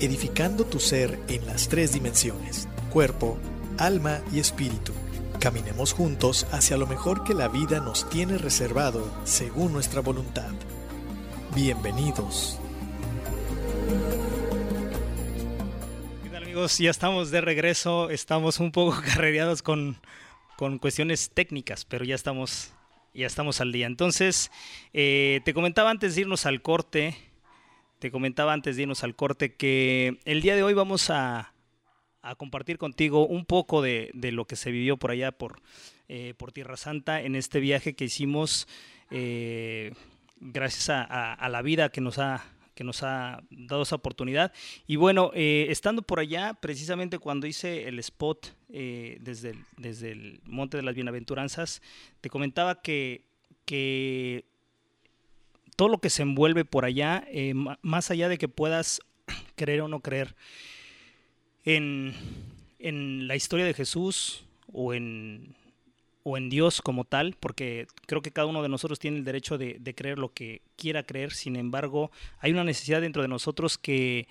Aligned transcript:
edificando 0.00 0.64
tu 0.64 0.80
ser 0.80 1.18
en 1.28 1.46
las 1.46 1.68
tres 1.68 1.92
dimensiones, 1.92 2.68
cuerpo, 2.90 3.38
alma 3.76 4.22
y 4.32 4.40
espíritu. 4.40 4.92
Caminemos 5.38 5.92
juntos 5.92 6.46
hacia 6.52 6.78
lo 6.78 6.86
mejor 6.86 7.22
que 7.22 7.34
la 7.34 7.48
vida 7.48 7.80
nos 7.80 8.08
tiene 8.08 8.38
reservado 8.38 9.12
según 9.24 9.72
nuestra 9.72 10.00
voluntad. 10.00 10.52
Bienvenidos. 11.54 12.58
¿Qué 16.22 16.30
tal 16.30 16.44
amigos? 16.44 16.78
Ya 16.78 16.90
estamos 16.90 17.30
de 17.30 17.42
regreso, 17.42 18.08
estamos 18.08 18.58
un 18.58 18.72
poco 18.72 18.98
carrereados 19.04 19.60
con, 19.62 19.98
con 20.56 20.78
cuestiones 20.78 21.30
técnicas, 21.30 21.84
pero 21.84 22.06
ya 22.06 22.14
estamos 22.14 22.72
ya 23.12 23.26
estamos 23.26 23.60
al 23.60 23.72
día. 23.72 23.86
Entonces, 23.86 24.50
eh, 24.92 25.40
te 25.44 25.52
comentaba 25.52 25.90
antes 25.90 26.14
de 26.14 26.22
irnos 26.22 26.46
al 26.46 26.62
corte, 26.62 27.16
te 28.00 28.10
comentaba 28.10 28.54
antes 28.54 28.76
de 28.76 28.82
irnos 28.82 29.04
al 29.04 29.14
corte 29.14 29.54
que 29.54 30.20
el 30.24 30.40
día 30.40 30.56
de 30.56 30.62
hoy 30.62 30.72
vamos 30.72 31.10
a, 31.10 31.52
compartir 32.38 32.76
contigo 32.76 33.26
un 33.26 33.44
poco 33.44 33.82
de, 33.82 34.10
lo 34.14 34.46
que 34.46 34.56
se 34.56 34.70
vivió 34.70 34.96
por 34.96 35.10
allá, 35.10 35.32
por, 35.32 35.60
eh, 36.08 36.34
Tierra 36.52 36.76
Santa, 36.76 37.20
en 37.20 37.36
este 37.36 37.60
viaje 37.60 37.94
que 37.94 38.04
hicimos 38.06 38.66
eh, 39.10 39.92
gracias 40.38 40.88
a, 40.90 41.48
la 41.48 41.62
vida 41.62 41.90
que 41.90 42.00
nos 42.00 42.18
ha 42.18 42.42
que 42.74 42.84
nos 42.84 43.02
ha 43.02 43.42
dado 43.50 43.82
esa 43.82 43.96
oportunidad. 43.96 44.54
Y 44.86 44.96
bueno, 44.96 45.32
estando 45.34 46.00
por 46.00 46.18
allá, 46.18 46.54
precisamente 46.54 47.18
cuando 47.18 47.46
hice 47.46 47.86
el 47.86 47.98
spot 47.98 48.54
eh, 48.70 49.18
desde, 49.20 49.50
el, 49.50 49.64
desde 49.76 50.12
el 50.12 50.40
Monte 50.44 50.78
de 50.78 50.82
las 50.82 50.94
Bienaventuranzas, 50.94 51.82
te 52.22 52.30
comentaba 52.30 52.80
que, 52.80 53.26
que 53.66 54.46
todo 55.80 55.88
lo 55.88 55.96
que 55.96 56.10
se 56.10 56.20
envuelve 56.20 56.66
por 56.66 56.84
allá, 56.84 57.24
eh, 57.28 57.54
más 57.54 58.10
allá 58.10 58.28
de 58.28 58.36
que 58.36 58.48
puedas 58.48 59.00
creer 59.56 59.80
o 59.80 59.88
no 59.88 60.00
creer 60.00 60.36
en, 61.64 62.14
en 62.78 63.26
la 63.26 63.34
historia 63.34 63.64
de 63.64 63.72
Jesús 63.72 64.44
o 64.70 64.92
en, 64.92 65.54
o 66.22 66.36
en 66.36 66.50
Dios 66.50 66.82
como 66.82 67.04
tal, 67.04 67.34
porque 67.40 67.86
creo 68.04 68.20
que 68.20 68.30
cada 68.30 68.46
uno 68.46 68.62
de 68.62 68.68
nosotros 68.68 68.98
tiene 68.98 69.16
el 69.16 69.24
derecho 69.24 69.56
de, 69.56 69.94
creer 69.96 70.18
lo 70.18 70.34
que 70.34 70.60
quiera 70.76 71.02
creer, 71.02 71.32
sin 71.32 71.56
embargo, 71.56 72.10
hay 72.40 72.52
una 72.52 72.64
necesidad 72.64 73.00
dentro 73.00 73.22
de 73.22 73.28
nosotros 73.28 73.78
que, 73.78 74.28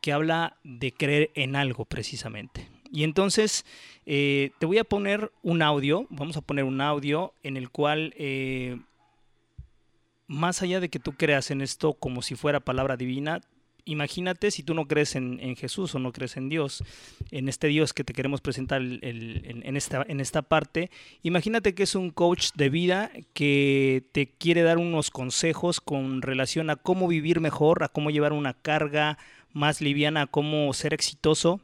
que 0.00 0.12
habla 0.12 0.56
de 0.62 0.92
creer 0.92 1.32
en 1.34 1.56
algo 1.56 1.84
precisamente. 1.84 2.68
Y 2.92 3.02
entonces 3.02 3.66
eh, 4.06 4.52
te 4.60 4.66
voy 4.66 4.78
a 4.78 4.84
poner 4.84 5.32
un 5.42 5.62
audio, 5.62 6.06
vamos 6.10 6.36
a 6.36 6.42
poner 6.42 6.62
un 6.62 6.80
audio 6.80 7.34
en 7.42 7.56
el 7.56 7.70
cual, 7.70 8.14
eh, 8.16 8.78
más 10.26 10.62
allá 10.62 10.80
de 10.80 10.88
que 10.88 10.98
tú 10.98 11.12
creas 11.12 11.50
en 11.50 11.60
esto 11.60 11.94
como 11.94 12.22
si 12.22 12.34
fuera 12.34 12.60
palabra 12.60 12.96
divina, 12.96 13.40
imagínate 13.84 14.50
si 14.50 14.62
tú 14.62 14.74
no 14.74 14.86
crees 14.86 15.16
en, 15.16 15.56
Jesús 15.56 15.94
o 15.94 15.98
no 15.98 16.12
crees 16.12 16.36
en 16.36 16.48
Dios, 16.48 16.84
en 17.30 17.48
este 17.48 17.66
Dios 17.66 17.92
que 17.92 18.04
te 18.04 18.12
queremos 18.12 18.40
presentar 18.40 18.80
en, 18.80 19.76
esta, 19.76 20.04
en 20.06 20.20
esta 20.20 20.42
parte, 20.42 20.90
imagínate 21.22 21.74
que 21.74 21.82
es 21.82 21.94
un 21.94 22.10
coach 22.10 22.50
de 22.54 22.70
vida 22.70 23.10
que 23.34 24.04
te 24.12 24.28
quiere 24.28 24.62
dar 24.62 24.78
unos 24.78 25.10
consejos 25.10 25.80
con 25.80 26.22
relación 26.22 26.70
a 26.70 26.76
cómo 26.76 27.08
vivir 27.08 27.40
mejor, 27.40 27.82
a 27.82 27.88
cómo 27.88 28.10
llevar 28.10 28.32
una 28.32 28.54
carga 28.54 29.18
más 29.52 29.80
liviana, 29.80 30.22
a 30.22 30.26
cómo 30.26 30.72
ser 30.72 30.94
exitoso 30.94 31.60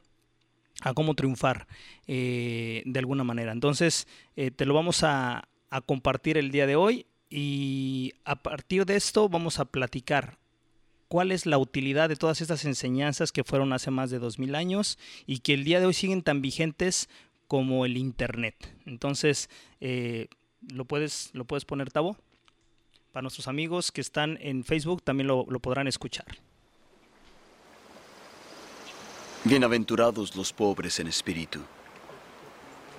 a 0.83 0.95
cómo 0.95 1.15
triunfar 1.15 1.67
eh, 2.07 2.83
de 2.87 2.99
alguna 2.99 3.25
manera. 3.25 3.53
Entonces, 3.53 4.07
eh, 4.37 4.51
te 4.51 4.65
lo 4.65 4.75
vamos 4.75 5.03
a, 5.03 5.49
compartir 5.85 6.39
el 6.39 6.51
día 6.51 6.67
de 6.67 6.77
hoy 6.77 7.05
y 7.31 8.15
a 8.25 8.37
partir 8.43 8.87
de 8.87 8.97
esto 8.97 9.29
vamos 9.29 9.59
a 9.59 9.67
platicar 9.67 10.39
cuál 11.09 11.33
es 11.33 11.47
la 11.47 11.59
utilidad 11.59 12.09
de 12.09 12.17
todas 12.17 12.41
estas 12.41 12.65
enseñanzas 12.65 13.33
que 13.33 13.45
fueron 13.45 13.73
hace 13.73 13.91
más 13.91 14.11
de 14.11 14.19
dos 14.19 14.39
mil 14.39 14.55
años 14.55 14.99
y 15.27 15.41
que 15.41 15.55
el 15.55 15.65
día 15.65 15.81
de 15.81 15.87
hoy 15.87 15.95
siguen 15.95 16.23
tan 16.23 16.43
vigentes 16.43 17.09
como 17.47 17.87
el 17.87 17.97
Internet. 17.97 18.75
Entonces, 18.85 19.49
eh, 19.81 20.29
¿lo, 20.71 20.85
puedes, 20.85 21.31
¿lo 21.33 21.45
puedes 21.47 21.65
poner, 21.65 21.91
Tavo? 21.91 22.17
Para 23.13 23.23
nuestros 23.23 23.49
amigos 23.49 23.91
que 23.91 24.03
están 24.03 24.39
en 24.41 24.65
Facebook 24.65 25.03
también 25.03 25.27
lo 25.29 25.61
podrán 25.61 25.89
escuchar. 25.89 26.27
Bienaventurados 29.45 30.37
los 30.37 30.53
pobres 30.53 31.01
en 31.01 31.07
espíritu, 31.07 31.61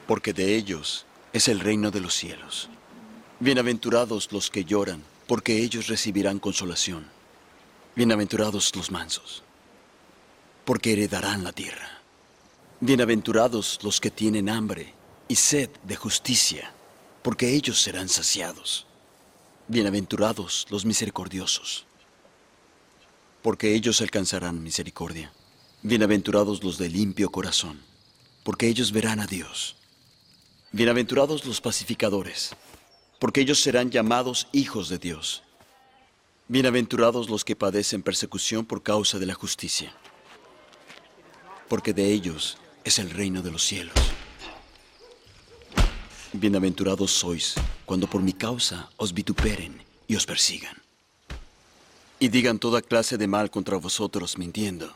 porque 0.07 0.33
de 0.33 0.55
ellos 0.55 1.05
es 1.31 1.47
el 1.47 1.59
reino 1.59 1.91
de 1.91 1.99
los 1.99 2.15
cielos. 2.15 2.69
Bienaventurados 3.41 4.33
los 4.33 4.49
que 4.49 4.65
lloran, 4.65 5.01
porque 5.25 5.63
ellos 5.63 5.87
recibirán 5.87 6.39
consolación. 6.39 7.07
Bienaventurados 7.95 8.75
los 8.75 8.91
mansos, 8.91 9.43
porque 10.65 10.91
heredarán 10.91 11.45
la 11.45 11.53
tierra. 11.53 12.01
Bienaventurados 12.81 13.79
los 13.81 14.01
que 14.01 14.11
tienen 14.11 14.49
hambre 14.49 14.93
y 15.29 15.35
sed 15.35 15.69
de 15.83 15.95
justicia, 15.95 16.73
porque 17.21 17.53
ellos 17.53 17.81
serán 17.81 18.09
saciados. 18.09 18.85
Bienaventurados 19.69 20.67
los 20.69 20.83
misericordiosos, 20.83 21.85
porque 23.41 23.73
ellos 23.73 24.01
alcanzarán 24.01 24.61
misericordia. 24.61 25.31
Bienaventurados 25.81 26.61
los 26.61 26.77
de 26.77 26.89
limpio 26.89 27.31
corazón, 27.31 27.79
porque 28.43 28.67
ellos 28.67 28.91
verán 28.91 29.21
a 29.21 29.27
Dios. 29.27 29.77
Bienaventurados 30.73 31.45
los 31.45 31.61
pacificadores, 31.61 32.51
porque 33.19 33.41
ellos 33.41 33.61
serán 33.61 33.91
llamados 33.91 34.47
hijos 34.53 34.87
de 34.87 34.97
Dios. 34.97 35.43
Bienaventurados 36.47 37.29
los 37.29 37.43
que 37.43 37.55
padecen 37.55 38.01
persecución 38.01 38.65
por 38.65 38.81
causa 38.81 39.19
de 39.19 39.25
la 39.25 39.35
justicia, 39.35 39.93
porque 41.67 41.93
de 41.93 42.11
ellos 42.11 42.57
es 42.85 42.97
el 42.97 43.11
reino 43.11 43.41
de 43.41 43.51
los 43.51 43.63
cielos. 43.63 43.93
Bienaventurados 46.31 47.11
sois 47.11 47.55
cuando 47.85 48.09
por 48.09 48.21
mi 48.21 48.33
causa 48.33 48.89
os 48.97 49.13
vituperen 49.13 49.83
y 50.07 50.15
os 50.15 50.25
persigan, 50.25 50.81
y 52.19 52.29
digan 52.29 52.57
toda 52.57 52.81
clase 52.81 53.17
de 53.17 53.27
mal 53.27 53.51
contra 53.51 53.77
vosotros 53.77 54.37
mintiendo. 54.37 54.95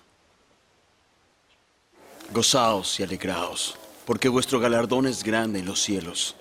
Gozaos 2.32 3.00
y 3.00 3.04
alegraos, 3.04 3.76
porque 4.06 4.30
vuestro 4.30 4.60
galardón 4.60 5.06
es 5.08 5.24
grande 5.24 5.60
en 5.60 5.66
los 5.66 5.82
cielos, 5.82 6.36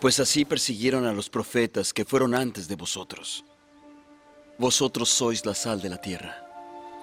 pues 0.00 0.20
así 0.20 0.44
persiguieron 0.44 1.06
a 1.06 1.12
los 1.12 1.28
profetas 1.28 1.92
que 1.92 2.04
fueron 2.04 2.34
antes 2.34 2.68
de 2.68 2.76
vosotros. 2.76 3.44
Vosotros 4.58 5.08
sois 5.08 5.44
la 5.44 5.54
sal 5.54 5.80
de 5.80 5.88
la 5.88 6.00
tierra, 6.00 6.46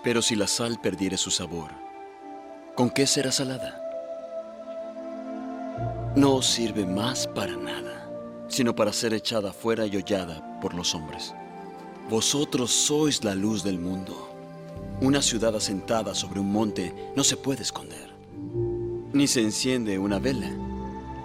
pero 0.03 0.21
si 0.21 0.35
la 0.35 0.47
sal 0.47 0.79
perdiere 0.81 1.17
su 1.17 1.31
sabor, 1.31 1.71
¿con 2.75 2.89
qué 2.89 3.05
será 3.05 3.31
salada? 3.31 3.81
No 6.15 6.35
os 6.35 6.45
sirve 6.45 6.85
más 6.85 7.27
para 7.27 7.55
nada, 7.57 8.09
sino 8.47 8.73
para 8.75 8.93
ser 8.93 9.13
echada 9.13 9.51
fuera 9.51 9.85
y 9.85 9.97
hollada 9.97 10.59
por 10.61 10.73
los 10.73 10.95
hombres. 10.95 11.33
Vosotros 12.09 12.71
sois 12.71 13.23
la 13.23 13.35
luz 13.35 13.63
del 13.63 13.79
mundo. 13.79 14.31
Una 15.01 15.21
ciudad 15.21 15.55
asentada 15.55 16.15
sobre 16.15 16.39
un 16.39 16.51
monte 16.51 16.93
no 17.15 17.23
se 17.25 17.35
puede 17.35 17.63
esconder. 17.63 18.13
Ni 19.11 19.27
se 19.27 19.41
enciende 19.41 19.99
una 19.99 20.19
vela 20.19 20.64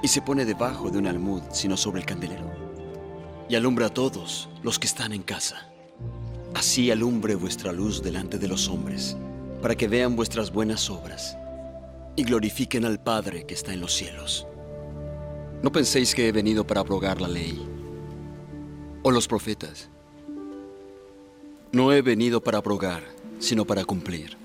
y 0.02 0.08
se 0.08 0.23
pone 0.23 0.44
debajo 0.44 0.91
de 0.91 0.99
un 0.99 1.06
almud, 1.06 1.43
sino 1.52 1.76
sobre 1.76 2.00
el 2.00 2.06
candelero. 2.06 2.50
Y 3.49 3.55
alumbra 3.55 3.87
a 3.87 3.94
todos 3.94 4.49
los 4.62 4.79
que 4.79 4.87
están 4.87 5.12
en 5.12 5.23
casa. 5.23 5.69
Así 6.55 6.91
alumbre 6.91 7.35
vuestra 7.35 7.73
luz 7.73 8.02
delante 8.02 8.38
de 8.38 8.49
los 8.49 8.69
hombres, 8.69 9.17
para 9.62 9.75
que 9.75 9.88
vean 9.88 10.17
vuestras 10.17 10.52
buenas 10.52 10.88
obras 10.91 11.37
y 12.17 12.25
glorifiquen 12.25 12.85
al 12.85 13.00
Padre 13.02 13.44
que 13.47 13.55
está 13.55 13.73
en 13.73 13.81
los 13.81 13.94
cielos. 13.94 14.47
No 15.62 15.70
penséis 15.70 16.14
que 16.14 16.29
he 16.29 16.32
venido 16.32 16.67
para 16.67 16.81
abrogar 16.81 17.20
la 17.20 17.29
ley 17.29 17.61
o 19.02 19.11
los 19.11 19.29
profetas. 19.29 19.88
No 21.73 21.93
he 21.93 22.02
venido 22.02 22.43
para 22.43 22.58
abrogar, 22.58 23.02
sino 23.38 23.64
para 23.64 23.85
cumplir. 23.85 24.37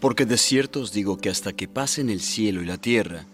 Porque 0.00 0.24
de 0.24 0.38
cierto 0.38 0.80
os 0.80 0.92
digo 0.92 1.18
que 1.18 1.30
hasta 1.30 1.52
que 1.52 1.68
pasen 1.68 2.10
el 2.10 2.20
cielo 2.20 2.62
y 2.62 2.66
la 2.66 2.78
tierra, 2.78 3.26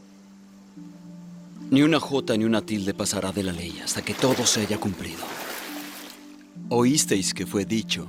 ni 1.71 1.83
una 1.83 1.99
jota 1.99 2.37
ni 2.37 2.45
una 2.45 2.63
tilde 2.63 2.95
pasará 2.95 3.33
de 3.33 3.43
la 3.43 3.53
ley 3.53 3.81
hasta 3.83 4.03
que 4.03 4.15
todo 4.15 4.47
se 4.47 4.61
haya 4.61 4.79
cumplido. 4.79 5.25
Oísteis 6.69 7.35
que 7.35 7.47
fue 7.47 7.65
dicho, 7.65 8.07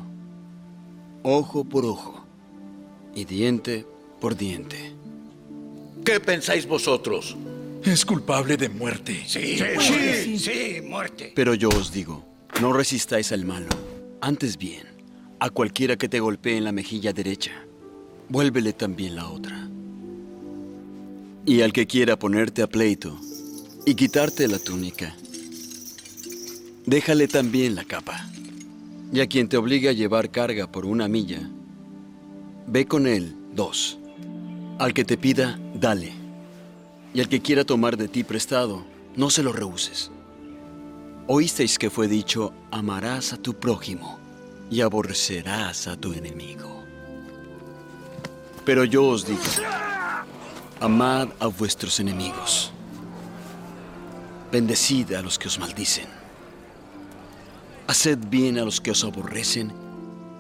ojo 1.24 1.64
por 1.64 1.86
ojo 1.86 2.26
y 3.16 3.26
diente 3.26 3.86
por 4.20 4.36
diente. 4.36 4.94
¿Qué 6.04 6.20
pensáis 6.20 6.68
vosotros? 6.68 7.36
Es 7.84 8.06
culpable 8.06 8.58
de 8.58 8.70
muerte. 8.70 9.24
Sí, 9.26 9.58
sí, 9.80 10.40
sí, 10.40 10.82
muerte. 10.82 11.34
Pero 11.36 11.54
yo 11.54 11.70
os 11.70 11.92
digo, 11.92 12.26
no 12.62 12.74
resistáis 12.74 13.32
al 13.32 13.46
malo. 13.46 13.70
Antes 14.22 14.58
bien, 14.58 14.88
a 15.40 15.50
cualquiera 15.50 15.98
que 15.98 16.10
te 16.10 16.20
golpee 16.20 16.58
en 16.58 16.64
la 16.64 16.72
mejilla 16.72 17.14
derecha, 17.14 17.52
vuélvele 18.30 18.74
también 18.74 19.16
la 19.16 19.30
otra. 19.30 19.68
Y 21.46 21.62
al 21.62 21.72
que 21.72 21.88
quiera 21.88 22.18
ponerte 22.18 22.62
a 22.62 22.68
pleito 22.68 23.20
y 23.88 23.96
quitarte 23.96 24.50
la 24.50 24.60
túnica, 24.60 25.16
déjale 26.86 27.30
también 27.30 27.74
la 27.74 27.86
capa. 27.86 28.28
Y 29.14 29.22
a 29.22 29.28
quien 29.28 29.48
te 29.48 29.56
obligue 29.56 29.88
a 29.88 29.94
llevar 29.94 30.30
carga 30.30 30.70
por 30.70 30.86
una 30.86 31.08
milla, 31.08 31.50
ve 32.68 32.86
con 32.86 33.08
él 33.08 33.34
dos. 33.56 33.98
Al 34.78 34.94
que 34.94 35.06
te 35.06 35.16
pida, 35.18 35.58
dale. 35.74 36.12
Y 37.14 37.22
al 37.22 37.30
que 37.30 37.42
quiera 37.42 37.64
tomar 37.64 37.96
de 37.96 38.10
ti 38.10 38.26
prestado, 38.26 38.84
no 39.16 39.30
se 39.30 39.42
lo 39.42 39.54
rehuses. 39.54 40.12
Oísteis 41.28 41.80
que 41.80 41.90
fue 41.90 42.10
dicho, 42.10 42.52
amarás 42.72 43.32
a 43.32 43.38
tu 43.38 43.54
prójimo 43.54 44.20
y 44.70 44.82
aborrecerás 44.82 45.88
a 45.88 45.96
tu 45.96 46.12
enemigo. 46.12 46.84
Pero 48.66 48.84
yo 48.84 49.06
os 49.06 49.26
digo, 49.26 49.40
amad 50.82 51.30
a 51.40 51.48
vuestros 51.48 52.02
enemigos. 52.02 52.74
Bendecid 54.52 55.14
a 55.14 55.22
los 55.22 55.38
que 55.38 55.50
os 55.50 55.60
maldicen. 55.60 56.08
Haced 57.88 58.18
bien 58.30 58.58
a 58.58 58.64
los 58.64 58.80
que 58.80 58.92
os 58.92 59.04
aborrecen 59.04 59.74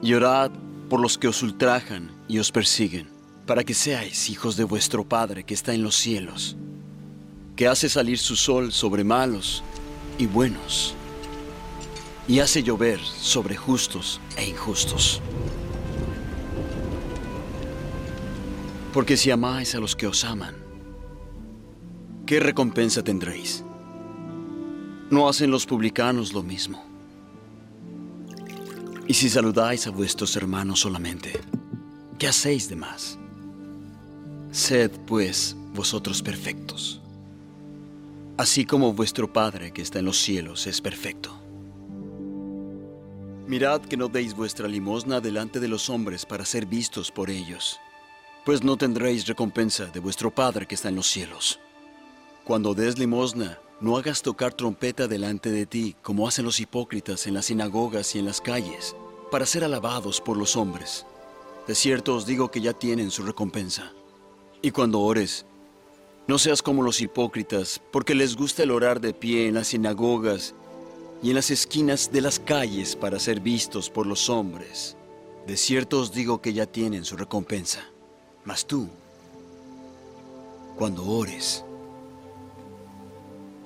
y 0.01 0.13
orad 0.13 0.49
por 0.89 1.01
los 1.01 1.17
que 1.17 1.27
os 1.27 1.43
ultrajan 1.43 2.11
y 2.29 2.39
os 2.39 2.51
persiguen, 2.51 3.09
para 3.45 3.65
que 3.65 3.73
seáis 3.73 4.29
hijos 4.29 4.55
de 4.55 4.63
vuestro 4.63 5.03
Padre 5.03 5.43
que 5.43 5.53
está 5.53 5.73
en 5.73 5.83
los 5.83 5.95
cielos, 5.95 6.55
que 7.57 7.67
hace 7.67 7.89
salir 7.89 8.17
su 8.17 8.37
sol 8.37 8.71
sobre 8.71 9.03
malos 9.03 9.63
y 10.17 10.25
buenos, 10.25 10.95
y 12.27 12.39
hace 12.39 12.63
llover 12.63 12.99
sobre 13.01 13.57
justos 13.57 14.21
e 14.37 14.47
injustos. 14.47 15.21
Porque 18.93 19.17
si 19.17 19.31
amáis 19.31 19.75
a 19.75 19.79
los 19.79 19.95
que 19.95 20.07
os 20.07 20.23
aman, 20.23 20.55
¿qué 22.25 22.39
recompensa 22.39 23.03
tendréis? 23.03 23.63
¿No 25.09 25.29
hacen 25.29 25.51
los 25.51 25.65
publicanos 25.65 26.33
lo 26.33 26.43
mismo? 26.43 26.83
Y 29.07 29.13
si 29.13 29.29
saludáis 29.29 29.87
a 29.87 29.89
vuestros 29.89 30.35
hermanos 30.35 30.81
solamente, 30.81 31.31
¿qué 32.19 32.27
hacéis 32.27 32.67
de 32.67 32.75
más? 32.75 33.17
Sed, 34.51 34.91
pues, 35.05 35.55
vosotros 35.73 36.21
perfectos, 36.21 36.99
así 38.35 38.65
como 38.65 38.91
vuestro 38.91 39.31
Padre 39.31 39.71
que 39.71 39.81
está 39.81 39.99
en 39.99 40.05
los 40.05 40.17
cielos 40.17 40.67
es 40.67 40.81
perfecto. 40.81 41.31
Mirad 43.47 43.83
que 43.83 43.95
no 43.95 44.09
deis 44.09 44.35
vuestra 44.35 44.67
limosna 44.67 45.21
delante 45.21 45.61
de 45.61 45.69
los 45.69 45.89
hombres 45.89 46.25
para 46.25 46.43
ser 46.43 46.65
vistos 46.65 47.11
por 47.11 47.29
ellos, 47.29 47.79
pues 48.43 48.61
no 48.61 48.75
tendréis 48.75 49.25
recompensa 49.25 49.85
de 49.85 50.01
vuestro 50.01 50.31
Padre 50.31 50.65
que 50.65 50.75
está 50.75 50.89
en 50.89 50.97
los 50.97 51.07
cielos. 51.07 51.61
Cuando 52.43 52.73
des 52.73 52.99
limosna, 52.99 53.57
no 53.79 53.97
hagas 53.97 54.21
tocar 54.21 54.53
trompeta 54.53 55.07
delante 55.07 55.51
de 55.51 55.65
ti, 55.65 55.95
como 56.01 56.27
hacen 56.27 56.45
los 56.45 56.59
hipócritas 56.59 57.27
en 57.27 57.35
las 57.35 57.45
sinagogas 57.45 58.15
y 58.15 58.19
en 58.19 58.25
las 58.25 58.41
calles, 58.41 58.95
para 59.31 59.45
ser 59.45 59.63
alabados 59.63 60.19
por 60.19 60.35
los 60.35 60.55
hombres. 60.55 61.05
De 61.67 61.75
cierto 61.75 62.15
os 62.15 62.25
digo 62.25 62.49
que 62.49 62.61
ya 62.61 62.73
tienen 62.73 63.11
su 63.11 63.23
recompensa. 63.23 63.93
Y 64.61 64.71
cuando 64.71 65.01
ores, 65.01 65.45
no 66.27 66.39
seas 66.39 66.61
como 66.61 66.81
los 66.81 67.01
hipócritas, 67.01 67.79
porque 67.91 68.15
les 68.15 68.35
gusta 68.35 68.63
el 68.63 68.71
orar 68.71 68.99
de 68.99 69.13
pie 69.13 69.47
en 69.47 69.53
las 69.53 69.67
sinagogas 69.67 70.55
y 71.21 71.29
en 71.29 71.35
las 71.35 71.51
esquinas 71.51 72.11
de 72.11 72.21
las 72.21 72.39
calles 72.39 72.95
para 72.95 73.19
ser 73.19 73.41
vistos 73.41 73.89
por 73.89 74.07
los 74.07 74.29
hombres. 74.29 74.97
De 75.45 75.55
cierto 75.55 75.99
os 75.99 76.11
digo 76.11 76.41
que 76.41 76.53
ya 76.53 76.65
tienen 76.65 77.05
su 77.05 77.15
recompensa. 77.15 77.85
Mas 78.43 78.65
tú, 78.65 78.89
cuando 80.77 81.05
ores, 81.05 81.63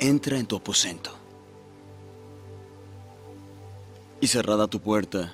entra 0.02 0.40
en 0.40 0.48
tu 0.48 0.56
aposento. 0.56 1.12
Y 4.20 4.26
cerrada 4.26 4.68
tu 4.68 4.82
puerta, 4.82 5.32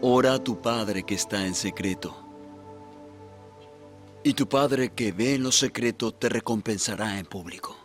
ora 0.00 0.34
a 0.34 0.42
tu 0.42 0.60
Padre 0.60 1.04
que 1.04 1.14
está 1.14 1.46
en 1.46 1.54
secreto. 1.54 2.12
Y 4.24 4.34
tu 4.34 4.48
Padre 4.48 4.92
que 4.92 5.12
ve 5.12 5.36
en 5.36 5.44
lo 5.44 5.52
secreto 5.52 6.12
te 6.12 6.28
recompensará 6.28 7.20
en 7.20 7.26
público. 7.26 7.76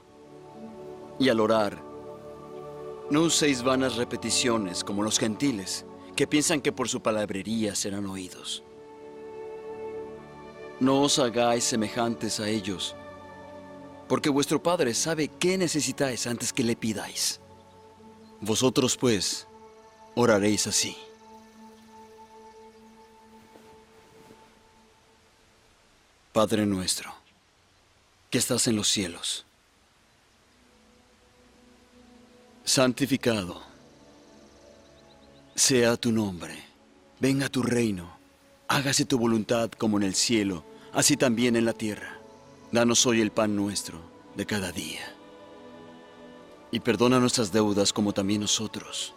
Y 1.20 1.30
al 1.30 1.42
orar, 1.42 1.80
no 3.12 3.22
uséis 3.22 3.62
vanas 3.62 3.98
repeticiones 3.98 4.84
como 4.84 5.04
los 5.04 5.20
gentiles, 5.20 5.86
que 6.16 6.26
piensan 6.26 6.60
que 6.60 6.72
por 6.72 6.90
su 6.90 7.02
palabrería 7.02 7.76
serán 7.76 8.08
oídos. 8.08 8.64
No 10.80 11.02
os 11.04 11.20
hagáis 11.20 11.64
semejantes 11.64 12.40
a 12.40 12.50
ellos, 12.50 12.96
porque 14.08 14.30
vuestro 14.30 14.62
Padre 14.62 14.94
sabe 14.94 15.28
qué 15.28 15.58
necesitáis 15.58 16.28
antes 16.28 16.54
que 16.54 16.64
le 16.64 16.76
pidáis. 16.76 17.40
Vosotros 18.42 18.96
pues 18.98 19.48
oraréis 20.16 20.68
así. 20.68 20.96
Padre 26.32 26.66
nuestro, 26.68 27.12
que 28.30 28.38
estás 28.38 28.68
en 28.68 28.76
los 28.76 28.88
cielos, 28.88 29.44
santificado 32.64 33.64
sea 35.56 35.98
tu 35.98 36.12
nombre, 36.12 36.64
venga 37.20 37.50
tu 37.50 37.64
reino, 37.64 38.16
hágase 38.68 39.06
tu 39.06 39.18
voluntad 39.18 39.72
como 39.72 39.98
en 39.98 40.04
el 40.04 40.14
cielo, 40.14 40.64
así 40.94 41.18
también 41.18 41.56
en 41.56 41.66
la 41.66 41.74
tierra. 41.74 42.17
Danos 42.72 43.06
hoy 43.06 43.22
el 43.22 43.32
pan 43.32 43.56
nuestro 43.56 44.00
de 44.36 44.46
cada 44.46 44.72
día. 44.72 45.14
Y 46.70 46.82
perdona 46.82 47.20
nuestras 47.20 47.52
deudas 47.52 47.94
como 47.94 48.14
también 48.14 48.42
nosotros. 48.42 49.14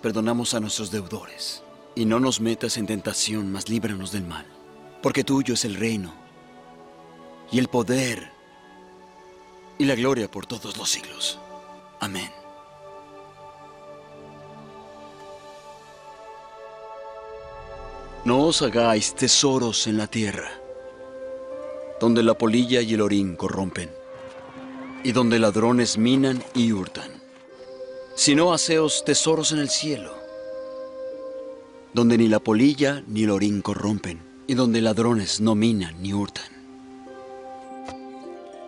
Perdonamos 0.00 0.54
a 0.54 0.60
nuestros 0.60 0.90
deudores. 0.90 1.62
Y 1.96 2.04
no 2.04 2.20
nos 2.20 2.40
metas 2.40 2.76
en 2.76 2.86
tentación, 2.86 3.50
mas 3.50 3.68
líbranos 3.68 4.12
del 4.12 4.24
mal. 4.24 4.46
Porque 5.02 5.24
tuyo 5.24 5.54
es 5.54 5.64
el 5.64 5.74
reino, 5.74 6.14
y 7.50 7.58
el 7.58 7.68
poder, 7.68 8.30
y 9.78 9.84
la 9.84 9.96
gloria 9.96 10.30
por 10.30 10.46
todos 10.46 10.76
los 10.76 10.88
siglos. 10.88 11.40
Amén. 11.98 12.30
No 18.24 18.44
os 18.44 18.62
hagáis 18.62 19.14
tesoros 19.14 19.86
en 19.86 19.96
la 19.96 20.06
tierra, 20.06 20.59
donde 22.00 22.22
la 22.22 22.34
polilla 22.34 22.80
y 22.80 22.94
el 22.94 23.02
orín 23.02 23.36
corrompen, 23.36 23.90
y 25.04 25.12
donde 25.12 25.38
ladrones 25.38 25.98
minan 25.98 26.42
y 26.54 26.72
hurtan, 26.72 27.10
sino 28.14 28.52
haceos 28.52 29.04
tesoros 29.04 29.52
en 29.52 29.58
el 29.58 29.68
cielo, 29.68 30.14
donde 31.92 32.18
ni 32.18 32.28
la 32.28 32.40
polilla 32.40 33.02
ni 33.06 33.24
el 33.24 33.30
orín 33.30 33.62
corrompen, 33.62 34.20
y 34.46 34.54
donde 34.54 34.80
ladrones 34.80 35.40
no 35.40 35.54
minan 35.54 36.00
ni 36.02 36.12
hurtan. 36.12 36.50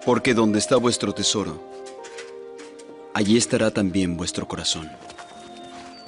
Porque 0.04 0.34
donde 0.34 0.58
está 0.58 0.76
vuestro 0.76 1.12
tesoro, 1.12 1.60
allí 3.14 3.36
estará 3.36 3.70
también 3.70 4.16
vuestro 4.16 4.46
corazón. 4.46 4.90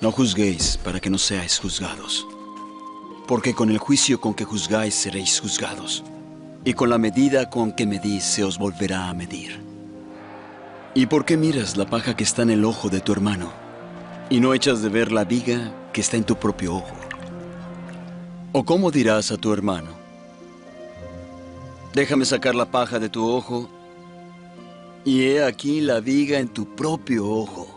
No 0.01 0.13
juzguéis 0.13 0.77
para 0.77 1.01
que 1.01 1.11
no 1.11 1.19
seáis 1.19 1.59
juzgados 1.59 2.27
porque 3.27 3.55
con 3.55 3.71
el 3.71 3.79
juicio 3.79 4.21
con 4.21 4.35
que 4.35 4.45
juzgáis 4.45 4.95
seréis 4.95 5.41
juzgados, 5.41 6.05
y 6.65 6.73
con 6.73 6.89
la 6.89 6.99
medida 6.99 7.51
con 7.51 7.73
que 7.73 7.87
medís 7.87 8.25
se 8.25 8.43
os 8.43 8.59
volverá 8.59 9.09
a 9.09 9.15
medir. 9.15 9.61
¿Y 10.95 11.07
por 11.07 11.25
qué 11.25 11.37
miras 11.37 11.77
la 11.77 11.87
paja 11.87 12.17
que 12.17 12.25
está 12.25 12.43
en 12.43 12.51
el 12.51 12.65
ojo 12.65 12.89
de 12.89 13.01
tu 13.01 13.13
hermano, 13.13 13.53
y 14.31 14.41
no 14.41 14.55
echas 14.55 14.81
de 14.81 14.89
ver 14.89 15.13
la 15.13 15.25
viga 15.25 15.73
que 15.93 16.01
está 16.01 16.17
en 16.17 16.25
tu 16.25 16.37
propio 16.37 16.77
ojo? 16.77 16.97
¿O 18.53 18.65
cómo 18.65 18.91
dirás 18.91 19.31
a 19.31 19.37
tu 19.37 19.53
hermano, 19.53 19.91
déjame 21.93 22.25
sacar 22.25 22.55
la 22.55 22.67
paja 22.67 22.99
de 22.99 23.09
tu 23.11 23.29
ojo, 23.29 23.69
y 25.05 25.25
he 25.25 25.45
aquí 25.45 25.83
la 25.83 26.01
viga 26.01 26.39
en 26.39 26.49
tu 26.49 26.75
propio 26.75 27.29
ojo? 27.29 27.69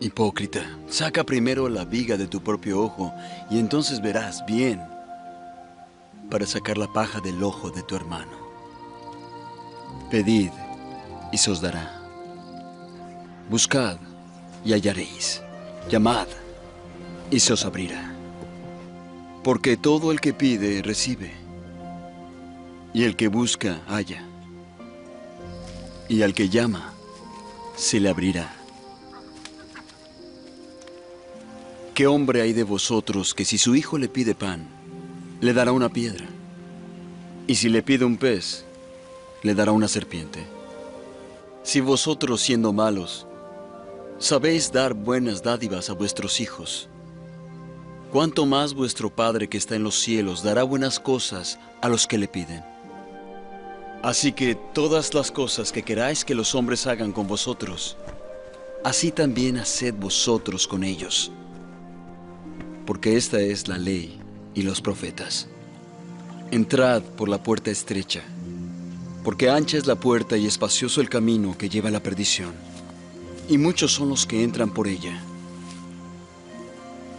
Hipócrita, 0.00 0.60
saca 0.88 1.24
primero 1.24 1.68
la 1.70 1.84
viga 1.84 2.18
de 2.18 2.26
tu 2.26 2.42
propio 2.42 2.82
ojo 2.82 3.12
y 3.50 3.58
entonces 3.58 4.02
verás 4.02 4.44
bien 4.44 4.82
para 6.30 6.46
sacar 6.46 6.78
la 6.78 6.92
paja 6.92 7.20
del 7.20 7.42
ojo 7.42 7.70
de 7.70 7.82
tu 7.82 7.96
hermano. 7.96 8.36
Pedid 10.10 10.50
y 11.32 11.38
se 11.38 11.50
os 11.50 11.60
dará. 11.60 12.00
Buscad 13.50 13.98
y 14.64 14.72
hallaréis. 14.72 15.42
Llamad 15.90 16.26
y 17.30 17.40
se 17.40 17.52
os 17.52 17.64
abrirá. 17.64 18.14
Porque 19.42 19.76
todo 19.76 20.10
el 20.10 20.20
que 20.20 20.32
pide, 20.32 20.82
recibe. 20.82 21.32
Y 22.92 23.04
el 23.04 23.16
que 23.16 23.28
busca, 23.28 23.82
halla. 23.88 24.24
Y 26.08 26.22
al 26.22 26.32
que 26.32 26.48
llama, 26.48 26.92
se 27.76 28.00
le 28.00 28.08
abrirá. 28.08 28.54
¿Qué 31.94 32.06
hombre 32.06 32.40
hay 32.40 32.52
de 32.52 32.64
vosotros 32.64 33.34
que 33.34 33.44
si 33.44 33.58
su 33.58 33.76
hijo 33.76 33.98
le 33.98 34.08
pide 34.08 34.34
pan, 34.34 34.66
le 35.44 35.52
dará 35.52 35.72
una 35.72 35.90
piedra? 35.90 36.24
Y 37.46 37.56
si 37.56 37.68
le 37.68 37.82
pide 37.82 38.06
un 38.06 38.16
pez, 38.16 38.64
le 39.42 39.54
dará 39.54 39.72
una 39.72 39.88
serpiente. 39.88 40.42
Si 41.62 41.82
vosotros 41.82 42.40
siendo 42.40 42.72
malos, 42.72 43.26
sabéis 44.18 44.72
dar 44.72 44.94
buenas 44.94 45.42
dádivas 45.42 45.90
a 45.90 45.92
vuestros 45.92 46.40
hijos, 46.40 46.88
¿cuánto 48.10 48.46
más 48.46 48.72
vuestro 48.72 49.14
Padre 49.14 49.46
que 49.46 49.58
está 49.58 49.76
en 49.76 49.82
los 49.82 49.96
cielos 49.96 50.42
dará 50.42 50.62
buenas 50.62 50.98
cosas 50.98 51.58
a 51.82 51.90
los 51.90 52.06
que 52.06 52.16
le 52.16 52.26
piden? 52.26 52.64
Así 54.02 54.32
que 54.32 54.54
todas 54.54 55.12
las 55.12 55.30
cosas 55.30 55.72
que 55.72 55.82
queráis 55.82 56.24
que 56.24 56.34
los 56.34 56.54
hombres 56.54 56.86
hagan 56.86 57.12
con 57.12 57.26
vosotros, 57.28 57.98
así 58.82 59.10
también 59.10 59.58
haced 59.58 59.92
vosotros 59.92 60.66
con 60.66 60.84
ellos. 60.84 61.30
Porque 62.86 63.18
esta 63.18 63.40
es 63.40 63.68
la 63.68 63.76
ley 63.76 64.23
y 64.54 64.62
los 64.62 64.80
profetas. 64.80 65.48
Entrad 66.50 67.02
por 67.02 67.28
la 67.28 67.42
puerta 67.42 67.70
estrecha, 67.70 68.22
porque 69.24 69.50
ancha 69.50 69.76
es 69.76 69.86
la 69.86 69.96
puerta 69.96 70.36
y 70.36 70.46
espacioso 70.46 71.00
el 71.00 71.08
camino 71.08 71.56
que 71.56 71.68
lleva 71.68 71.88
a 71.88 71.92
la 71.92 72.02
perdición, 72.02 72.52
y 73.48 73.58
muchos 73.58 73.92
son 73.92 74.08
los 74.08 74.26
que 74.26 74.42
entran 74.42 74.70
por 74.72 74.86
ella. 74.86 75.20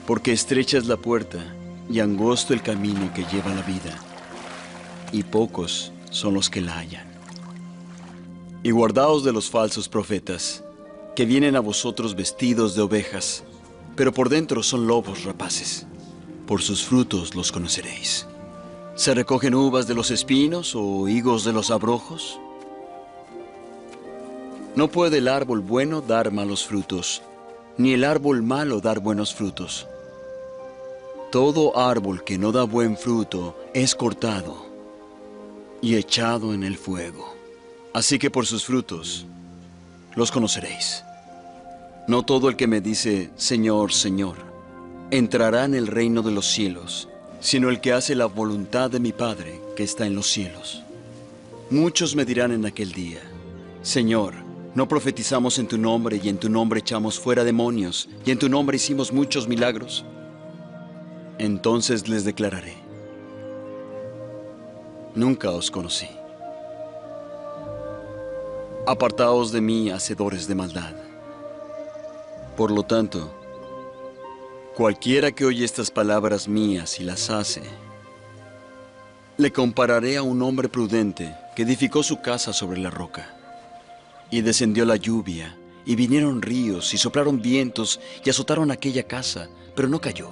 Porque 0.07 0.31
estrecha 0.31 0.77
es 0.77 0.85
la 0.85 0.97
puerta 0.97 1.53
y 1.89 1.99
angosto 1.99 2.53
el 2.53 2.61
camino 2.61 3.11
que 3.13 3.25
lleva 3.25 3.51
a 3.51 3.55
la 3.55 3.63
vida, 3.63 3.99
y 5.11 5.23
pocos 5.23 5.91
son 6.11 6.33
los 6.33 6.49
que 6.49 6.61
la 6.61 6.77
hallan. 6.77 7.07
Y 8.63 8.71
guardaos 8.71 9.23
de 9.23 9.33
los 9.33 9.49
falsos 9.49 9.89
profetas, 9.89 10.63
que 11.15 11.25
vienen 11.25 11.55
a 11.55 11.59
vosotros 11.59 12.15
vestidos 12.15 12.75
de 12.75 12.81
ovejas, 12.81 13.43
pero 13.95 14.13
por 14.13 14.29
dentro 14.29 14.61
son 14.63 14.87
lobos 14.87 15.23
rapaces. 15.23 15.87
Por 16.47 16.61
sus 16.61 16.85
frutos 16.85 17.33
los 17.33 17.51
conoceréis. 17.51 18.27
¿Se 18.95 19.13
recogen 19.13 19.55
uvas 19.55 19.87
de 19.87 19.95
los 19.95 20.11
espinos 20.11 20.75
o 20.75 21.07
higos 21.07 21.43
de 21.43 21.53
los 21.53 21.71
abrojos? 21.71 22.39
No 24.75 24.89
puede 24.89 25.17
el 25.17 25.27
árbol 25.27 25.61
bueno 25.61 26.01
dar 26.01 26.31
malos 26.31 26.65
frutos, 26.65 27.23
ni 27.77 27.93
el 27.93 28.03
árbol 28.03 28.43
malo 28.43 28.79
dar 28.79 28.99
buenos 28.99 29.33
frutos. 29.33 29.87
Todo 31.31 31.77
árbol 31.77 32.23
que 32.23 32.37
no 32.37 32.51
da 32.51 32.63
buen 32.63 32.95
fruto 32.95 33.57
es 33.73 33.95
cortado 33.95 34.65
y 35.81 35.95
echado 35.95 36.53
en 36.53 36.63
el 36.63 36.77
fuego. 36.77 37.33
Así 37.93 38.19
que 38.19 38.29
por 38.29 38.45
sus 38.45 38.65
frutos 38.65 39.25
los 40.15 40.31
conoceréis. 40.31 41.03
No 42.07 42.23
todo 42.23 42.49
el 42.49 42.55
que 42.55 42.67
me 42.67 42.81
dice, 42.81 43.31
Señor, 43.35 43.91
Señor, 43.91 44.54
entrará 45.11 45.65
en 45.65 45.75
el 45.75 45.87
reino 45.87 46.21
de 46.21 46.31
los 46.31 46.47
cielos 46.47 47.07
sino 47.45 47.69
el 47.69 47.79
que 47.79 47.93
hace 47.93 48.15
la 48.15 48.25
voluntad 48.25 48.89
de 48.89 48.99
mi 48.99 49.11
Padre 49.11 49.61
que 49.75 49.83
está 49.83 50.07
en 50.07 50.15
los 50.15 50.27
cielos. 50.27 50.83
Muchos 51.69 52.15
me 52.15 52.25
dirán 52.25 52.51
en 52.51 52.65
aquel 52.65 52.91
día, 52.91 53.19
Señor, 53.83 54.33
¿no 54.73 54.87
profetizamos 54.87 55.59
en 55.59 55.67
tu 55.67 55.77
nombre 55.77 56.19
y 56.21 56.29
en 56.29 56.39
tu 56.39 56.49
nombre 56.49 56.79
echamos 56.79 57.19
fuera 57.19 57.43
demonios 57.43 58.09
y 58.25 58.31
en 58.31 58.39
tu 58.39 58.49
nombre 58.49 58.77
hicimos 58.77 59.13
muchos 59.13 59.47
milagros? 59.47 60.03
Entonces 61.37 62.07
les 62.07 62.25
declararé, 62.25 62.73
nunca 65.13 65.51
os 65.51 65.69
conocí. 65.69 66.09
Apartaos 68.87 69.51
de 69.51 69.61
mí, 69.61 69.91
hacedores 69.91 70.47
de 70.47 70.55
maldad. 70.55 70.95
Por 72.57 72.71
lo 72.71 72.81
tanto, 72.81 73.31
Cualquiera 74.75 75.31
que 75.31 75.45
oye 75.45 75.63
estas 75.63 75.89
palabras 75.89 76.49
mías 76.49 76.99
y 76.99 77.05
las 77.05 77.29
hace, 77.29 77.61
le 79.37 79.53
compararé 79.53 80.17
a 80.17 80.21
un 80.21 80.41
hombre 80.41 80.67
prudente 80.67 81.33
que 81.55 81.63
edificó 81.63 82.03
su 82.03 82.19
casa 82.21 82.51
sobre 82.51 82.81
la 82.81 82.89
roca. 82.89 83.33
Y 84.29 84.41
descendió 84.41 84.83
la 84.83 84.97
lluvia, 84.97 85.57
y 85.85 85.95
vinieron 85.95 86.41
ríos, 86.41 86.93
y 86.93 86.97
soplaron 86.97 87.41
vientos, 87.41 88.01
y 88.25 88.29
azotaron 88.29 88.69
aquella 88.69 89.03
casa, 89.03 89.47
pero 89.77 89.87
no 89.87 90.01
cayó, 90.01 90.27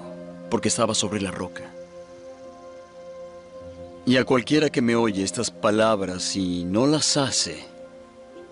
porque 0.49 0.67
estaba 0.67 0.93
sobre 0.93 1.21
la 1.21 1.31
roca. 1.31 1.73
Y 4.05 4.17
a 4.17 4.25
cualquiera 4.25 4.69
que 4.69 4.81
me 4.81 4.97
oye 4.97 5.23
estas 5.23 5.51
palabras 5.51 6.35
y 6.35 6.65
no 6.65 6.85
las 6.85 7.15
hace, 7.15 7.63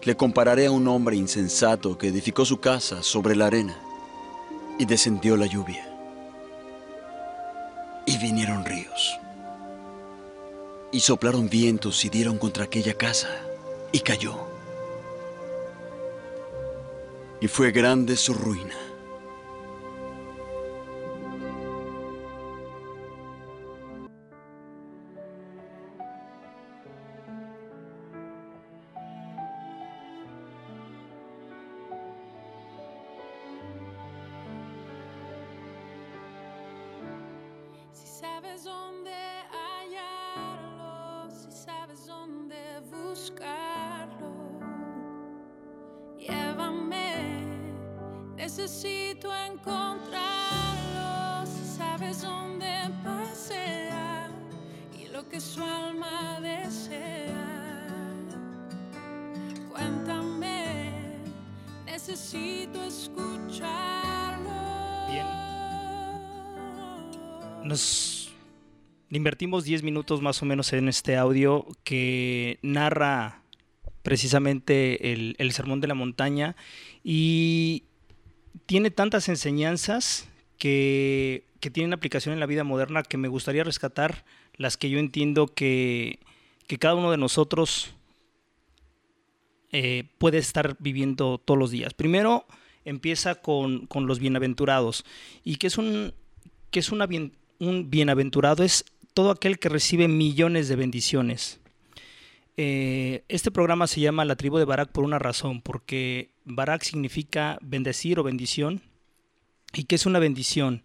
le 0.04 0.16
compararé 0.16 0.68
a 0.68 0.72
un 0.72 0.88
hombre 0.88 1.18
insensato 1.18 1.98
que 1.98 2.08
edificó 2.08 2.46
su 2.46 2.62
casa 2.62 3.04
sobre 3.04 3.36
la 3.36 3.48
arena 3.48 3.91
y 4.78 4.86
descendió 4.86 5.38
la 5.38 5.46
lluvia. 5.46 5.88
Y 8.06 8.18
vinieron 8.18 8.66
ríos. 8.66 9.20
Y 10.92 11.00
soplaron 11.00 11.50
vientos 11.50 12.04
y 12.04 12.10
dieron 12.10 12.38
contra 12.38 12.66
aquella 12.66 12.96
casa. 12.96 13.30
Y 13.92 14.00
cayó. 14.00 14.36
Y 17.40 17.48
fue 17.48 17.72
grande 17.72 18.18
su 18.18 18.34
ruina. 18.34 18.81
sabes 38.42 38.64
dónde 38.64 39.14
hallarlo, 39.52 41.30
si 41.30 41.52
sabes 41.52 42.08
dónde 42.08 42.82
buscarlo. 42.90 44.32
Llévame, 46.18 47.46
necesito 48.36 49.32
encontrarlo, 49.36 50.26
sabes 51.78 52.24
dónde 52.24 52.90
pasea 53.04 54.32
y 54.98 55.08
lo 55.10 55.28
que 55.30 55.40
su 55.40 55.64
alma 55.64 56.40
desea. 56.42 57.86
Cuéntame, 59.72 61.20
necesito 61.86 62.84
escucharlo. 62.84 64.50
Bien. 65.12 65.28
Nos 67.64 68.21
invertimos 69.18 69.66
10 69.66 69.84
minutos 69.84 70.22
más 70.22 70.42
o 70.42 70.46
menos 70.46 70.74
en 70.74 70.88
este 70.88 71.18
audio 71.18 71.68
que 71.84 72.60
narra 72.62 73.42
precisamente 74.04 75.12
el, 75.12 75.52
Sermón 75.52 75.82
de 75.82 75.88
la 75.88 75.94
Montaña 75.94 76.56
y 77.04 77.84
tiene 78.66 78.90
tantas 78.90 79.30
enseñanzas 79.30 80.28
que, 80.58 81.44
tienen 81.74 81.94
aplicación 81.94 82.34
en 82.34 82.40
la 82.40 82.48
vida 82.48 82.64
moderna 82.64 83.04
que 83.04 83.18
me 83.18 83.28
gustaría 83.28 83.64
rescatar 83.64 84.26
las 84.56 84.78
que 84.78 84.90
yo 84.90 84.98
entiendo 84.98 85.48
que, 85.48 86.20
cada 86.80 86.96
uno 86.96 87.12
de 87.12 87.18
nosotros 87.18 87.94
eh, 89.74 90.06
puede 90.18 90.38
estar 90.38 90.78
viviendo 90.80 91.38
todos 91.38 91.60
los 91.60 91.70
días. 91.70 91.94
Primero 91.94 92.46
empieza 92.86 93.36
con, 93.36 93.90
los 93.94 94.20
bienaventurados 94.20 95.04
y 95.44 95.58
que 95.58 95.68
es 95.68 95.78
un, 95.78 96.14
que 96.72 96.80
es 96.80 96.94
una 96.94 97.08
un 97.60 97.90
bienaventurado 97.92 98.64
es 98.64 98.86
todo 99.14 99.32
aquel 99.32 99.60
que 99.60 99.70
recibe 99.70 100.08
millones 100.08 100.68
de 100.68 100.76
bendiciones. 100.76 101.60
Eh, 102.58 103.24
este 103.28 103.52
programa 103.52 103.88
se 103.88 104.02
llama 104.02 104.26
La 104.26 104.36
tribu 104.36 104.58
de 104.58 104.66
Barak 104.66 104.92
por 104.92 105.04
una 105.04 105.20
razón, 105.20 105.62
porque 105.62 106.30
Barak 106.46 106.84
significa 106.84 107.58
bendecir 107.62 108.20
o 108.20 108.24
bendición. 108.24 108.82
¿Y 109.74 109.86
qué 109.86 109.96
es 109.96 110.06
una 110.06 110.20
bendición? 110.20 110.84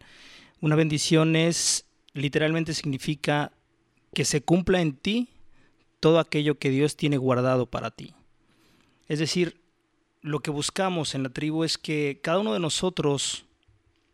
Una 0.61 0.77
bendición 0.77 1.37
es, 1.37 1.87
literalmente 2.15 2.73
significa 2.73 3.53
que 4.15 4.25
se 4.25 4.41
cumpla 4.41 4.81
en 4.81 4.95
ti 4.95 5.29
todo 6.01 6.19
aquello 6.19 6.59
que 6.59 6.71
Dios 6.71 6.97
tiene 6.97 7.17
guardado 7.17 7.67
para 7.67 7.91
ti. 7.91 8.15
Es 9.09 9.19
decir, 9.19 9.61
lo 10.23 10.41
que 10.41 10.51
buscamos 10.51 11.15
en 11.15 11.23
la 11.23 11.29
tribu 11.29 11.65
es 11.65 11.79
que 11.79 12.21
cada 12.23 12.39
uno 12.39 12.53
de 12.53 12.61
nosotros 12.61 13.45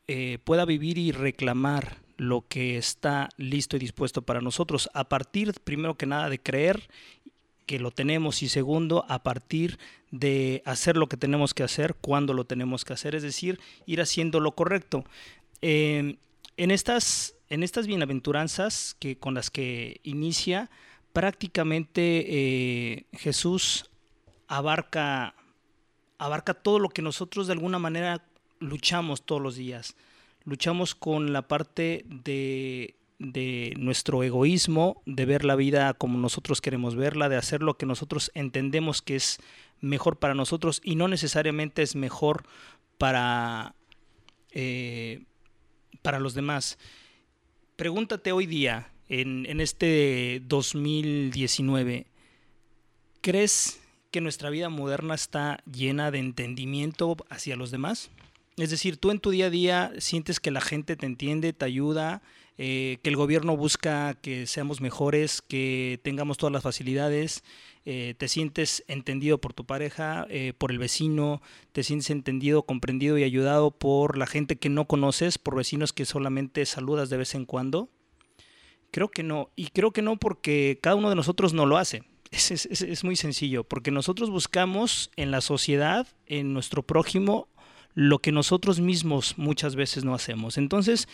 eh, 0.08 0.38
pueda 0.44 0.64
vivir 0.64 0.98
y 0.98 1.12
reclamar 1.12 2.01
lo 2.16 2.46
que 2.48 2.76
está 2.76 3.28
listo 3.36 3.76
y 3.76 3.80
dispuesto 3.80 4.22
para 4.22 4.40
nosotros. 4.40 4.90
A 4.94 5.08
partir, 5.08 5.52
primero 5.64 5.96
que 5.96 6.06
nada, 6.06 6.28
de 6.28 6.38
creer 6.38 6.88
que 7.66 7.78
lo 7.78 7.90
tenemos 7.90 8.42
y 8.42 8.48
segundo, 8.48 9.04
a 9.08 9.22
partir 9.22 9.78
de 10.10 10.62
hacer 10.66 10.96
lo 10.96 11.08
que 11.08 11.16
tenemos 11.16 11.54
que 11.54 11.62
hacer 11.62 11.94
cuando 11.94 12.34
lo 12.34 12.44
tenemos 12.44 12.84
que 12.84 12.92
hacer, 12.92 13.14
es 13.14 13.22
decir, 13.22 13.60
ir 13.86 14.00
haciendo 14.00 14.40
lo 14.40 14.52
correcto. 14.52 15.04
en, 15.60 16.18
estas, 16.56 17.34
en 17.48 17.62
estas 17.62 17.86
bienaventuranzas 17.86 18.96
que, 18.98 19.16
con 19.16 19.34
las 19.34 19.50
que 19.50 20.00
inicia, 20.02 20.70
prácticamente 21.12 22.24
eh, 22.28 23.06
Jesús 23.12 23.90
abarca, 24.48 25.34
abarca 26.18 26.54
todo 26.54 26.78
lo 26.78 26.88
que 26.88 27.02
nosotros 27.02 27.46
de 27.46 27.54
alguna 27.54 27.78
manera 27.78 28.24
luchamos 28.60 29.22
todos 29.22 29.40
los 29.40 29.56
días. 29.56 29.96
Luchamos 30.44 30.94
con 30.94 31.32
la 31.32 31.48
parte 31.48 32.04
de, 32.08 32.96
de 33.18 33.74
nuestro 33.78 34.22
egoísmo, 34.22 35.02
de 35.06 35.24
ver 35.24 35.44
la 35.44 35.56
vida 35.56 35.94
como 35.94 36.18
nosotros 36.18 36.60
queremos 36.60 36.96
verla, 36.96 37.28
de 37.28 37.36
hacer 37.36 37.62
lo 37.62 37.76
que 37.76 37.86
nosotros 37.86 38.30
entendemos 38.34 39.02
que 39.02 39.16
es 39.16 39.38
mejor 39.80 40.18
para 40.18 40.34
nosotros 40.34 40.80
y 40.82 40.96
no 40.96 41.08
necesariamente 41.08 41.82
es 41.82 41.94
mejor 41.94 42.44
para, 42.98 43.74
eh, 44.50 45.24
para 46.02 46.18
los 46.18 46.34
demás. 46.34 46.78
Pregúntate 47.76 48.32
hoy 48.32 48.46
día, 48.46 48.92
en, 49.08 49.46
en 49.46 49.60
este 49.60 50.42
2019, 50.46 52.06
¿crees 53.20 53.80
que 54.10 54.20
nuestra 54.20 54.50
vida 54.50 54.68
moderna 54.68 55.14
está 55.14 55.62
llena 55.70 56.10
de 56.10 56.18
entendimiento 56.18 57.16
hacia 57.28 57.56
los 57.56 57.70
demás? 57.70 58.10
Es 58.56 58.70
decir, 58.70 58.98
tú 58.98 59.10
en 59.10 59.18
tu 59.18 59.30
día 59.30 59.46
a 59.46 59.50
día 59.50 59.92
sientes 59.98 60.38
que 60.38 60.50
la 60.50 60.60
gente 60.60 60.96
te 60.96 61.06
entiende, 61.06 61.52
te 61.52 61.64
ayuda, 61.64 62.22
eh, 62.58 62.98
que 63.02 63.08
el 63.08 63.16
gobierno 63.16 63.56
busca 63.56 64.14
que 64.14 64.46
seamos 64.46 64.80
mejores, 64.80 65.40
que 65.40 65.98
tengamos 66.02 66.36
todas 66.36 66.52
las 66.52 66.62
facilidades, 66.62 67.42
eh, 67.84 68.14
te 68.18 68.28
sientes 68.28 68.84
entendido 68.88 69.38
por 69.38 69.54
tu 69.54 69.64
pareja, 69.64 70.26
eh, 70.28 70.52
por 70.56 70.70
el 70.70 70.78
vecino, 70.78 71.40
te 71.72 71.82
sientes 71.82 72.10
entendido, 72.10 72.64
comprendido 72.64 73.16
y 73.16 73.24
ayudado 73.24 73.70
por 73.70 74.18
la 74.18 74.26
gente 74.26 74.56
que 74.56 74.68
no 74.68 74.86
conoces, 74.86 75.38
por 75.38 75.56
vecinos 75.56 75.92
que 75.92 76.04
solamente 76.04 76.66
saludas 76.66 77.08
de 77.08 77.16
vez 77.16 77.34
en 77.34 77.46
cuando. 77.46 77.88
Creo 78.90 79.08
que 79.10 79.22
no, 79.22 79.50
y 79.56 79.68
creo 79.68 79.92
que 79.92 80.02
no 80.02 80.18
porque 80.18 80.78
cada 80.82 80.96
uno 80.96 81.08
de 81.08 81.16
nosotros 81.16 81.54
no 81.54 81.64
lo 81.64 81.78
hace. 81.78 82.02
Es, 82.32 83.04
muy 83.04 83.16
sencillo, 83.16 83.64
porque 83.64 83.90
nosotros 83.90 84.30
buscamos 84.30 85.10
en 85.16 85.30
la 85.30 85.40
sociedad, 85.40 86.06
en 86.26 86.52
nuestro 86.54 86.82
prójimo, 86.82 87.48
lo 87.94 88.20
que 88.20 88.32
nosotros 88.32 88.80
mismos 88.80 89.34
muchas 89.36 89.76
veces 89.76 90.04
no 90.04 90.14
hacemos. 90.14 90.58
Entonces, 90.58 91.08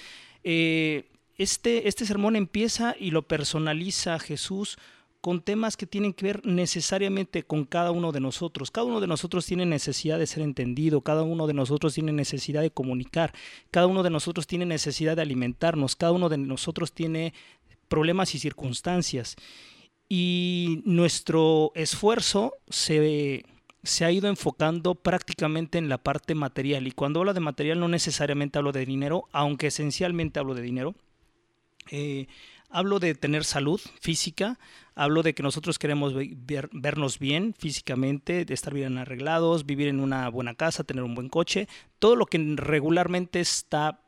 eh, 0.45 1.07
este, 1.37 1.89
este 1.89 2.07
sermón 2.07 2.37
empieza 2.37 2.95
y 2.99 3.11
lo 3.11 3.23
personaliza 3.23 4.19
Jesús 4.19 4.79
con 5.21 5.41
temas 5.41 5.77
que 5.77 5.87
tienen 5.87 6.13
que 6.13 6.27
ver 6.27 6.47
necesariamente 6.47 7.43
con 7.43 7.65
cada 7.65 7.91
uno 7.91 8.13
de 8.13 8.21
nosotros. 8.21 8.71
Cada 8.71 8.87
uno 8.87 9.01
de 9.01 9.09
nosotros 9.09 9.47
tiene 9.47 9.67
necesidad 9.67 10.19
de 10.19 10.27
ser 10.27 10.43
entendido, 10.43 11.01
cada 11.01 11.23
uno 11.23 11.47
de 11.47 11.55
nosotros 11.55 11.95
tiene 11.95 12.13
necesidad 12.13 12.63
de 12.63 12.71
comunicar, 12.71 13.35
cada 13.71 13.89
uno 13.89 14.03
de 14.03 14.11
nosotros 14.11 14.47
tiene 14.47 14.65
necesidad 14.65 15.17
de 15.17 15.23
alimentarnos, 15.23 15.97
cada 15.97 16.13
uno 16.13 16.29
de 16.29 16.39
nosotros 16.39 16.93
tiene 16.93 17.35
problemas 17.89 18.35
y 18.35 18.39
circunstancias. 18.39 19.37
Y 20.09 20.83
nuestro 20.85 21.73
esfuerzo 21.75 22.55
se, 22.69 23.45
se 23.83 24.05
ha 24.05 24.11
ido 24.11 24.29
enfocando 24.29 24.95
prácticamente 24.95 25.79
en 25.79 25.89
la 25.89 25.99
parte 25.99 26.35
material. 26.35 26.87
Y 26.87 26.93
cuando 26.93 27.21
hablo 27.21 27.35
de 27.35 27.41
material 27.41 27.81
no 27.81 27.89
necesariamente 27.89 28.59
hablo 28.59 28.73
de 28.73 28.85
dinero, 28.85 29.29
aunque 29.33 29.69
esencialmente 29.69 30.41
hablo 30.41 30.55
de 30.55 30.63
dinero 30.63 30.95
eh, 31.91 32.27
hablo 32.71 32.99
de 32.99 33.15
tener 33.15 33.45
salud 33.45 33.81
física, 34.01 34.59
hablo 34.95 35.23
de 35.23 35.35
que 35.35 35.43
nosotros 35.43 35.79
queremos 35.79 36.13
vernos 36.73 37.19
bien 37.19 37.55
físicamente, 37.59 38.45
de 38.45 38.55
estar 38.55 38.75
bien 38.75 38.99
arreglados, 38.99 39.65
vivir 39.65 39.89
en 39.89 40.01
una 40.01 40.29
buena 40.29 40.55
casa, 40.55 40.85
tener 40.85 41.03
un 41.03 41.15
buen 41.15 41.29
coche, 41.29 41.67
todo 41.99 42.15
lo 42.17 42.27
que 42.27 42.39
regularmente 42.57 43.41
está 43.41 44.03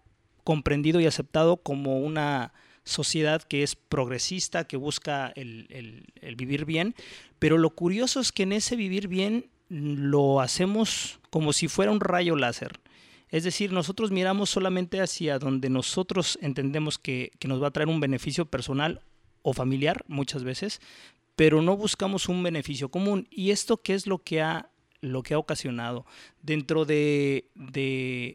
comprendido 0.44 1.00
y 1.00 1.06
aceptado 1.06 1.58
como 1.58 2.00
una 2.00 2.52
sociedad 2.84 3.42
que 3.42 3.62
es 3.62 3.76
progresista, 3.76 4.66
que 4.66 4.76
busca 4.76 5.32
el, 5.36 6.06
el 6.20 6.36
vivir 6.36 6.64
bien, 6.64 6.94
pero 7.38 7.56
lo 7.56 7.70
curioso 7.70 8.20
es 8.20 8.32
que 8.32 8.42
en 8.42 8.52
ese 8.52 8.76
vivir 8.76 9.08
bien 9.08 9.50
lo 9.70 10.40
hacemos 10.40 11.20
como 11.30 11.54
si 11.54 11.68
fuera 11.68 11.92
un 11.92 12.00
rayo 12.00 12.36
láser. 12.36 12.80
Es 13.30 13.44
decir, 13.44 13.72
nosotros 13.72 14.10
miramos 14.10 14.50
solamente 14.50 15.00
hacia 15.00 15.38
donde 15.38 15.70
nosotros 15.70 16.38
entendemos 16.42 16.98
que, 16.98 17.30
nos 17.46 17.62
va 17.62 17.68
a 17.68 17.70
traer 17.70 17.88
un 17.88 18.00
beneficio 18.00 18.44
personal 18.46 19.00
o 19.42 19.52
familiar 19.52 20.04
muchas 20.08 20.42
veces, 20.42 20.80
pero 21.36 21.62
no 21.62 21.76
buscamos 21.76 22.28
un 22.28 22.42
beneficio 22.42 22.90
común. 22.90 23.28
¿Y 23.30 23.52
esto 23.52 23.80
qué 23.80 23.94
es 23.94 24.08
lo 24.08 24.18
que 24.18 24.42
ha, 24.42 24.70
lo 25.00 25.22
que 25.22 25.34
ha 25.34 25.38
ocasionado? 25.38 26.04
Dentro 26.42 26.84
de, 26.84 27.46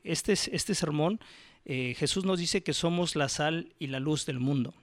este, 0.05 0.31
este 0.33 0.73
sermón, 0.73 1.19
eh, 1.65 1.93
Jesús 1.97 2.23
nos 2.23 2.39
dice 2.39 2.63
que 2.63 2.73
somos 2.73 3.17
la 3.17 3.27
sal 3.27 3.73
y 3.77 3.87
la 3.87 3.99
luz 3.99 4.25
del 4.25 4.39
mundo. 4.39 4.73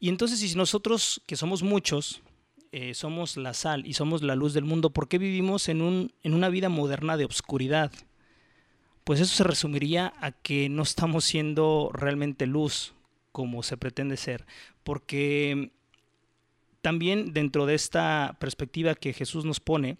Y 0.00 0.08
entonces 0.08 0.40
si 0.40 0.56
nosotros, 0.56 1.22
que 1.26 1.36
somos 1.36 1.62
muchos, 1.62 2.20
eh, 2.74 2.94
somos 2.94 3.36
la 3.36 3.54
sal 3.54 3.86
y 3.86 3.94
somos 3.94 4.22
la 4.22 4.34
luz 4.34 4.54
del 4.54 4.64
mundo, 4.64 4.90
¿por 4.90 5.08
qué 5.08 5.18
vivimos 5.18 5.68
en, 5.68 5.80
un, 5.80 6.12
en 6.22 6.34
una 6.34 6.48
vida 6.48 6.68
moderna 6.68 7.16
de 7.16 7.24
obscuridad? 7.24 7.92
pues 9.04 9.20
eso 9.20 9.34
se 9.34 9.44
resumiría 9.44 10.14
a 10.20 10.32
que 10.32 10.68
no 10.70 10.82
estamos 10.82 11.24
siendo 11.24 11.90
realmente 11.92 12.46
luz 12.46 12.94
como 13.32 13.62
se 13.62 13.76
pretende 13.76 14.16
ser, 14.16 14.46
porque 14.82 15.72
también 16.80 17.32
dentro 17.32 17.66
de 17.66 17.74
esta 17.74 18.36
perspectiva 18.40 18.94
que 18.94 19.12
Jesús 19.12 19.44
nos 19.44 19.60
pone, 19.60 19.98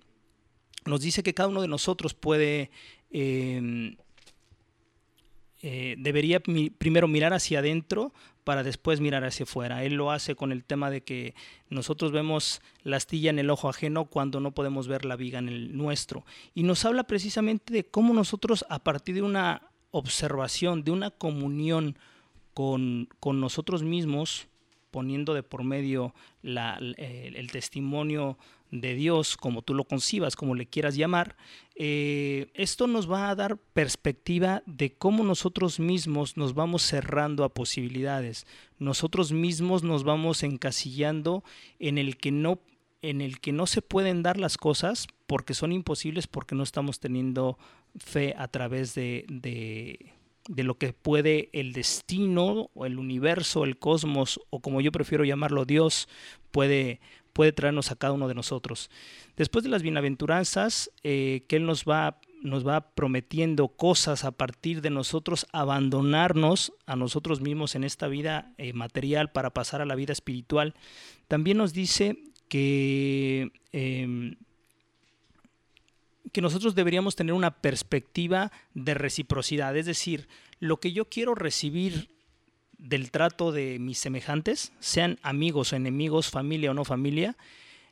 nos 0.87 1.01
dice 1.01 1.23
que 1.23 1.35
cada 1.35 1.49
uno 1.49 1.61
de 1.61 1.69
nosotros 1.69 2.15
puede 2.15 2.71
em, 3.11 3.97
eh, 5.66 5.94
debería 5.96 6.40
primero 6.40 7.09
mirar 7.09 7.33
hacia 7.33 7.61
adentro 7.61 8.12
para 8.44 8.62
después 8.62 9.00
mirar 9.00 9.24
hacia 9.24 9.44
afuera. 9.44 9.83
Él 9.83 9.94
lo 9.94 10.11
hace 10.11 10.35
con 10.35 10.53
el 10.53 10.62
tema 10.62 10.90
de 10.90 11.00
que 11.00 11.35
nosotros 11.70 12.12
vemos 12.12 12.61
la 12.83 12.98
astilla 12.98 13.31
en 13.31 13.38
el 13.38 13.48
ojo 13.48 13.70
ajeno 13.70 14.05
cuando 14.05 14.40
no 14.40 14.50
podemos 14.50 14.88
ver 14.88 15.07
la 15.07 15.16
viga 15.16 15.38
en 15.38 15.48
el 15.48 15.74
nuestro. 15.74 16.27
Y 16.55 16.64
nos 16.64 16.85
habla 16.85 17.05
precisamente 17.05 17.72
de 17.72 17.83
cómo 17.83 18.12
nosotros 18.12 18.66
a 18.68 18.85
partir 18.85 19.14
de 19.14 19.22
una 19.22 19.62
observación, 19.90 20.85
de 20.85 20.90
una 20.90 21.11
comunión 21.11 21.96
con, 22.53 23.09
con 23.18 23.40
nosotros 23.40 23.83
mismos, 23.83 24.48
poniendo 24.90 25.33
de 25.33 25.44
por 25.44 25.64
medio 25.64 26.14
la, 26.42 26.77
el 26.77 27.50
testimonio 27.50 28.37
de 28.81 28.95
Dios, 28.95 29.37
como 29.37 29.63
tú 29.63 29.73
lo 29.73 29.85
concibas, 29.85 30.37
como 30.37 30.55
le 30.55 30.67
quieras 30.67 30.97
llamar, 30.97 31.37
eh, 31.77 32.49
esto 32.55 32.87
nos 32.87 33.11
va 33.11 33.31
a 33.31 33.35
dar 33.35 33.57
perspectiva 33.57 34.63
de 34.67 34.93
cómo 34.93 35.23
nosotros 35.23 35.79
mismos 35.79 36.37
nos 36.37 36.55
vamos 36.55 36.83
cerrando 36.83 37.45
a 37.45 37.55
posibilidades. 37.55 38.47
Nosotros 38.79 39.33
mismos 39.33 39.85
nos 39.85 40.03
vamos 40.03 40.43
encasillando 40.43 41.45
en 41.79 41.99
el 41.99 42.17
que 42.17 42.33
no 42.33 42.61
en 43.01 43.21
el 43.21 43.39
que 43.39 43.53
no 43.53 43.67
se 43.67 43.83
pueden 43.83 44.23
dar 44.23 44.39
las 44.39 44.57
cosas 44.57 45.07
porque 45.27 45.53
son 45.53 45.73
imposibles 45.73 46.27
porque 46.27 46.55
no 46.55 46.63
estamos 46.63 47.01
teniendo 47.01 47.59
fe 47.99 48.35
a 48.39 48.49
través 48.49 48.95
de, 48.95 49.27
de, 49.29 50.15
de 50.49 50.63
lo 50.63 50.79
que 50.79 50.95
puede 50.95 51.51
el 51.53 51.75
destino 51.75 52.71
o 52.73 52.87
el 52.87 52.99
universo, 52.99 53.65
el 53.65 53.79
cosmos 53.79 54.41
o 54.49 54.61
como 54.61 54.81
yo 54.81 54.91
prefiero 54.91 55.23
llamarlo 55.23 55.67
Dios 55.67 56.09
puede, 56.51 57.01
puede 57.35 57.53
traernos 57.53 57.90
a 57.90 57.97
cada 57.97 58.14
uno 58.14 58.29
de 58.29 58.35
nosotros. 58.35 58.90
Después 59.37 59.62
de 59.64 59.68
las 59.68 59.83
bienaventuranzas, 59.83 60.90
eh, 61.03 61.44
que 61.49 61.57
Él 61.57 61.66
nos 61.66 61.85
va, 61.85 62.20
nos 62.40 62.66
va 62.66 62.94
prometiendo 62.94 63.68
cosas 63.68 64.25
a 64.25 64.31
partir 64.31 64.81
de 64.81 64.90
nosotros, 64.90 65.47
abandonarnos 65.53 66.73
a 66.87 66.97
nosotros 66.97 67.42
mismos 67.42 67.75
en 67.75 67.85
esta 67.85 68.09
vida 68.09 68.53
eh, 68.57 68.73
material 68.73 69.31
para 69.33 69.51
pasar 69.51 69.83
a 69.83 69.87
la 69.87 69.97
vida 69.97 70.12
espiritual, 70.12 70.75
también 71.29 71.59
nos 71.59 71.75
dice 71.75 72.16
que, 72.49 73.51
em, 73.73 74.37
que 76.33 76.40
nosotros 76.40 76.75
deberíamos 76.75 77.16
tener 77.16 77.35
una 77.35 77.51
perspectiva 77.51 78.53
de 78.75 78.94
reciprocidad, 78.94 79.77
es 79.77 79.87
decir, 79.87 80.29
lo 80.61 80.79
que 80.79 80.92
yo 80.92 81.07
quiero 81.07 81.35
recibir 81.35 82.13
del 82.85 83.11
trato 83.11 83.51
de 83.51 83.79
mis 83.79 83.99
semejantes, 83.99 84.73
sean 84.79 85.18
amigos 85.23 85.73
o 85.73 85.77
enemigos, 85.77 86.31
familia 86.31 86.70
o 86.70 86.75
no 86.75 86.85
familia, 86.85 87.37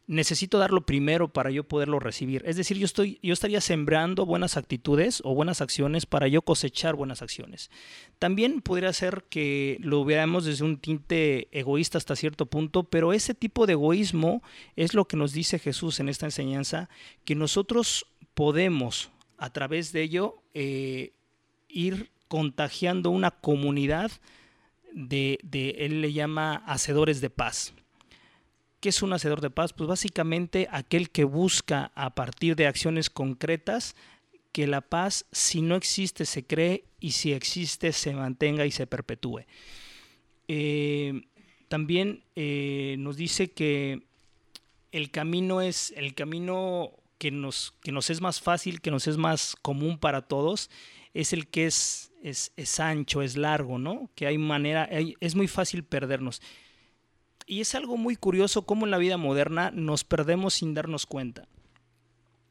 necesito 0.06 0.58
darlo 0.58 0.84
primero 0.84 1.28
para 1.28 1.50
yo 1.50 1.64
poderlo 1.64 1.98
recibir. 1.98 2.42
Es 2.44 2.56
decir, 2.56 2.76
yo, 2.76 2.84
estoy, 2.84 3.18
yo 3.22 3.32
estaría 3.32 3.60
sembrando 3.60 4.26
buenas 4.26 4.56
actitudes 4.56 5.22
o 5.24 5.34
buenas 5.34 5.60
acciones 5.62 6.04
para 6.04 6.28
yo 6.28 6.42
cosechar 6.42 6.94
buenas 6.94 7.22
acciones. 7.22 7.70
También 8.18 8.60
podría 8.60 8.92
ser 8.92 9.24
que 9.30 9.78
lo 9.80 10.04
veamos 10.04 10.44
desde 10.44 10.64
un 10.64 10.78
tinte 10.78 11.48
egoísta 11.58 11.96
hasta 11.96 12.16
cierto 12.16 12.46
punto, 12.46 12.84
pero 12.84 13.12
ese 13.12 13.34
tipo 13.34 13.66
de 13.66 13.72
egoísmo 13.72 14.42
es 14.76 14.92
lo 14.92 15.06
que 15.06 15.16
nos 15.16 15.32
dice 15.32 15.58
Jesús 15.58 16.00
en 16.00 16.08
esta 16.10 16.26
enseñanza, 16.26 16.90
que 17.24 17.34
nosotros 17.34 18.06
podemos 18.34 19.10
a 19.38 19.50
través 19.50 19.92
de 19.92 20.02
ello 20.02 20.42
eh, 20.52 21.12
ir 21.68 22.10
contagiando 22.28 23.10
una 23.10 23.30
comunidad 23.30 24.10
de, 24.94 25.38
él 25.78 26.00
le 26.00 26.12
llama 26.12 26.56
hacedores 26.66 27.20
de 27.20 27.30
paz. 27.30 27.74
¿Qué 28.80 28.88
es 28.88 29.02
un 29.02 29.12
hacedor 29.12 29.40
de 29.40 29.50
paz? 29.50 29.72
Pues 29.72 29.88
básicamente 29.88 30.68
aquel 30.70 31.10
que 31.10 31.24
busca 31.24 31.92
a 31.94 32.14
partir 32.14 32.56
de 32.56 32.66
acciones 32.66 33.10
concretas 33.10 33.94
que 34.50 34.66
la 34.66 34.80
paz, 34.80 35.24
si 35.32 35.62
no 35.62 35.76
existe, 35.76 36.26
se 36.26 36.44
cree 36.44 36.84
y 37.00 37.12
si 37.12 37.32
existe, 37.32 37.92
se 37.92 38.12
mantenga 38.12 38.66
y 38.66 38.70
se 38.70 38.86
perpetúe. 38.86 39.44
eh, 40.48 41.22
también 41.68 42.22
eh, 42.36 42.96
nos 42.98 43.16
dice 43.16 43.50
que 43.50 44.02
el 44.90 45.10
camino 45.10 45.62
es 45.62 45.94
el 45.96 46.14
camino 46.14 46.92
que 47.16 47.30
nos, 47.30 47.72
que 47.82 47.92
nos 47.92 48.10
es 48.10 48.20
más 48.20 48.42
fácil, 48.42 48.82
que 48.82 48.90
nos 48.90 49.06
es 49.06 49.16
más 49.16 49.56
común 49.62 49.96
para 49.96 50.20
todos, 50.20 50.68
es 51.14 51.32
el 51.32 51.46
que 51.46 51.64
es, 51.64 52.11
es, 52.22 52.52
es 52.56 52.80
ancho, 52.80 53.22
es 53.22 53.36
largo, 53.36 53.78
¿no? 53.78 54.10
Que 54.14 54.26
hay 54.26 54.38
manera, 54.38 54.84
es 54.84 55.34
muy 55.34 55.48
fácil 55.48 55.84
perdernos. 55.84 56.40
Y 57.46 57.60
es 57.60 57.74
algo 57.74 57.96
muy 57.96 58.16
curioso 58.16 58.64
cómo 58.64 58.86
en 58.86 58.90
la 58.92 58.98
vida 58.98 59.16
moderna 59.16 59.70
nos 59.72 60.04
perdemos 60.04 60.54
sin 60.54 60.74
darnos 60.74 61.06
cuenta. 61.06 61.48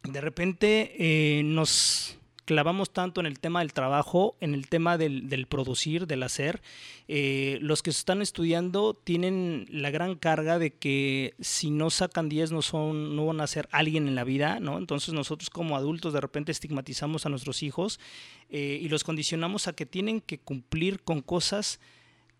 De 0.03 0.19
repente 0.19 0.95
eh, 0.97 1.43
nos, 1.43 2.17
clavamos 2.51 2.91
tanto 2.91 3.21
en 3.21 3.27
el 3.27 3.39
tema 3.39 3.59
del 3.59 3.71
trabajo, 3.71 4.35
en 4.41 4.53
el 4.53 4.67
tema 4.67 4.97
del, 4.97 5.47
producir, 5.47 6.05
del 6.05 6.21
hacer. 6.21 6.61
Eh, 7.07 7.57
los 7.61 7.81
que 7.81 7.91
están 7.91 8.21
estudiando 8.21 8.93
tienen 8.93 9.67
la 9.69 9.89
gran 9.89 10.15
carga 10.15 10.59
de 10.59 10.73
que 10.73 11.33
si 11.39 11.71
no 11.71 11.89
sacan 11.89 12.27
10 12.27 12.51
no, 12.51 12.61
son, 12.61 13.15
no 13.15 13.27
van 13.27 13.39
a 13.39 13.47
ser 13.47 13.69
alguien 13.71 14.05
en 14.09 14.15
la 14.15 14.25
vida, 14.25 14.59
¿no? 14.59 14.77
Entonces 14.79 15.13
nosotros 15.13 15.49
como 15.49 15.77
adultos 15.77 16.11
de 16.11 16.19
repente 16.19 16.51
estigmatizamos 16.51 17.25
a 17.25 17.29
nuestros 17.29 17.63
hijos 17.63 18.01
eh, 18.49 18.79
y 18.81 18.89
los 18.89 19.05
condicionamos 19.05 19.69
a 19.69 19.73
que 19.73 19.85
tienen 19.85 20.19
que 20.19 20.37
cumplir 20.37 21.03
con 21.03 21.21
cosas 21.21 21.79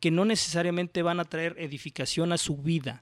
que 0.01 0.11
no 0.11 0.25
necesariamente 0.25 1.03
van 1.03 1.21
a 1.21 1.23
traer 1.23 1.55
edificación 1.57 2.33
a 2.33 2.37
su 2.37 2.57
vida. 2.57 3.01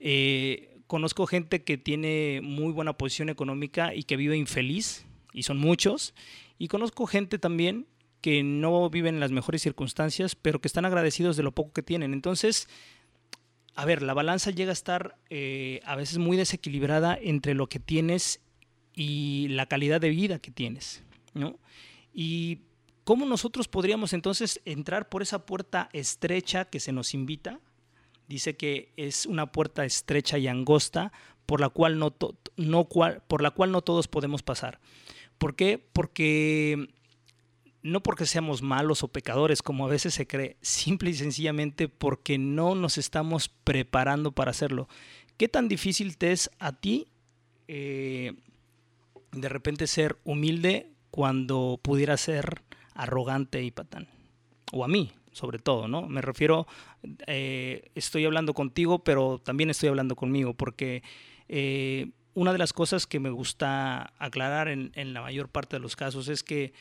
Eh, 0.00 0.80
conozco 0.88 1.24
gente 1.28 1.62
que 1.62 1.78
tiene 1.78 2.40
muy 2.42 2.72
buena 2.72 2.94
posición 2.94 3.28
económica 3.28 3.94
y 3.94 4.02
que 4.02 4.16
vive 4.16 4.36
infeliz, 4.36 5.06
y 5.32 5.42
son 5.44 5.58
muchos. 5.58 6.14
Y 6.58 6.68
conozco 6.68 7.06
gente 7.06 7.38
también 7.38 7.86
que 8.20 8.42
no 8.42 8.88
viven 8.88 9.14
en 9.16 9.20
las 9.20 9.32
mejores 9.32 9.62
circunstancias, 9.62 10.36
pero 10.36 10.60
que 10.60 10.68
están 10.68 10.84
agradecidos 10.84 11.36
de 11.36 11.42
lo 11.42 11.52
poco 11.52 11.72
que 11.72 11.82
tienen. 11.82 12.12
Entonces, 12.12 12.68
a 13.74 13.84
ver, 13.84 14.02
la 14.02 14.14
balanza 14.14 14.50
llega 14.50 14.70
a 14.70 14.72
estar 14.72 15.16
eh, 15.30 15.80
a 15.84 15.96
veces 15.96 16.18
muy 16.18 16.36
desequilibrada 16.36 17.18
entre 17.20 17.54
lo 17.54 17.68
que 17.68 17.80
tienes 17.80 18.40
y 18.94 19.48
la 19.48 19.66
calidad 19.66 20.00
de 20.00 20.10
vida 20.10 20.38
que 20.38 20.50
tienes, 20.50 21.02
¿no? 21.34 21.58
Y 22.12 22.60
cómo 23.04 23.26
nosotros 23.26 23.68
podríamos 23.68 24.12
entonces 24.12 24.60
entrar 24.64 25.08
por 25.08 25.22
esa 25.22 25.46
puerta 25.46 25.88
estrecha 25.92 26.66
que 26.66 26.80
se 26.80 26.92
nos 26.92 27.14
invita. 27.14 27.60
Dice 28.28 28.56
que 28.56 28.92
es 28.96 29.26
una 29.26 29.50
puerta 29.50 29.84
estrecha 29.84 30.38
y 30.38 30.46
angosta 30.46 31.12
por 31.46 31.60
la 31.60 31.70
cual 31.70 31.98
no, 31.98 32.14
no 32.56 32.88
por 32.88 33.42
la 33.42 33.50
cual 33.50 33.72
no 33.72 33.82
todos 33.82 34.06
podemos 34.06 34.42
pasar. 34.42 34.78
¿Por 35.42 35.56
qué? 35.56 35.84
Porque 35.92 36.86
no 37.82 38.00
porque 38.00 38.26
seamos 38.26 38.62
malos 38.62 39.02
o 39.02 39.08
pecadores, 39.08 39.60
como 39.60 39.84
a 39.84 39.88
veces 39.88 40.14
se 40.14 40.28
cree, 40.28 40.56
simple 40.60 41.10
y 41.10 41.14
sencillamente 41.14 41.88
porque 41.88 42.38
no 42.38 42.76
nos 42.76 42.96
estamos 42.96 43.48
preparando 43.48 44.30
para 44.30 44.52
hacerlo. 44.52 44.86
¿Qué 45.38 45.48
tan 45.48 45.66
difícil 45.66 46.16
te 46.16 46.30
es 46.30 46.48
a 46.60 46.70
ti 46.78 47.08
eh, 47.66 48.34
de 49.32 49.48
repente 49.48 49.88
ser 49.88 50.16
humilde 50.22 50.92
cuando 51.10 51.80
pudiera 51.82 52.16
ser 52.18 52.62
arrogante 52.94 53.64
y 53.64 53.72
patán? 53.72 54.06
O 54.70 54.84
a 54.84 54.88
mí, 54.88 55.10
sobre 55.32 55.58
todo, 55.58 55.88
¿no? 55.88 56.02
Me 56.06 56.22
refiero, 56.22 56.68
eh, 57.26 57.90
estoy 57.96 58.26
hablando 58.26 58.54
contigo, 58.54 59.02
pero 59.02 59.40
también 59.40 59.70
estoy 59.70 59.88
hablando 59.88 60.14
conmigo, 60.14 60.54
porque 60.54 61.02
eh, 61.48 62.12
una 62.34 62.52
de 62.52 62.58
las 62.58 62.72
cosas 62.72 63.06
que 63.06 63.20
me 63.20 63.30
gusta 63.30 64.12
aclarar 64.18 64.68
en, 64.68 64.92
la 65.12 65.20
mayor 65.20 65.48
parte 65.48 65.76
de 65.76 65.80
los 65.80 65.96
casos 65.96 66.28
es 66.28 66.42
que 66.42 66.72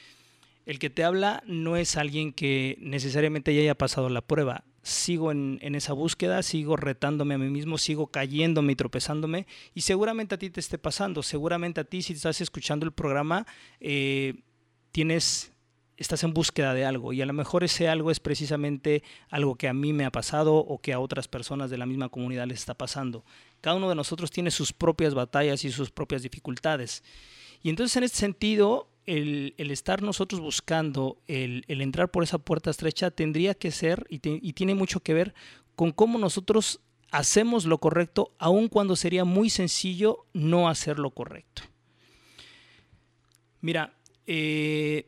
el 0.66 0.80
que 0.80 0.90
te 0.90 1.04
habla 1.04 1.44
no 1.46 1.76
es 1.76 1.98
alguien 1.98 2.34
que 2.34 2.78
necesariamente 2.80 3.54
ya 3.54 3.62
haya 3.62 3.76
pasado 3.76 4.10
la 4.10 4.22
prueba. 4.22 4.64
Sigo 4.84 5.32
en, 5.32 5.60
esa 5.76 5.94
búsqueda, 5.94 6.42
sigo 6.42 6.76
retándome 6.76 7.36
a 7.36 7.38
mí 7.38 7.50
mismo, 7.50 7.78
sigo 7.78 8.08
cayéndome 8.08 8.74
y 8.74 8.76
tropezándome 8.76 9.48
y 9.76 9.82
seguramente 9.82 10.36
a 10.36 10.38
ti 10.40 10.50
te 10.50 10.60
esté 10.60 10.78
pasando, 10.78 11.22
seguramente 11.22 11.82
a 11.82 11.84
ti 11.84 12.02
si 12.02 12.14
estás 12.14 12.42
escuchando 12.42 12.86
el 12.86 12.92
programa 12.92 13.46
eh, 13.80 14.36
tienes 14.92 15.52
estás 16.02 16.24
en 16.24 16.34
búsqueda 16.34 16.74
de 16.74 16.84
algo 16.84 17.14
y 17.14 17.22
a 17.22 17.28
lo 17.28 17.34
mejor 17.34 17.64
ese 17.64 17.88
algo 17.88 18.10
es 18.10 18.20
precisamente 18.20 19.04
algo 19.30 19.56
que 19.56 19.68
a 19.68 19.74
mí 19.74 19.94
me 19.94 20.06
ha 20.06 20.12
pasado 20.12 20.56
o 20.56 20.80
que 20.80 20.94
a 20.94 21.00
otras 21.00 21.28
personas 21.28 21.70
de 21.70 21.78
la 21.78 21.86
misma 21.86 22.10
comunidad 22.10 22.48
les 22.48 22.60
está 22.60 22.74
pasando. 22.74 23.24
Cada 23.62 23.78
uno 23.78 23.90
de 23.90 23.96
nosotros 23.96 24.32
tiene 24.32 24.52
sus 24.52 24.74
propias 24.74 25.14
batallas 25.14 25.64
y 25.64 25.72
sus 25.72 25.92
propias 25.92 26.24
dificultades. 26.24 27.04
Y 27.64 27.70
entonces 27.70 27.96
en 27.98 28.04
este 28.04 28.18
sentido, 28.18 28.90
el, 29.06 29.54
estar 29.58 30.02
nosotros 30.02 30.42
buscando, 30.42 31.18
el, 31.28 31.64
entrar 31.68 32.10
por 32.10 32.24
esa 32.24 32.40
puerta 32.40 32.72
estrecha, 32.72 33.12
tendría 33.12 33.54
que 33.54 33.72
ser 33.72 34.06
y, 34.10 34.20
y 34.24 34.54
tiene 34.54 34.76
mucho 34.76 35.00
que 35.00 35.14
ver 35.14 35.34
con 35.76 35.92
cómo 35.92 36.18
nosotros 36.18 36.82
hacemos 37.12 37.66
lo 37.66 37.78
correcto, 37.78 38.32
aun 38.40 38.68
cuando 38.68 38.96
sería 38.96 39.26
muy 39.26 39.50
sencillo 39.50 40.26
no 40.34 40.70
hacer 40.70 40.98
lo 40.98 41.12
correcto. 41.12 41.64
Mira, 43.60 43.94
eh, 44.26 45.08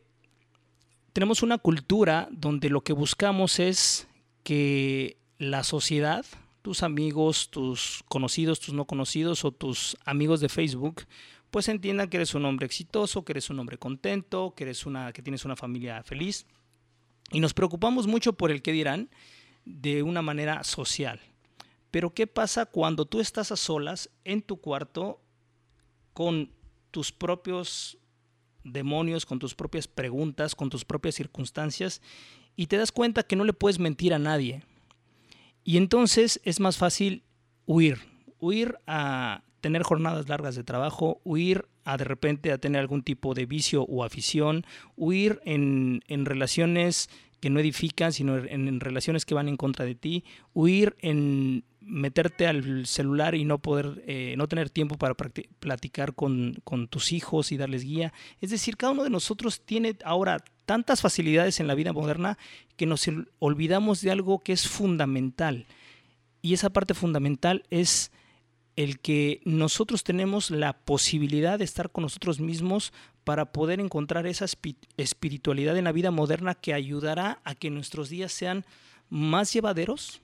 tenemos 1.12 1.42
una 1.42 1.58
cultura 1.58 2.28
donde 2.30 2.68
lo 2.68 2.82
que 2.82 2.92
buscamos 2.92 3.58
es 3.58 4.06
que 4.42 5.16
la 5.38 5.64
sociedad, 5.64 6.24
tus 6.64 6.82
amigos, 6.82 7.50
tus 7.50 8.02
conocidos, 8.08 8.58
tus 8.58 8.72
no 8.72 8.86
conocidos 8.86 9.44
o 9.44 9.52
tus 9.52 9.98
amigos 10.06 10.40
de 10.40 10.48
Facebook, 10.48 11.02
pues 11.50 11.68
entiendan 11.68 12.08
que 12.08 12.16
eres 12.16 12.34
un 12.34 12.46
hombre 12.46 12.64
exitoso, 12.64 13.22
que 13.22 13.32
eres 13.32 13.50
un 13.50 13.58
hombre 13.58 13.76
contento, 13.76 14.54
que 14.56 14.64
eres 14.64 14.86
una 14.86 15.12
que 15.12 15.20
tienes 15.20 15.44
una 15.44 15.56
familia 15.56 16.02
feliz. 16.04 16.46
Y 17.30 17.40
nos 17.40 17.52
preocupamos 17.52 18.06
mucho 18.06 18.32
por 18.32 18.50
el 18.50 18.62
que 18.62 18.72
dirán 18.72 19.10
de 19.66 20.02
una 20.02 20.22
manera 20.22 20.64
social. 20.64 21.20
Pero 21.90 22.14
¿qué 22.14 22.26
pasa 22.26 22.64
cuando 22.64 23.04
tú 23.04 23.20
estás 23.20 23.52
a 23.52 23.56
solas 23.56 24.08
en 24.24 24.40
tu 24.40 24.56
cuarto 24.56 25.20
con 26.14 26.50
tus 26.90 27.12
propios 27.12 27.98
demonios, 28.62 29.26
con 29.26 29.38
tus 29.38 29.54
propias 29.54 29.86
preguntas, 29.86 30.54
con 30.54 30.70
tus 30.70 30.86
propias 30.86 31.14
circunstancias, 31.14 32.00
y 32.56 32.68
te 32.68 32.78
das 32.78 32.90
cuenta 32.90 33.22
que 33.22 33.36
no 33.36 33.44
le 33.44 33.52
puedes 33.52 33.78
mentir 33.78 34.14
a 34.14 34.18
nadie. 34.18 34.62
Y 35.64 35.78
entonces 35.78 36.40
es 36.44 36.60
más 36.60 36.76
fácil 36.76 37.24
huir, 37.66 37.98
huir 38.38 38.76
a 38.86 39.42
tener 39.60 39.82
jornadas 39.82 40.28
largas 40.28 40.54
de 40.54 40.64
trabajo, 40.64 41.20
huir 41.24 41.66
a 41.84 41.96
de 41.96 42.04
repente 42.04 42.52
a 42.52 42.58
tener 42.58 42.80
algún 42.80 43.02
tipo 43.02 43.34
de 43.34 43.46
vicio 43.46 43.84
o 43.84 44.04
afición, 44.04 44.64
huir 44.96 45.40
en, 45.44 46.02
en 46.06 46.26
relaciones 46.26 47.08
que 47.44 47.50
no 47.50 47.60
edifican, 47.60 48.10
sino 48.12 48.38
en, 48.38 48.80
relaciones 48.80 49.26
que 49.26 49.34
van 49.34 49.48
en 49.48 49.58
contra 49.58 49.84
de 49.84 49.94
ti, 49.94 50.24
huir 50.54 50.96
en 51.00 51.64
meterte 51.82 52.46
al 52.46 52.86
celular 52.86 53.34
y 53.34 53.44
no 53.44 53.58
poder, 53.58 54.02
eh, 54.06 54.34
no 54.38 54.48
tener 54.48 54.70
tiempo 54.70 54.96
para 54.96 55.14
platicar 55.14 56.14
con, 56.14 56.56
con, 56.64 56.88
tus 56.88 57.12
hijos 57.12 57.52
y 57.52 57.58
darles 57.58 57.84
guía. 57.84 58.14
Es 58.40 58.48
decir, 58.48 58.78
cada 58.78 58.92
uno 58.92 59.04
de 59.04 59.10
nosotros 59.10 59.60
tiene 59.60 59.94
ahora 60.06 60.42
tantas 60.66 61.00
facilidades 61.00 61.60
en 61.60 61.66
la 61.66 61.74
vida 61.74 61.92
moderna 61.92 62.38
que 62.76 62.86
nos 62.86 63.08
olvidamos 63.38 64.00
de 64.00 64.10
algo 64.10 64.40
que 64.40 64.52
es 64.52 64.68
fundamental. 64.68 65.66
Y 66.42 66.54
esa 66.54 66.70
parte 66.70 66.94
fundamental 66.94 67.64
es 67.70 68.10
el 68.76 68.98
que 68.98 69.40
nosotros 69.44 70.04
tenemos 70.04 70.50
la 70.50 70.72
posibilidad 70.72 71.58
de 71.58 71.64
estar 71.64 71.90
con 71.90 72.02
nosotros 72.02 72.40
mismos 72.40 72.92
para 73.24 73.52
poder 73.52 73.80
encontrar 73.80 74.26
esa 74.26 74.46
espiritualidad 74.96 75.76
en 75.76 75.84
la 75.84 75.92
vida 75.92 76.10
moderna 76.10 76.54
que 76.54 76.74
ayudará 76.74 77.40
a 77.44 77.54
que 77.54 77.70
nuestros 77.70 78.10
días 78.10 78.32
sean 78.32 78.64
más 79.08 79.52
llevaderos, 79.52 80.20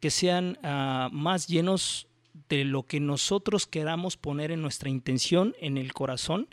que 0.00 0.10
sean 0.10 0.58
ah, 0.62 1.08
más 1.12 1.48
llenos 1.48 2.06
de 2.48 2.64
lo 2.64 2.84
que 2.84 3.00
nosotros 3.00 3.66
queramos 3.66 4.16
poner 4.16 4.52
en 4.52 4.62
nuestra 4.62 4.88
intención, 4.88 5.54
en 5.60 5.76
el 5.76 5.92
corazón. 5.92 6.48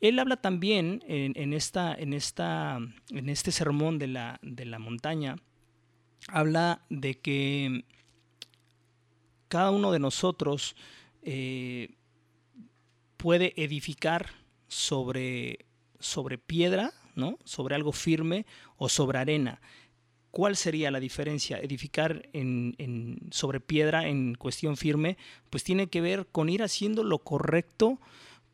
Él 0.00 0.18
habla 0.18 0.36
también 0.36 1.04
en, 1.06 1.52
esta, 1.52 1.94
en, 1.94 2.14
esta, 2.14 2.78
en 3.10 3.28
este 3.28 3.52
sermón 3.52 3.98
de 3.98 4.06
la, 4.06 4.38
de 4.42 4.64
la 4.64 4.78
montaña, 4.78 5.36
habla 6.28 6.82
de 6.88 7.18
que 7.18 7.84
cada 9.48 9.70
uno 9.70 9.92
de 9.92 9.98
nosotros 9.98 10.76
eh, 11.22 11.96
puede 13.16 13.52
edificar 13.62 14.30
sobre, 14.68 15.66
sobre 15.98 16.38
piedra, 16.38 16.92
¿no? 17.14 17.38
sobre 17.44 17.74
algo 17.74 17.92
firme 17.92 18.46
o 18.78 18.88
sobre 18.88 19.18
arena. 19.18 19.60
¿Cuál 20.30 20.56
sería 20.56 20.92
la 20.92 21.00
diferencia? 21.00 21.58
Edificar 21.58 22.28
en, 22.32 23.18
sobre 23.32 23.58
piedra 23.60 24.06
en 24.06 24.36
cuestión 24.36 24.76
firme, 24.76 25.18
pues 25.50 25.64
tiene 25.64 25.88
que 25.88 26.00
ver 26.00 26.28
con 26.28 26.48
ir 26.48 26.62
haciendo 26.62 27.02
lo 27.02 27.18
correcto, 27.18 27.98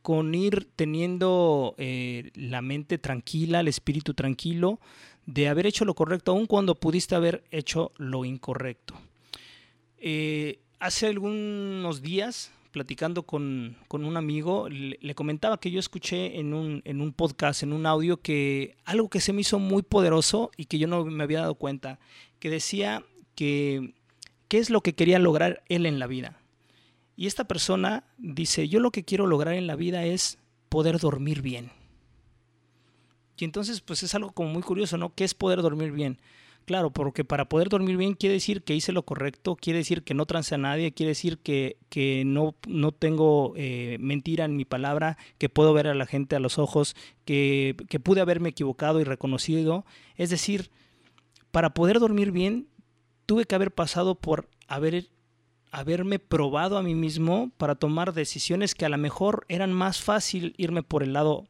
con 0.06 0.36
ir 0.36 0.68
teniendo 0.76 1.74
eh, 1.78 2.30
la 2.36 2.62
mente 2.62 2.96
tranquila, 2.96 3.58
el 3.58 3.66
espíritu 3.66 4.14
tranquilo, 4.14 4.78
de 5.26 5.48
haber 5.48 5.66
hecho 5.66 5.84
lo 5.84 5.94
correcto, 5.94 6.30
aun 6.30 6.46
cuando 6.46 6.76
pudiste 6.76 7.16
haber 7.16 7.42
hecho 7.50 7.90
lo 7.96 8.24
incorrecto. 8.24 8.94
Eh, 9.98 10.60
hace 10.78 11.08
algunos 11.08 12.02
días, 12.02 12.52
platicando 12.70 13.24
con, 13.24 13.78
un 13.90 14.16
amigo, 14.16 14.68
le, 14.68 15.14
comentaba 15.16 15.58
que 15.58 15.72
yo 15.72 15.80
escuché 15.80 16.38
en 16.38 16.54
un, 16.54 16.82
en 16.84 17.00
un 17.00 17.12
podcast, 17.12 17.64
en 17.64 17.72
un 17.72 17.84
audio, 17.84 18.18
que 18.18 18.76
algo 18.84 19.08
que 19.08 19.18
se 19.18 19.32
me 19.32 19.40
hizo 19.40 19.58
muy 19.58 19.82
poderoso 19.82 20.52
y 20.56 20.66
que 20.66 20.78
yo 20.78 20.86
no 20.86 21.04
me 21.04 21.24
había 21.24 21.40
dado 21.40 21.56
cuenta, 21.56 21.98
que 22.38 22.48
decía 22.48 23.02
que 23.34 23.92
qué 24.46 24.58
es 24.58 24.70
lo 24.70 24.82
que 24.82 24.94
quería 24.94 25.18
lograr 25.18 25.64
él 25.68 25.84
en 25.84 25.98
la 25.98 26.06
vida. 26.06 26.38
Y 27.16 27.26
esta 27.26 27.44
persona 27.44 28.04
dice, 28.18 28.68
yo 28.68 28.78
lo 28.80 28.90
que 28.90 29.04
quiero 29.04 29.26
lograr 29.26 29.54
en 29.54 29.66
la 29.66 29.76
vida 29.76 30.04
es 30.04 30.38
poder 30.68 30.98
dormir 30.98 31.42
bien. 31.42 31.70
Y 33.38 33.44
entonces, 33.44 33.80
pues 33.80 34.02
es 34.02 34.14
algo 34.14 34.32
como 34.32 34.50
muy 34.50 34.62
curioso, 34.62 34.96
¿no? 34.98 35.14
¿Qué 35.14 35.24
es 35.24 35.34
poder 35.34 35.62
dormir 35.62 35.92
bien? 35.92 36.18
Claro, 36.66 36.90
porque 36.90 37.24
para 37.24 37.48
poder 37.48 37.68
dormir 37.68 37.96
bien 37.96 38.14
quiere 38.14 38.34
decir 38.34 38.64
que 38.64 38.74
hice 38.74 38.90
lo 38.90 39.04
correcto, 39.04 39.54
quiere 39.54 39.78
decir 39.78 40.02
que 40.02 40.14
no 40.14 40.26
trance 40.26 40.52
a 40.52 40.58
nadie, 40.58 40.92
quiere 40.92 41.10
decir 41.10 41.38
que, 41.38 41.76
que 41.88 42.24
no, 42.26 42.56
no 42.66 42.90
tengo 42.90 43.52
eh, 43.56 43.98
mentira 44.00 44.44
en 44.44 44.56
mi 44.56 44.64
palabra, 44.64 45.16
que 45.38 45.48
puedo 45.48 45.72
ver 45.72 45.86
a 45.86 45.94
la 45.94 46.06
gente 46.06 46.34
a 46.34 46.40
los 46.40 46.58
ojos, 46.58 46.96
que, 47.24 47.76
que 47.88 48.00
pude 48.00 48.20
haberme 48.20 48.48
equivocado 48.48 49.00
y 49.00 49.04
reconocido. 49.04 49.86
Es 50.16 50.28
decir, 50.28 50.70
para 51.52 51.72
poder 51.72 52.00
dormir 52.00 52.32
bien, 52.32 52.66
tuve 53.26 53.44
que 53.44 53.54
haber 53.54 53.72
pasado 53.72 54.16
por 54.16 54.48
haber, 54.66 55.06
haberme 55.70 56.18
probado 56.18 56.78
a 56.78 56.82
mí 56.82 56.94
mismo 56.94 57.50
para 57.56 57.74
tomar 57.74 58.12
decisiones 58.14 58.74
que 58.74 58.84
a 58.84 58.88
lo 58.88 58.98
mejor 58.98 59.44
eran 59.48 59.72
más 59.72 60.00
fácil 60.00 60.54
irme 60.56 60.82
por 60.82 61.02
el 61.02 61.12
lado 61.12 61.46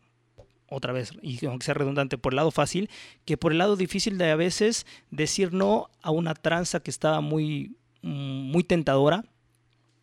otra 0.69 0.93
vez, 0.93 1.13
y 1.23 1.45
aunque 1.47 1.65
sea 1.65 1.75
redundante, 1.75 2.19
por 2.19 2.33
el 2.33 2.37
lado 2.37 2.51
fácil, 2.51 2.91
que 3.25 3.37
por 3.37 3.53
el 3.53 3.59
lado 3.59 3.77
difícil 3.77 4.19
de 4.19 4.31
a 4.31 4.37
veces 4.37 4.85
decir 5.11 5.53
no 5.53 5.91
a 6.03 6.11
una 6.11 6.35
tranza 6.35 6.81
que 6.81 6.91
estaba 6.91 7.21
muy, 7.21 7.77
mm, 8.03 8.51
muy 8.51 8.65
tentadora, 8.65 9.25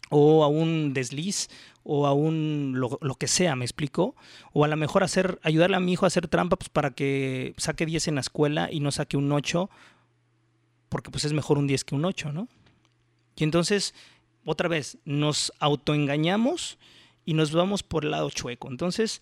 o 0.10 0.44
a 0.44 0.48
un 0.48 0.94
desliz, 0.94 1.50
o 1.84 2.08
a 2.08 2.14
un 2.14 2.76
lo, 2.76 3.16
que 3.16 3.28
sea, 3.28 3.56
me 3.56 3.66
explico, 3.66 4.16
o 4.54 4.64
a 4.64 4.68
lo 4.68 4.78
mejor 4.78 5.04
hacer, 5.04 5.40
ayudarle 5.44 5.76
a 5.76 5.80
mi 5.80 5.94
hijo 5.94 6.06
a 6.06 6.08
hacer 6.08 6.28
trampa 6.28 6.56
pues, 6.56 6.70
para 6.70 6.92
que 6.92 7.54
saque 7.58 7.86
10 7.86 8.10
en 8.10 8.16
la 8.16 8.22
escuela 8.22 8.70
y 8.72 8.80
no 8.80 8.92
saque 8.92 9.18
un 9.18 9.32
8, 9.32 9.70
porque 10.88 11.12
pues 11.12 11.26
es 11.26 11.34
mejor 11.34 11.58
un 11.58 11.68
10 11.68 11.84
que 11.84 11.96
un 11.96 12.06
8, 12.06 12.32
¿no? 12.32 12.48
Y 13.36 13.44
entonces, 13.44 13.94
otra 14.46 14.68
vez, 14.68 14.98
nos 15.06 15.52
autoengañamos 15.60 16.78
y 17.26 17.34
nos 17.34 17.52
vamos 17.52 17.84
por 17.84 18.06
el 18.06 18.12
lado 18.12 18.30
chueco. 18.30 18.70
Entonces, 18.70 19.22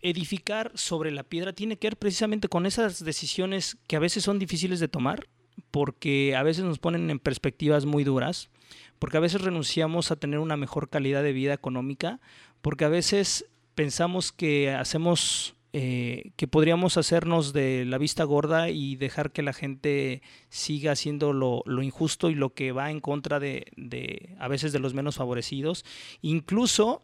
edificar 0.00 0.70
sobre 0.74 1.10
la 1.10 1.24
piedra 1.24 1.52
tiene 1.52 1.76
que 1.76 1.88
ver 1.88 1.96
precisamente 1.96 2.48
con 2.48 2.66
esas 2.66 3.04
decisiones 3.04 3.76
que 3.86 3.96
a 3.96 4.00
veces 4.00 4.22
son 4.24 4.38
difíciles 4.38 4.80
de 4.80 4.88
tomar, 4.88 5.26
porque 5.70 6.36
a 6.36 6.42
veces 6.42 6.64
nos 6.64 6.78
ponen 6.78 7.10
en 7.10 7.18
perspectivas 7.18 7.86
muy 7.86 8.04
duras, 8.04 8.50
porque 8.98 9.16
a 9.16 9.20
veces 9.20 9.40
renunciamos 9.40 10.10
a 10.10 10.16
tener 10.16 10.38
una 10.38 10.56
mejor 10.56 10.88
calidad 10.88 11.22
de 11.22 11.32
vida 11.32 11.54
económica, 11.54 12.20
porque 12.62 12.84
a 12.84 12.88
veces 12.88 13.46
pensamos 13.74 14.32
que 14.32 14.70
hacemos 14.70 15.55
eh, 15.78 16.32
que 16.36 16.48
podríamos 16.48 16.96
hacernos 16.96 17.52
de 17.52 17.84
la 17.84 17.98
vista 17.98 18.24
gorda 18.24 18.70
y 18.70 18.96
dejar 18.96 19.30
que 19.30 19.42
la 19.42 19.52
gente 19.52 20.22
siga 20.48 20.92
haciendo 20.92 21.34
lo, 21.34 21.82
injusto 21.82 22.30
y 22.30 22.34
lo 22.34 22.54
que 22.54 22.72
va 22.72 22.90
en 22.90 23.00
contra 23.00 23.38
de, 23.38 24.34
a 24.38 24.48
veces 24.48 24.72
de 24.72 24.78
los 24.78 24.94
menos 24.94 25.16
favorecidos. 25.16 25.84
Incluso 26.22 27.02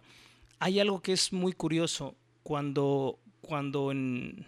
hay 0.59 0.81
algo 0.81 1.03
que 1.03 1.13
es 1.13 1.35
muy 1.35 1.53
curioso 1.53 2.17
cuando, 2.43 3.19
cuando 3.43 3.93
en, 3.93 4.47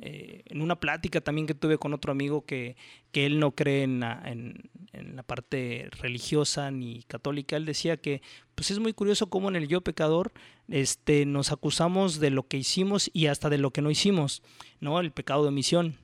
eh, 0.00 0.42
en 0.46 0.60
una 0.60 0.80
plática 0.80 1.20
también 1.20 1.46
que 1.46 1.54
tuve 1.54 1.78
con 1.78 1.94
otro 1.94 2.12
amigo 2.12 2.44
que, 2.44 2.76
que 3.12 3.26
él 3.26 3.38
no 3.38 3.52
cree 3.52 3.84
en 3.84 4.00
la, 4.00 4.22
en, 4.24 4.70
la, 4.92 5.22
parte 5.22 5.88
religiosa 5.98 6.70
ni 6.70 7.02
católica, 7.04 7.56
él 7.56 7.64
decía 7.64 7.96
que 7.96 8.20
pues 8.54 8.70
es 8.70 8.78
muy 8.78 8.92
curioso 8.92 9.30
cómo 9.30 9.48
en 9.48 9.56
el 9.56 9.68
yo 9.68 9.80
pecador 9.80 10.32
este, 10.68 11.26
nos 11.26 11.52
acusamos 11.52 12.20
de 12.20 12.30
lo 12.30 12.46
que 12.46 12.58
hicimos 12.58 13.10
y 13.12 13.26
hasta 13.26 13.48
de 13.48 13.58
lo 13.58 13.70
que 13.70 13.82
no 13.82 13.90
hicimos, 13.90 14.42
¿no? 14.80 15.00
El 15.00 15.12
pecado 15.12 15.42
de 15.42 15.48
omisión. 15.48 15.96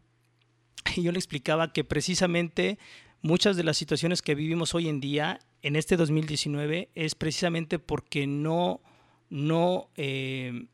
Y 0.97 1.03
yo 1.03 1.13
le 1.13 1.19
explicaba 1.19 1.73
que 1.73 1.85
precisamente 1.85 2.79
muchas 3.23 3.57
de 3.57 3.65
las 3.65 3.77
situaciones 3.77 4.23
que 4.23 4.35
vivimos 4.35 4.75
hoy 4.75 4.89
en 4.89 5.01
día, 5.01 5.41
en 5.63 5.77
este 5.77 5.97
2019, 5.97 6.89
es 6.95 7.15
precisamente 7.15 7.79
porque 7.79 8.27
no, 8.27 8.81
no 9.29 9.91
eh, 9.97 10.67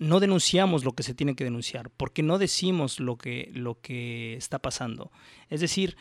no 0.00 0.18
denunciamos 0.18 0.82
lo 0.82 0.92
que 0.92 1.02
se 1.02 1.14
tiene 1.14 1.36
que 1.36 1.44
denunciar, 1.44 1.90
porque 1.90 2.22
no 2.22 2.38
decimos 2.38 3.00
lo 3.00 3.18
que, 3.18 3.50
lo 3.52 3.80
que 3.82 4.34
está 4.34 4.58
pasando. 4.58 5.12
Es 5.50 5.60
decir, 5.60 5.98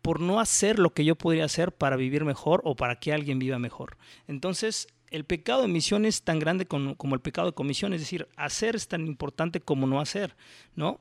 por 0.00 0.18
no 0.18 0.40
hacer 0.40 0.78
lo 0.78 0.94
que 0.94 1.04
yo 1.04 1.14
podría 1.14 1.44
hacer 1.44 1.72
para 1.72 1.96
vivir 1.96 2.24
mejor 2.24 2.62
o 2.64 2.74
para 2.74 2.98
que 2.98 3.12
alguien 3.12 3.38
viva 3.38 3.58
mejor. 3.58 3.98
Entonces, 4.26 4.88
el 5.10 5.24
pecado 5.24 5.60
de 5.60 5.66
omisión 5.66 6.06
es 6.06 6.22
tan 6.22 6.38
grande 6.38 6.64
como, 6.64 6.96
el 7.14 7.20
pecado 7.20 7.48
de 7.48 7.54
comisión, 7.54 7.92
es 7.92 8.00
decir, 8.00 8.28
hacer 8.34 8.74
es 8.74 8.88
tan 8.88 9.06
importante 9.06 9.60
como 9.60 9.86
no 9.86 10.00
hacer, 10.00 10.34
¿no? 10.74 10.98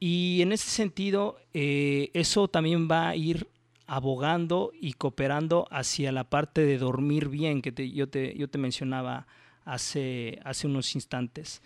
Y 0.00 0.40
en 0.40 0.52
ese 0.52 0.70
sentido, 0.70 1.36
eh, 1.52 2.10
eso 2.14 2.48
también 2.48 2.88
va 2.90 3.08
a 3.08 3.16
ir 3.16 3.48
abogando 3.86 4.72
y 4.80 4.94
cooperando 4.94 5.68
hacia 5.70 6.10
la 6.10 6.24
parte 6.24 6.64
de 6.64 6.78
dormir 6.78 7.28
bien 7.28 7.60
que 7.60 7.90
yo, 7.90 8.08
te, 8.08 8.34
yo 8.34 8.48
te 8.48 8.56
mencionaba 8.56 9.26
hace, 9.68 10.40
hace 10.44 10.66
unos 10.66 10.94
instantes. 10.94 11.62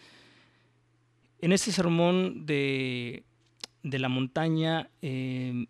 En 1.41 1.53
este 1.53 1.73
sermón 1.73 2.47
de, 2.47 3.25
la 3.83 4.09
montaña 4.09 4.91
eh, 5.01 5.67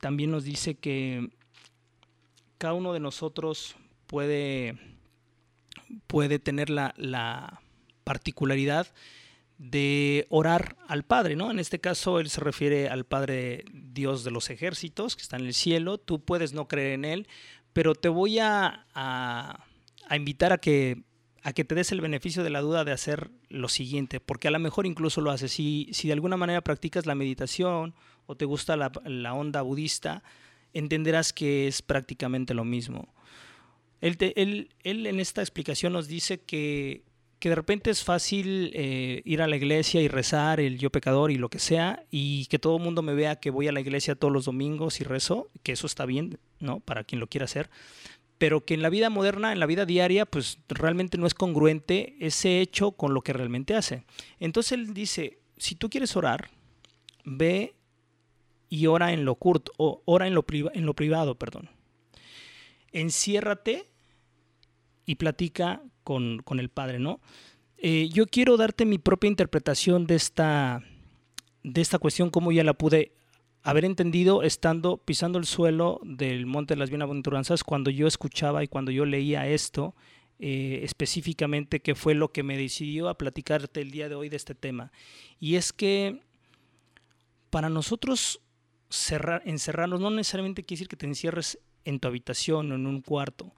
también 0.00 0.30
nos 0.30 0.44
dice 0.44 0.74
que 0.74 1.30
cada 2.58 2.74
uno 2.74 2.92
de 2.92 3.00
nosotros 3.00 3.76
puede, 4.06 4.78
puede 6.06 6.38
tener 6.38 6.70
la, 6.70 6.94
la 6.96 7.60
particularidad 8.04 8.86
de 9.58 10.26
orar 10.28 10.76
al 10.88 11.04
Padre, 11.04 11.36
¿no? 11.36 11.50
En 11.50 11.58
este 11.58 11.78
caso 11.78 12.20
él 12.20 12.28
se 12.28 12.40
refiere 12.40 12.88
al 12.88 13.04
Padre 13.04 13.64
Dios 13.72 14.24
de 14.24 14.30
los 14.30 14.50
ejércitos, 14.50 15.16
que 15.16 15.22
está 15.22 15.36
en 15.36 15.46
el 15.46 15.54
cielo. 15.54 15.98
Tú 15.98 16.20
puedes 16.20 16.52
no 16.52 16.68
creer 16.68 16.92
en 16.92 17.04
él, 17.04 17.28
pero 17.72 17.94
te 17.94 18.08
voy 18.08 18.40
a, 18.40 18.86
a 18.94 20.16
invitar 20.16 20.52
a 20.52 20.58
que 20.58 21.04
a 21.42 21.52
que 21.52 21.64
te 21.64 21.74
des 21.74 21.90
el 21.92 22.00
beneficio 22.00 22.44
de 22.44 22.50
la 22.50 22.60
duda 22.60 22.84
de 22.84 22.92
hacer 22.92 23.30
lo 23.48 23.68
siguiente, 23.68 24.20
porque 24.20 24.48
a 24.48 24.50
lo 24.52 24.58
mejor 24.58 24.86
incluso 24.86 25.20
lo 25.20 25.30
haces. 25.30 25.52
Si, 25.52 25.88
si 25.92 26.08
de 26.08 26.14
alguna 26.14 26.36
manera 26.36 26.60
practicas 26.62 27.04
la 27.04 27.14
meditación 27.14 27.94
o 28.26 28.36
te 28.36 28.44
gusta 28.44 28.76
la, 28.76 29.34
onda 29.34 29.62
budista, 29.62 30.22
entenderás 30.72 31.32
que 31.32 31.66
es 31.66 31.82
prácticamente 31.82 32.54
lo 32.54 32.64
mismo. 32.64 33.12
Él, 34.00 34.16
él, 34.20 34.68
en 34.84 35.20
esta 35.20 35.42
explicación 35.42 35.92
nos 35.92 36.06
dice 36.06 36.40
que, 36.40 37.02
que 37.40 37.48
de 37.48 37.54
repente 37.56 37.90
es 37.90 38.04
fácil 38.04 38.70
eh, 38.74 39.22
ir 39.24 39.42
a 39.42 39.48
la 39.48 39.56
iglesia 39.56 40.00
y 40.00 40.08
rezar 40.08 40.60
el 40.60 40.78
yo 40.78 40.90
pecador 40.90 41.32
y 41.32 41.38
lo 41.38 41.48
que 41.48 41.58
sea, 41.58 42.04
y 42.10 42.46
que 42.46 42.60
todo 42.60 42.76
el 42.76 42.82
mundo 42.84 43.02
me 43.02 43.14
vea 43.14 43.36
que 43.36 43.50
voy 43.50 43.66
a 43.66 43.72
la 43.72 43.80
iglesia 43.80 44.14
todos 44.14 44.32
los 44.32 44.44
domingos 44.44 45.00
y 45.00 45.04
rezo, 45.04 45.50
que 45.64 45.72
eso 45.72 45.88
está 45.88 46.06
bien, 46.06 46.38
¿no? 46.60 46.78
Para 46.78 47.02
quien 47.02 47.20
lo 47.20 47.26
quiera 47.26 47.46
hacer 47.46 47.68
pero 48.42 48.64
que 48.64 48.74
en 48.74 48.82
la 48.82 48.90
vida 48.90 49.08
moderna, 49.08 49.52
en 49.52 49.60
la 49.60 49.66
vida 49.66 49.86
diaria, 49.86 50.26
pues 50.26 50.58
realmente 50.66 51.16
no 51.16 51.28
es 51.28 51.32
congruente 51.34 52.16
ese 52.18 52.60
hecho 52.60 52.90
con 52.90 53.14
lo 53.14 53.20
que 53.20 53.32
realmente 53.32 53.76
hace. 53.76 54.04
Entonces 54.40 54.72
él 54.72 54.94
dice, 54.94 55.38
si 55.58 55.76
tú 55.76 55.88
quieres 55.88 56.16
orar, 56.16 56.50
ve 57.24 57.76
y 58.68 58.88
ora 58.88 59.12
en 59.12 59.24
lo 59.24 59.36
curto, 59.36 59.70
o 59.76 60.02
ora 60.06 60.26
en 60.26 60.34
lo, 60.34 60.44
en 60.50 60.86
lo 60.86 60.94
privado, 60.94 61.36
perdón. 61.36 61.70
Enciérrate 62.90 63.86
y 65.06 65.14
platica 65.14 65.80
con, 66.02 66.42
el 66.58 66.68
Padre, 66.68 66.98
¿no? 66.98 67.20
Eh, 67.78 68.08
yo 68.12 68.26
quiero 68.26 68.56
darte 68.56 68.84
mi 68.86 68.98
propia 68.98 69.28
interpretación 69.28 70.08
de 70.08 70.16
esta, 70.16 70.82
de 71.62 71.80
esta 71.80 72.00
cuestión, 72.00 72.28
como 72.30 72.50
ya 72.50 72.64
la 72.64 72.74
pude 72.74 73.12
haber 73.62 73.84
entendido 73.84 74.42
estando 74.42 74.96
pisando 74.98 75.38
el 75.38 75.46
suelo 75.46 76.00
del 76.04 76.46
Monte 76.46 76.74
de 76.74 76.78
las 76.78 76.90
Bienaventuranzas 76.90 77.64
cuando 77.64 77.90
yo 77.90 78.06
escuchaba 78.06 78.64
y 78.64 78.68
cuando 78.68 78.90
yo 78.90 79.04
leía 79.04 79.46
esto 79.46 79.94
eh, 80.44 80.80
específicamente, 80.82 81.80
que 81.80 81.94
fue 81.94 82.14
lo 82.14 82.32
que 82.32 82.42
me 82.42 82.56
decidió 82.56 83.08
a 83.08 83.16
platicarte 83.16 83.80
el 83.80 83.92
día 83.92 84.08
de 84.08 84.16
hoy 84.16 84.28
de 84.28 84.36
este 84.36 84.56
tema. 84.56 84.90
Y 85.38 85.54
es 85.54 85.72
que 85.72 86.20
para 87.50 87.68
nosotros 87.68 88.40
cerrar, 88.88 89.42
encerrarnos 89.44 90.00
no 90.00 90.10
necesariamente 90.10 90.64
quiere 90.64 90.78
decir 90.78 90.88
que 90.88 90.96
te 90.96 91.06
encierres 91.06 91.60
en 91.84 92.00
tu 92.00 92.08
habitación 92.08 92.72
o 92.72 92.74
en 92.74 92.86
un 92.86 93.02
cuarto. 93.02 93.52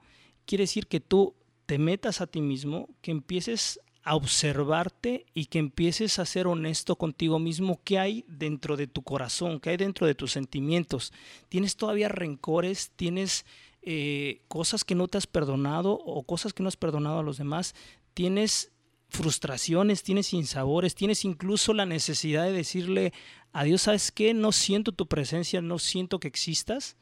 Quiere 0.45 0.65
decir 0.65 0.85
que 0.85 0.99
tú 0.99 1.33
te 1.65 1.79
metas 1.79 2.21
a 2.21 2.27
ti 2.27 2.41
mismo, 2.41 2.89
que 3.01 3.09
empieces 3.09 3.79
a 4.05 4.15
observarte 4.15 5.25
y 5.33 5.47
que 5.47 5.57
empieces 5.57 6.19
a 6.19 6.25
ser 6.25 6.45
honesto 6.45 6.95
contigo 6.95 7.39
mismo, 7.39 7.81
qué 7.83 7.97
hay 7.97 8.23
dentro 8.27 8.77
de 8.77 8.85
tu 8.85 9.01
corazón, 9.01 9.59
qué 9.59 9.71
hay 9.71 9.77
dentro 9.77 10.05
de 10.05 10.13
tus 10.13 10.31
sentimientos. 10.31 11.11
¿Tienes 11.49 11.75
todavía 11.75 12.07
rencores? 12.07 12.91
¿Tienes 12.95 13.45
eh, 13.81 14.41
cosas 14.47 14.83
que 14.83 14.93
no 14.93 15.07
te 15.07 15.17
has 15.17 15.25
perdonado 15.25 15.93
o 15.93 16.21
cosas 16.21 16.53
que 16.53 16.61
no 16.61 16.69
has 16.69 16.77
perdonado 16.77 17.17
a 17.17 17.23
los 17.23 17.39
demás? 17.39 17.73
¿Tienes 18.13 18.71
frustraciones? 19.09 20.03
¿Tienes 20.03 20.33
insabores? 20.33 20.93
¿Tienes 20.93 21.25
incluso 21.25 21.73
la 21.73 21.87
necesidad 21.87 22.43
de 22.43 22.51
decirle 22.51 23.11
a 23.53 23.63
Dios, 23.63 23.81
¿sabes 23.81 24.11
qué? 24.11 24.35
No 24.35 24.51
siento 24.51 24.91
tu 24.91 25.07
presencia, 25.07 25.61
no 25.61 25.79
siento 25.79 26.19
que 26.19 26.27
existas. 26.27 26.95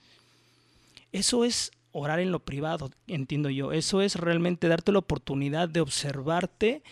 Eso 1.11 1.43
es 1.43 1.71
orar 1.93 2.19
en 2.19 2.31
lo 2.31 2.43
privado, 2.43 2.91
entiendo 3.07 3.49
yo. 3.49 3.71
Eso 3.71 4.01
es 4.01 4.15
realmente 4.15 4.67
darte 4.67 4.91
la 4.91 4.99
oportunidad 4.99 5.69
de 5.69 5.79
observarte 5.79 6.83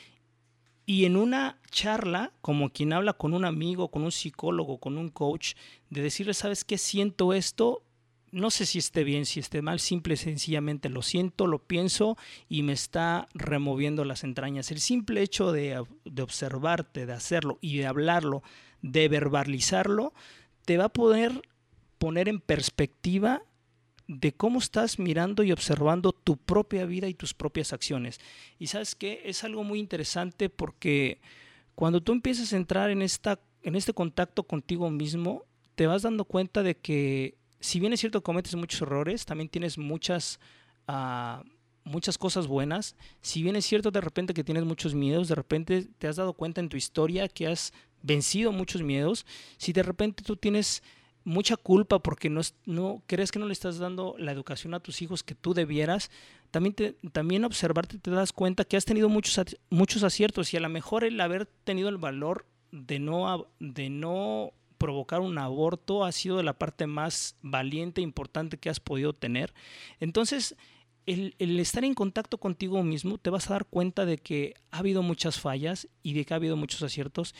y 0.86 1.06
en 1.06 1.18
una 1.18 1.60
charla, 1.70 2.32
como 2.42 2.70
quien 2.70 2.94
habla 2.94 3.14
con 3.14 3.34
un 3.34 3.46
amigo, 3.46 3.90
con 3.90 4.04
un 4.04 4.12
psicólogo, 4.12 4.80
con 4.80 4.98
un 4.98 5.10
coach, 5.10 5.54
de 5.90 6.02
decirle, 6.02 6.34
¿sabes 6.34 6.64
qué? 6.64 6.78
Siento 6.78 7.34
esto, 7.34 7.84
no 8.32 8.50
sé 8.50 8.66
si 8.66 8.80
esté 8.80 9.04
bien, 9.04 9.26
si 9.26 9.40
esté 9.40 9.62
mal, 9.62 9.80
simple 9.80 10.14
y 10.14 10.18
sencillamente 10.18 10.90
lo 10.90 11.02
siento, 11.02 11.48
lo 11.48 11.60
pienso 11.60 12.18
y 12.48 12.64
me 12.64 12.74
está 12.74 13.28
removiendo 13.34 14.06
las 14.06 14.24
entrañas. 14.24 14.72
El 14.72 14.80
simple 14.80 15.22
hecho 15.22 15.52
de, 15.52 15.84
de 16.06 16.22
observarte, 16.22 17.06
de 17.06 17.14
hacerlo 17.14 17.58
y 17.62 17.78
de 17.78 17.88
hablarlo, 17.88 18.44
de 18.82 19.08
verbalizarlo, 19.10 20.14
te 20.66 20.78
va 20.78 20.86
a 20.86 20.94
poder 20.94 21.42
poner 21.98 22.30
en 22.30 22.40
perspectiva 22.40 23.44
de 24.12 24.34
cómo 24.34 24.60
estás 24.60 25.00
mirando 25.00 25.42
y 25.42 25.54
observando 25.54 26.12
tu 26.12 26.36
propia 26.36 26.86
vida 26.86 27.08
y 27.08 27.14
tus 27.14 27.34
propias 27.34 27.72
acciones. 27.72 28.20
Y 28.60 28.68
sabes 28.68 28.94
que 28.94 29.22
es 29.24 29.46
algo 29.46 29.64
muy 29.64 29.80
interesante 29.80 30.50
porque 30.50 31.22
cuando 31.76 32.02
tú 32.02 32.12
empiezas 32.12 32.52
a 32.52 32.58
entrar 32.58 32.90
en, 32.90 33.02
esta, 33.02 33.40
en 33.64 33.76
este 33.76 33.94
contacto 33.94 34.44
contigo 34.44 34.90
mismo, 34.90 35.46
te 35.76 35.88
vas 35.88 36.02
dando 36.02 36.26
cuenta 36.26 36.62
de 36.62 36.76
que 36.76 37.38
si 37.62 37.80
bien 37.80 37.94
es 37.94 38.02
cierto 38.02 38.20
que 38.20 38.26
cometes 38.26 38.54
muchos 38.56 38.82
errores, 38.82 39.26
también 39.26 39.48
tienes 39.48 39.78
muchas, 39.78 40.42
uh, 40.90 41.42
muchas 41.86 42.18
cosas 42.18 42.48
buenas. 42.48 42.98
Si 43.22 43.42
bien 43.42 43.56
es 43.56 43.66
cierto 43.66 43.92
de 43.92 44.02
repente 44.02 44.34
que 44.34 44.44
tienes 44.44 44.66
muchos 44.66 44.94
miedos, 44.94 45.30
de 45.30 45.36
repente 45.36 45.88
te 46.00 46.08
has 46.08 46.18
dado 46.18 46.34
cuenta 46.34 46.60
en 46.60 46.68
tu 46.68 46.76
historia 46.76 47.30
que 47.30 47.48
has 47.48 47.72
vencido 48.02 48.52
muchos 48.52 48.82
miedos. 48.82 49.26
Si 49.58 49.72
de 49.72 49.84
repente 49.84 50.22
tú 50.22 50.36
tienes 50.36 50.84
mucha 51.24 51.58
culpa 51.58 52.00
porque 52.00 52.30
no, 52.30 52.42
no 52.66 53.04
crees 53.08 53.32
que 53.32 53.40
no 53.40 53.46
le 53.46 53.54
estás 53.54 53.78
dando 53.78 54.16
la 54.18 54.32
educación 54.32 54.74
a 54.74 54.80
tus 54.80 55.02
hijos 55.02 55.24
que 55.24 55.36
tú 55.36 55.54
debieras, 55.54 56.10
también, 56.50 56.76
te, 56.76 56.94
también 57.12 57.46
observarte 57.46 57.98
te 57.98 58.12
das 58.12 58.34
cuenta 58.34 58.66
que 58.66 58.78
has 58.78 58.86
tenido 58.86 59.10
muchos, 59.10 59.40
muchos 59.70 60.04
aciertos 60.04 60.54
y 60.54 60.58
a 60.58 60.62
lo 60.62 60.70
mejor 60.70 61.04
el 61.04 61.20
haber 61.22 61.46
tenido 61.46 61.90
el 61.90 61.98
valor 61.98 62.46
de 62.72 63.00
no, 63.00 63.48
de 63.60 63.90
no 63.90 64.54
provocar 64.78 65.22
un 65.22 65.38
aborto 65.38 66.04
ha 66.04 66.12
sido 66.12 66.42
la 66.44 66.54
parte 66.54 66.88
más 66.88 67.36
valiente 67.42 68.02
e 68.02 68.04
importante 68.04 68.58
que 68.58 68.70
has 68.70 68.80
podido 68.80 69.14
tener. 69.14 69.54
Entonces, 70.00 70.56
el, 71.06 71.36
el, 71.40 71.60
estar 71.60 71.84
en 71.84 71.94
contacto 71.94 72.38
contigo 72.38 72.82
mismo 72.84 73.18
te 73.18 73.30
vas 73.30 73.50
a 73.50 73.54
dar 73.54 73.66
cuenta 73.66 74.06
de 74.06 74.18
que 74.18 74.56
ha 74.72 74.80
habido 74.80 75.04
muchas 75.04 75.40
fallas 75.40 75.88
y 76.04 76.14
de 76.14 76.26
que 76.26 76.34
ha 76.34 76.38
habido 76.38 76.58
muchos 76.58 76.82
aciertos 76.84 77.36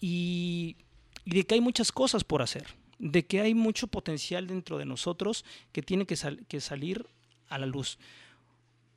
y, 0.00 0.76
y 1.24 1.34
de 1.34 1.44
que 1.44 1.54
hay 1.54 1.60
muchas 1.60 1.92
cosas 1.92 2.24
por 2.24 2.42
hacer 2.42 2.66
de 3.00 3.24
que 3.24 3.40
hay 3.40 3.54
mucho 3.54 3.86
potencial 3.86 4.46
dentro 4.46 4.78
de 4.78 4.84
nosotros 4.84 5.44
que 5.72 5.82
tiene 5.82 6.06
que, 6.06 6.16
que 6.46 6.60
salir 6.60 7.06
a 7.48 7.58
la 7.58 7.66
luz. 7.66 7.98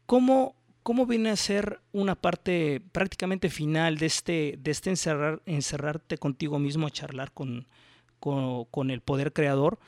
¿Cómo, 0.06 0.56
¿Cómo, 0.84 1.06
viene 1.06 1.30
a 1.30 1.38
ser 1.38 1.80
una 1.94 2.16
parte 2.16 2.82
prácticamente 2.92 3.50
final 3.50 3.98
de 3.98 4.06
este, 4.06 4.60
de 4.62 4.72
este 4.72 4.90
encerrar, 4.90 5.42
encerrarte 5.46 6.18
contigo 6.18 6.60
mismo 6.60 6.86
a 6.86 6.92
charlar 6.92 7.32
con, 7.32 7.66
con, 8.20 8.66
con, 8.66 8.92
el 8.92 9.00
poder 9.00 9.32
creador? 9.32 9.80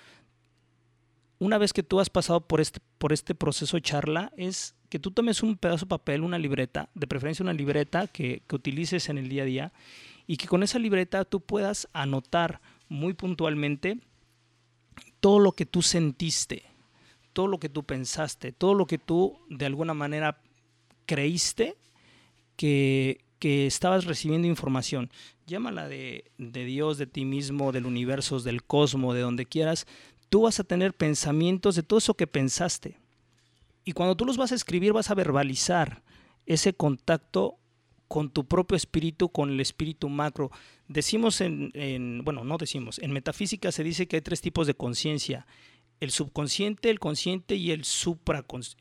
Una 1.38 1.58
vez 1.58 1.74
que 1.74 1.84
tú 1.84 2.00
has 2.00 2.10
pasado 2.10 2.40
por 2.40 2.62
este, 2.62 2.80
por 2.98 3.12
este 3.12 3.36
proceso 3.36 3.76
de 3.76 3.82
charla, 3.82 4.32
es 4.38 4.76
que 4.88 5.00
tú 5.00 5.12
tomes 5.12 5.44
un 5.44 5.58
pedazo 5.58 5.86
de 5.86 5.90
papel, 5.90 6.22
una 6.22 6.40
libreta, 6.40 6.88
de 6.96 7.08
preferencia 7.08 7.44
una 7.44 7.52
libreta 7.52 8.08
que, 8.08 8.42
que 8.48 8.56
utilices 8.56 9.10
en 9.10 9.18
el 9.18 9.28
día 9.28 9.44
a 9.44 9.46
día, 9.46 9.74
y 10.26 10.38
que 10.38 10.48
con 10.48 10.64
esa 10.64 10.80
libreta 10.80 11.26
tú 11.26 11.42
puedas 11.42 11.90
anotar 11.92 12.62
muy 12.90 13.14
puntualmente 13.14 14.00
todo 15.20 15.40
lo 15.40 15.54
que 15.54 15.66
tú 15.66 15.82
sentiste, 15.82 16.64
todo 17.34 17.48
lo 17.48 17.60
que 17.60 17.70
tú 17.70 17.84
pensaste, 17.84 18.52
todo 18.52 18.74
lo 18.74 18.86
que 18.86 18.98
tú 18.98 19.40
de 19.50 19.66
alguna 19.66 19.94
manera 19.94 20.42
creíste 21.06 21.76
que, 22.56 23.26
que 23.40 23.66
estabas 23.66 24.06
recibiendo 24.06 24.48
información. 24.48 25.10
Llámala 25.48 25.88
de, 25.88 26.32
de 26.38 26.66
Dios, 26.66 26.98
de 26.98 27.08
ti 27.08 27.26
mismo, 27.26 27.72
del 27.72 27.86
universo, 27.86 28.40
del 28.40 28.64
cosmos, 28.64 29.16
de 29.16 29.22
donde 29.22 29.46
quieras. 29.46 29.86
Tú 30.30 30.44
vas 30.44 30.60
a 30.60 30.64
tener 30.64 30.94
pensamientos 30.94 31.76
de 31.76 31.84
todo 31.84 32.00
eso 32.00 32.16
que 32.16 32.28
pensaste. 32.28 32.98
Y 33.84 33.92
cuando 33.92 34.16
tú 34.16 34.26
los 34.26 34.38
vas 34.38 34.52
a 34.52 34.56
escribir, 34.56 34.94
vas 34.94 35.12
a 35.12 35.16
verbalizar 35.16 36.04
ese 36.46 36.74
contacto 36.74 37.58
con 38.08 38.30
tu 38.30 38.46
propio 38.46 38.76
espíritu, 38.76 39.30
con 39.30 39.50
el 39.50 39.60
espíritu 39.60 40.10
macro. 40.10 40.52
Decimos 40.88 41.42
en, 41.42 42.24
bueno, 42.24 42.44
no 42.44 42.58
decimos, 42.58 43.00
en 43.00 43.12
metafísica 43.12 43.72
se 43.72 43.84
dice 43.84 44.08
que 44.08 44.18
hay 44.18 44.22
tres 44.22 44.42
tipos 44.42 44.68
de 44.68 44.76
conciencia. 44.76 45.48
El 46.00 46.12
subconsciente, 46.12 46.90
el 46.90 47.00
consciente 47.00 47.56
y 47.56 47.72
el, 47.72 47.84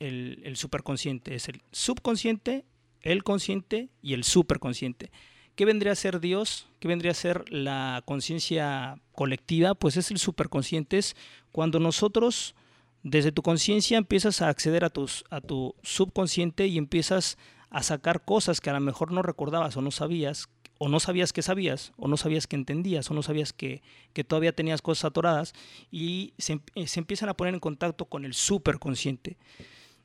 el, 0.00 0.42
el 0.44 0.56
superconsciente. 0.56 1.34
Es 1.34 1.48
el 1.48 1.62
subconsciente, 1.70 2.64
el 3.02 3.22
consciente 3.22 3.88
y 4.02 4.14
el 4.14 4.24
superconsciente. 4.24 5.10
¿Qué 5.54 5.64
vendría 5.64 5.92
a 5.92 5.96
ser 5.96 6.20
Dios? 6.20 6.66
¿Qué 6.80 6.88
vendría 6.88 7.12
a 7.12 7.14
ser 7.14 7.44
la 7.50 8.02
conciencia 8.04 9.00
colectiva? 9.12 9.74
Pues 9.74 9.96
es 9.96 10.10
el 10.10 10.18
superconsciente, 10.18 10.98
es 10.98 11.14
cuando 11.52 11.78
nosotros 11.78 12.56
desde 13.04 13.30
tu 13.30 13.42
conciencia 13.42 13.98
empiezas 13.98 14.42
a 14.42 14.48
acceder 14.48 14.82
a, 14.82 14.90
tus, 14.90 15.24
a 15.30 15.40
tu 15.40 15.76
subconsciente 15.82 16.66
y 16.66 16.78
empiezas 16.78 17.38
a 17.74 17.82
sacar 17.82 18.24
cosas 18.24 18.60
que 18.60 18.70
a 18.70 18.72
lo 18.72 18.78
mejor 18.78 19.10
no 19.10 19.20
recordabas 19.20 19.76
o 19.76 19.82
no 19.82 19.90
sabías, 19.90 20.48
o 20.78 20.88
no 20.88 21.00
sabías 21.00 21.32
que 21.32 21.42
sabías, 21.42 21.92
o 21.96 22.06
no 22.06 22.16
sabías 22.16 22.46
que 22.46 22.54
entendías, 22.54 23.10
o 23.10 23.14
no 23.14 23.22
sabías 23.24 23.52
que, 23.52 23.82
todavía 24.28 24.54
tenías 24.54 24.80
cosas 24.80 25.06
atoradas, 25.06 25.54
y 25.90 26.34
se, 26.38 26.60
eh, 26.76 26.86
se, 26.86 27.00
empiezan 27.00 27.30
a 27.30 27.34
poner 27.34 27.52
en 27.52 27.58
contacto 27.58 28.04
con 28.04 28.24
el 28.24 28.32
superconsciente. 28.32 29.36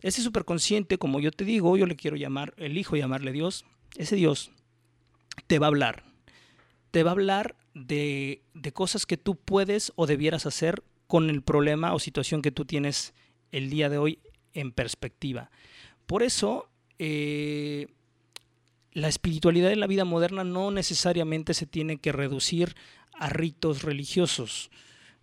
Ese 0.01 0.23
superconsciente, 0.23 0.97
como 0.97 1.19
yo 1.19 1.29
te 1.29 1.45
digo, 1.45 1.77
yo 1.77 1.86
le 1.86 1.95
quiero 1.95 2.17
llamar, 2.17 2.55
elijo 2.58 2.95
llamarle 2.95 3.32
Dios, 3.32 3.65
ese 3.97 4.15
Dios 4.15 4.51
te 5.45 5.60
va 5.60 5.67
a 5.67 5.69
hablar, 5.69 6.03
te 6.89 7.03
va 7.03 7.12
a 7.12 7.13
hablar 7.13 7.55
de, 7.75 8.41
de 8.55 8.73
cosas 8.73 9.05
que 9.05 9.17
tú 9.17 9.36
puedes 9.36 9.93
o 9.95 10.08
debieras 10.08 10.47
hacer 10.47 10.82
con 11.05 11.29
el 11.29 11.43
problema 11.43 11.93
o 11.93 11.99
situación 11.99 12.41
que 12.41 12.51
tú 12.51 12.65
tienes 12.65 13.13
el 13.51 13.69
día 13.69 13.89
de 13.89 13.99
hoy 13.99 14.19
en 14.55 14.71
perspectiva. 14.71 15.51
Por 16.08 16.23
eso 16.23 16.67
eh, 16.99 17.88
la 18.91 19.07
espiritualidad 19.07 19.71
en 19.71 19.79
la 19.79 19.88
vida 19.88 20.05
moderna 20.05 20.43
no 20.43 20.71
necesariamente 20.71 21.53
se 21.53 21.65
tiene 21.65 21.97
que 21.97 22.12
reducir 22.12 22.75
a 23.13 23.29
ritos 23.29 23.83
religiosos, 23.83 24.69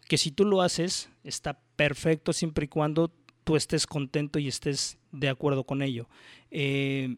que 0.09 0.19
si 0.19 0.31
tú 0.31 0.45
lo 0.45 0.63
haces 0.63 1.11
está 1.25 1.61
perfecto 1.77 2.33
siempre 2.33 2.65
y 2.65 2.69
cuando 2.69 3.13
tú 3.45 3.57
estés 3.57 3.87
contento 3.87 4.39
y 4.39 4.49
estés 4.49 4.99
de 5.13 5.29
acuerdo 5.29 5.65
con 5.65 5.83
ello. 5.83 6.09
Eh, 6.51 7.17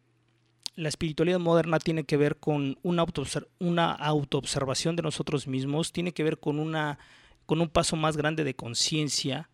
la 0.75 0.89
espiritualidad 0.89 1.39
moderna 1.39 1.79
tiene 1.79 2.03
que 2.03 2.17
ver 2.17 2.37
con 2.37 2.77
una, 2.83 3.01
auto, 3.01 3.23
una 3.59 3.91
autoobservación 3.91 4.95
de 4.95 5.03
nosotros 5.03 5.47
mismos, 5.47 5.91
tiene 5.91 6.13
que 6.13 6.23
ver 6.23 6.39
con 6.39 6.59
un 6.59 7.69
paso 7.69 7.95
más 7.95 8.15
grande 8.15 8.43
de 8.43 8.53
conciencia, 8.53 9.49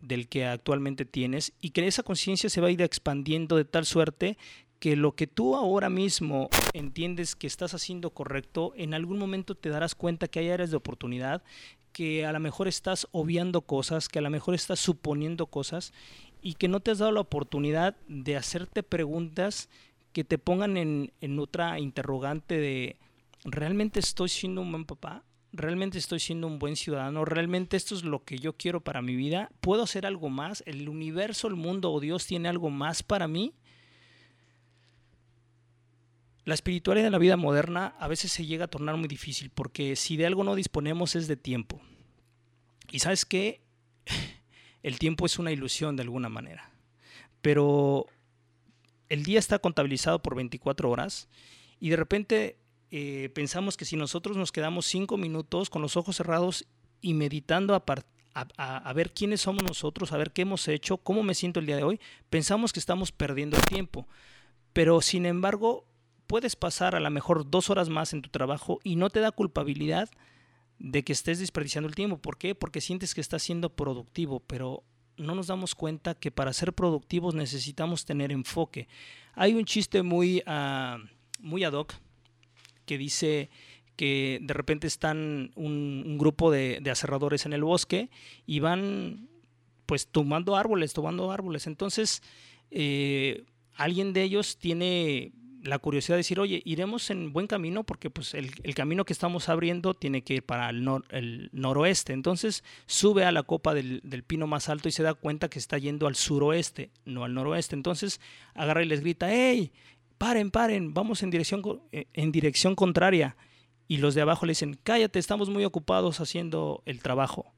del 0.00 0.28
que 0.28 0.46
actualmente 0.46 1.04
tienes 1.04 1.52
y 1.60 1.70
que 1.70 1.86
esa 1.86 2.02
conciencia 2.02 2.50
se 2.50 2.60
va 2.60 2.68
a 2.68 2.72
ir 2.72 2.82
expandiendo 2.82 3.56
de 3.56 3.64
tal 3.64 3.86
suerte 3.86 4.38
que 4.78 4.96
lo 4.96 5.14
que 5.14 5.26
tú 5.26 5.56
ahora 5.56 5.90
mismo 5.90 6.48
entiendes 6.72 7.36
que 7.36 7.46
estás 7.46 7.74
haciendo 7.74 8.10
correcto, 8.10 8.72
en 8.76 8.94
algún 8.94 9.18
momento 9.18 9.54
te 9.54 9.68
darás 9.68 9.94
cuenta 9.94 10.26
que 10.26 10.40
hay 10.40 10.48
áreas 10.48 10.70
de 10.70 10.78
oportunidad, 10.78 11.42
que 11.92 12.24
a 12.24 12.32
lo 12.32 12.40
mejor 12.40 12.66
estás 12.66 13.06
obviando 13.12 13.60
cosas, 13.60 14.08
que 14.08 14.20
a 14.20 14.22
lo 14.22 14.30
mejor 14.30 14.54
estás 14.54 14.80
suponiendo 14.80 15.46
cosas 15.46 15.92
y 16.40 16.54
que 16.54 16.68
no 16.68 16.80
te 16.80 16.92
has 16.92 16.98
dado 16.98 17.12
la 17.12 17.20
oportunidad 17.20 17.94
de 18.08 18.36
hacerte 18.36 18.82
preguntas 18.82 19.68
que 20.14 20.24
te 20.24 20.38
pongan 20.38 20.78
en, 20.78 21.12
en 21.20 21.38
otra 21.38 21.78
interrogante 21.78 22.56
de, 22.56 22.96
¿realmente 23.44 24.00
estoy 24.00 24.30
siendo 24.30 24.62
un 24.62 24.72
buen 24.72 24.86
papá? 24.86 25.24
Realmente 25.52 25.98
estoy 25.98 26.20
siendo 26.20 26.46
un 26.46 26.58
buen 26.58 26.76
ciudadano, 26.76 27.24
realmente 27.24 27.76
esto 27.76 27.94
es 27.94 28.04
lo 28.04 28.24
que 28.24 28.38
yo 28.38 28.56
quiero 28.56 28.80
para 28.80 29.02
mi 29.02 29.16
vida, 29.16 29.50
puedo 29.60 29.82
hacer 29.82 30.06
algo 30.06 30.28
más, 30.28 30.62
el 30.66 30.88
universo, 30.88 31.48
el 31.48 31.56
mundo 31.56 31.92
o 31.92 32.00
Dios 32.00 32.26
tiene 32.26 32.48
algo 32.48 32.70
más 32.70 33.02
para 33.02 33.26
mí. 33.26 33.54
La 36.44 36.54
espiritualidad 36.54 37.06
de 37.06 37.10
la 37.10 37.18
vida 37.18 37.36
moderna 37.36 37.94
a 37.98 38.08
veces 38.08 38.32
se 38.32 38.46
llega 38.46 38.64
a 38.64 38.68
tornar 38.68 38.96
muy 38.96 39.08
difícil 39.08 39.50
porque 39.50 39.96
si 39.96 40.16
de 40.16 40.26
algo 40.26 40.44
no 40.44 40.54
disponemos 40.54 41.16
es 41.16 41.28
de 41.28 41.36
tiempo. 41.36 41.80
Y 42.90 43.00
sabes 43.00 43.24
que 43.24 43.60
el 44.82 44.98
tiempo 44.98 45.26
es 45.26 45.38
una 45.38 45.52
ilusión 45.52 45.96
de 45.96 46.02
alguna 46.02 46.28
manera, 46.28 46.70
pero 47.42 48.06
el 49.08 49.24
día 49.24 49.38
está 49.38 49.58
contabilizado 49.58 50.22
por 50.22 50.34
24 50.34 50.88
horas 50.88 51.28
y 51.80 51.90
de 51.90 51.96
repente 51.96 52.59
eh, 52.90 53.30
pensamos 53.34 53.76
que 53.76 53.84
si 53.84 53.96
nosotros 53.96 54.36
nos 54.36 54.50
quedamos 54.50 54.86
cinco 54.86 55.16
minutos 55.16 55.70
con 55.70 55.80
los 55.82 55.96
ojos 55.96 56.16
cerrados 56.16 56.66
y 57.00 57.14
meditando 57.14 57.74
a, 57.74 58.92
ver 58.92 59.12
quiénes 59.12 59.42
somos 59.42 59.62
nosotros, 59.62 60.12
a 60.12 60.16
ver 60.16 60.32
qué 60.32 60.42
hemos 60.42 60.66
hecho, 60.66 60.98
cómo 60.98 61.22
me 61.22 61.34
siento 61.34 61.60
el 61.60 61.66
día 61.66 61.76
de 61.76 61.84
hoy, 61.84 62.00
pensamos 62.30 62.72
que 62.72 62.80
estamos 62.80 63.12
perdiendo 63.12 63.56
el 63.56 63.64
tiempo. 63.64 64.08
Pero 64.72 65.00
sin 65.00 65.24
embargo, 65.24 65.86
puedes 66.26 66.56
pasar 66.56 66.96
a 66.96 67.00
lo 67.00 67.10
mejor 67.10 67.48
dos 67.48 67.70
horas 67.70 67.88
más 67.88 68.12
en 68.12 68.22
tu 68.22 68.28
trabajo 68.28 68.80
y 68.82 68.96
no 68.96 69.08
te 69.08 69.20
da 69.20 69.30
culpabilidad 69.30 70.10
de 70.78 71.04
que 71.04 71.12
estés 71.12 71.38
desperdiciando 71.38 71.88
el 71.88 71.94
tiempo. 71.94 72.18
¿Por 72.18 72.38
qué? 72.38 72.54
Porque 72.54 72.80
sientes 72.80 73.14
que 73.14 73.20
estás 73.20 73.42
siendo 73.42 73.74
productivo, 73.76 74.40
pero 74.40 74.82
no 75.16 75.34
nos 75.34 75.46
damos 75.46 75.74
cuenta 75.74 76.14
que 76.14 76.30
para 76.30 76.52
ser 76.52 76.72
productivos 76.72 77.34
necesitamos 77.34 78.04
tener 78.04 78.32
enfoque. 78.32 78.88
Hay 79.34 79.54
un 79.54 79.64
chiste 79.64 80.02
muy, 80.02 80.42
uh, 80.46 80.98
muy 81.38 81.64
ad 81.64 81.74
hoc 81.74 81.94
que 82.86 82.98
dice 82.98 83.50
que 83.96 84.38
de 84.40 84.54
repente 84.54 84.86
están 84.86 85.50
un, 85.56 86.16
grupo 86.18 86.50
de, 86.50 86.82
aserradores 86.90 87.46
en 87.46 87.52
el 87.52 87.64
bosque 87.64 88.08
y 88.46 88.60
van 88.60 89.28
pues 89.86 90.06
tomando 90.06 90.56
árboles, 90.56 90.92
tomando 90.92 91.32
árboles. 91.32 91.66
Entonces, 91.66 92.22
eh, 92.70 93.44
alguien 93.74 94.12
de 94.12 94.22
ellos 94.22 94.56
tiene 94.56 95.32
la 95.62 95.78
curiosidad 95.78 96.14
de 96.14 96.20
decir, 96.20 96.40
oye, 96.40 96.62
iremos 96.64 97.10
en 97.10 97.32
buen 97.32 97.46
camino 97.46 97.84
porque 97.84 98.10
pues 98.10 98.34
el, 98.34 98.74
camino 98.74 99.04
que 99.04 99.12
estamos 99.12 99.48
abriendo 99.48 99.94
tiene 99.94 100.22
que 100.22 100.34
ir 100.34 100.42
para 100.42 100.70
el, 100.70 100.88
el 101.10 101.50
noroeste. 101.52 102.12
Entonces 102.12 102.64
sube 102.86 103.24
a 103.24 103.32
la 103.32 103.42
copa 103.42 103.74
del, 103.74 104.00
pino 104.26 104.46
más 104.46 104.68
alto 104.68 104.88
y 104.88 104.92
se 104.92 105.02
da 105.02 105.14
cuenta 105.14 105.50
que 105.50 105.58
está 105.58 105.76
yendo 105.78 106.06
al 106.06 106.16
suroeste, 106.16 106.90
no 107.04 107.24
al 107.24 107.34
noroeste. 107.34 107.74
Entonces 107.74 108.20
agarra 108.54 108.82
y 108.82 108.86
les 108.86 109.00
grita, 109.00 109.28
hey, 109.30 109.72
paren, 110.20 110.50
paren, 110.50 110.92
vamos 110.92 111.22
en 111.22 111.30
dirección, 111.30 111.62
eh, 111.90 112.04
en 112.12 112.30
dirección 112.30 112.76
contraria. 112.76 113.36
Y 113.88 113.96
los 113.96 114.14
de 114.14 114.20
abajo 114.20 114.46
le 114.46 114.52
dicen, 114.52 114.78
cállate, 114.84 115.18
estamos 115.18 115.48
muy 115.48 115.64
ocupados 115.64 116.20
haciendo 116.20 116.82
el 116.86 117.00
trabajo. 117.00 117.52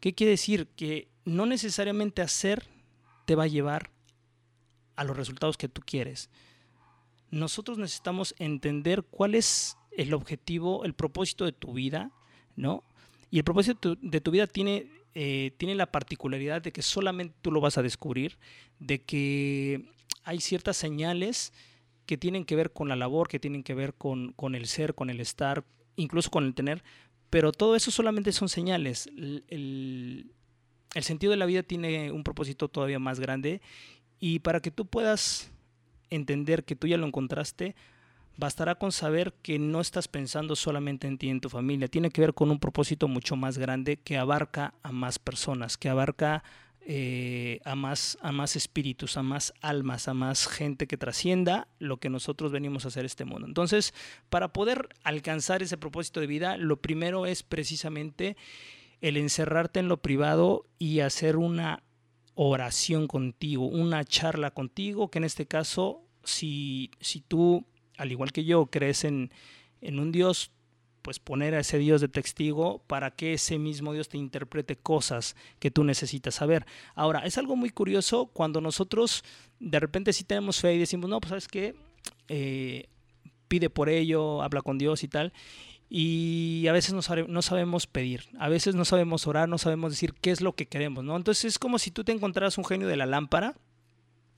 ¿Qué 0.00 0.12
quiere 0.12 0.32
decir? 0.32 0.66
Que 0.76 1.08
no 1.24 1.46
necesariamente 1.46 2.20
hacer 2.20 2.66
te 3.24 3.36
va 3.36 3.44
a 3.44 3.46
llevar 3.46 3.90
a 4.96 5.04
los 5.04 5.16
resultados 5.16 5.56
que 5.56 5.68
tú 5.68 5.80
quieres 5.86 6.28
nosotros 7.32 7.78
necesitamos 7.78 8.34
entender 8.38 9.02
cuál 9.02 9.34
es 9.34 9.76
el 9.90 10.14
objetivo, 10.14 10.84
el 10.84 10.94
propósito 10.94 11.44
de 11.44 11.52
tu 11.52 11.72
vida, 11.72 12.12
¿no? 12.56 12.84
Y 13.30 13.38
el 13.38 13.44
propósito 13.44 13.96
de 13.96 14.20
tu 14.20 14.30
vida 14.30 14.46
tiene, 14.46 14.86
eh, 15.14 15.52
tiene 15.56 15.74
la 15.74 15.90
particularidad 15.90 16.60
de 16.60 16.72
que 16.72 16.82
solamente 16.82 17.34
tú 17.40 17.50
lo 17.50 17.60
vas 17.60 17.78
a 17.78 17.82
descubrir, 17.82 18.36
de 18.78 19.00
que 19.02 19.90
hay 20.24 20.40
ciertas 20.40 20.76
señales 20.76 21.54
que 22.12 22.18
tienen 22.18 22.44
que 22.44 22.56
ver 22.56 22.74
con 22.74 22.90
la 22.90 22.94
labor, 22.94 23.26
que 23.26 23.40
tienen 23.40 23.62
que 23.62 23.72
ver 23.72 23.94
con, 23.94 24.34
el 24.54 24.66
ser, 24.66 24.94
con 24.94 25.08
el 25.08 25.18
estar, 25.18 25.64
incluso 25.96 26.30
con 26.30 26.44
el 26.44 26.52
tener, 26.52 26.84
pero 27.30 27.52
todo 27.52 27.74
eso 27.74 27.90
solamente 27.90 28.32
son 28.32 28.50
señales. 28.50 29.08
el 29.16 30.30
sentido 31.00 31.30
de 31.30 31.38
la 31.38 31.46
vida 31.46 31.62
tiene 31.62 32.12
un 32.12 32.22
propósito 32.22 32.68
todavía 32.68 32.98
más 32.98 33.18
grande 33.18 33.62
y 34.20 34.40
para 34.40 34.60
que 34.60 34.70
tú 34.70 34.84
puedas 34.84 35.50
entender 36.10 36.64
que 36.64 36.76
tú 36.76 36.86
ya 36.86 36.98
lo 36.98 37.06
encontraste, 37.06 37.76
bastará 38.36 38.74
con 38.74 38.92
saber 38.92 39.32
que 39.40 39.58
no 39.58 39.80
estás 39.80 40.06
pensando 40.06 40.54
solamente 40.54 41.06
en 41.06 41.16
ti 41.16 41.28
y 41.28 41.30
en 41.30 41.40
tu 41.40 41.48
familia. 41.48 41.88
Tiene 41.88 42.10
que 42.10 42.20
ver 42.20 42.34
con 42.34 42.50
un 42.50 42.58
propósito 42.58 43.08
mucho 43.08 43.36
más 43.36 43.56
grande 43.56 43.96
que 43.96 44.18
abarca 44.18 44.74
a 44.82 44.92
más 44.92 45.18
personas, 45.18 45.78
que 45.78 45.88
abarca 45.88 46.44
eh, 46.84 47.60
a, 47.64 47.76
más, 47.76 48.18
a 48.22 48.32
más 48.32 48.56
espíritus, 48.56 49.16
a 49.16 49.22
más 49.22 49.54
almas, 49.60 50.08
a 50.08 50.14
más 50.14 50.48
gente 50.48 50.86
que 50.88 50.96
trascienda 50.96 51.68
lo 51.78 51.98
que 51.98 52.10
nosotros 52.10 52.50
venimos 52.50 52.84
a 52.84 52.88
hacer 52.88 53.04
este 53.04 53.24
mundo. 53.24 53.46
Entonces, 53.46 53.94
para 54.30 54.52
poder 54.52 54.88
alcanzar 55.04 55.62
ese 55.62 55.76
propósito 55.76 56.20
de 56.20 56.26
vida, 56.26 56.56
lo 56.56 56.80
primero 56.80 57.26
es 57.26 57.44
precisamente 57.44 58.36
el 59.00 59.16
encerrarte 59.16 59.80
en 59.80 59.88
lo 59.88 60.02
privado 60.02 60.66
y 60.78 61.00
hacer 61.00 61.36
una 61.36 61.82
oración 62.34 63.06
contigo, 63.06 63.66
una 63.66 64.04
charla 64.04 64.50
contigo, 64.50 65.10
que 65.10 65.18
en 65.18 65.24
este 65.24 65.46
caso, 65.46 66.02
si, 66.24 66.90
si 67.00 67.20
tú, 67.20 67.64
al 67.96 68.10
igual 68.10 68.32
que 68.32 68.44
yo, 68.44 68.66
crees 68.66 69.04
en, 69.04 69.30
en 69.80 70.00
un 70.00 70.10
Dios, 70.10 70.50
pues 71.02 71.18
poner 71.18 71.54
a 71.54 71.60
ese 71.60 71.78
Dios 71.78 72.00
de 72.00 72.08
testigo 72.08 72.82
para 72.86 73.10
que 73.10 73.34
ese 73.34 73.58
mismo 73.58 73.92
Dios 73.92 74.08
te 74.08 74.18
interprete 74.18 74.76
cosas 74.76 75.36
que 75.58 75.70
tú 75.70 75.84
necesitas 75.84 76.36
saber. 76.36 76.64
Ahora, 76.94 77.20
es 77.20 77.36
algo 77.38 77.56
muy 77.56 77.70
curioso 77.70 78.26
cuando 78.26 78.60
nosotros 78.60 79.24
de 79.60 79.80
repente 79.80 80.12
sí 80.12 80.24
tenemos 80.24 80.60
fe 80.60 80.74
y 80.74 80.78
decimos, 80.78 81.10
no, 81.10 81.20
pues 81.20 81.30
sabes 81.30 81.48
qué, 81.48 81.74
eh, 82.28 82.88
pide 83.48 83.68
por 83.68 83.88
ello, 83.88 84.42
habla 84.42 84.62
con 84.62 84.78
Dios 84.78 85.02
y 85.02 85.08
tal 85.08 85.32
y 85.94 86.66
a 86.68 86.72
veces 86.72 86.94
no, 86.94 87.42
sabemos 87.42 87.86
pedir, 87.86 88.24
a 88.38 88.48
veces 88.48 88.74
no 88.74 88.86
sabemos 88.86 89.26
orar, 89.26 89.46
no 89.50 89.58
sabemos 89.58 89.92
decir 89.92 90.14
qué 90.14 90.30
es 90.30 90.40
lo 90.40 90.54
que 90.54 90.64
queremos, 90.64 91.04
¿no? 91.04 91.14
Entonces 91.14 91.44
es 91.44 91.58
como 91.58 91.78
si 91.78 91.90
tú 91.90 92.02
te 92.02 92.12
encontraras 92.12 92.56
un 92.56 92.64
genio 92.64 92.88
de 92.88 92.96
la 92.96 93.04
lámpara 93.04 93.56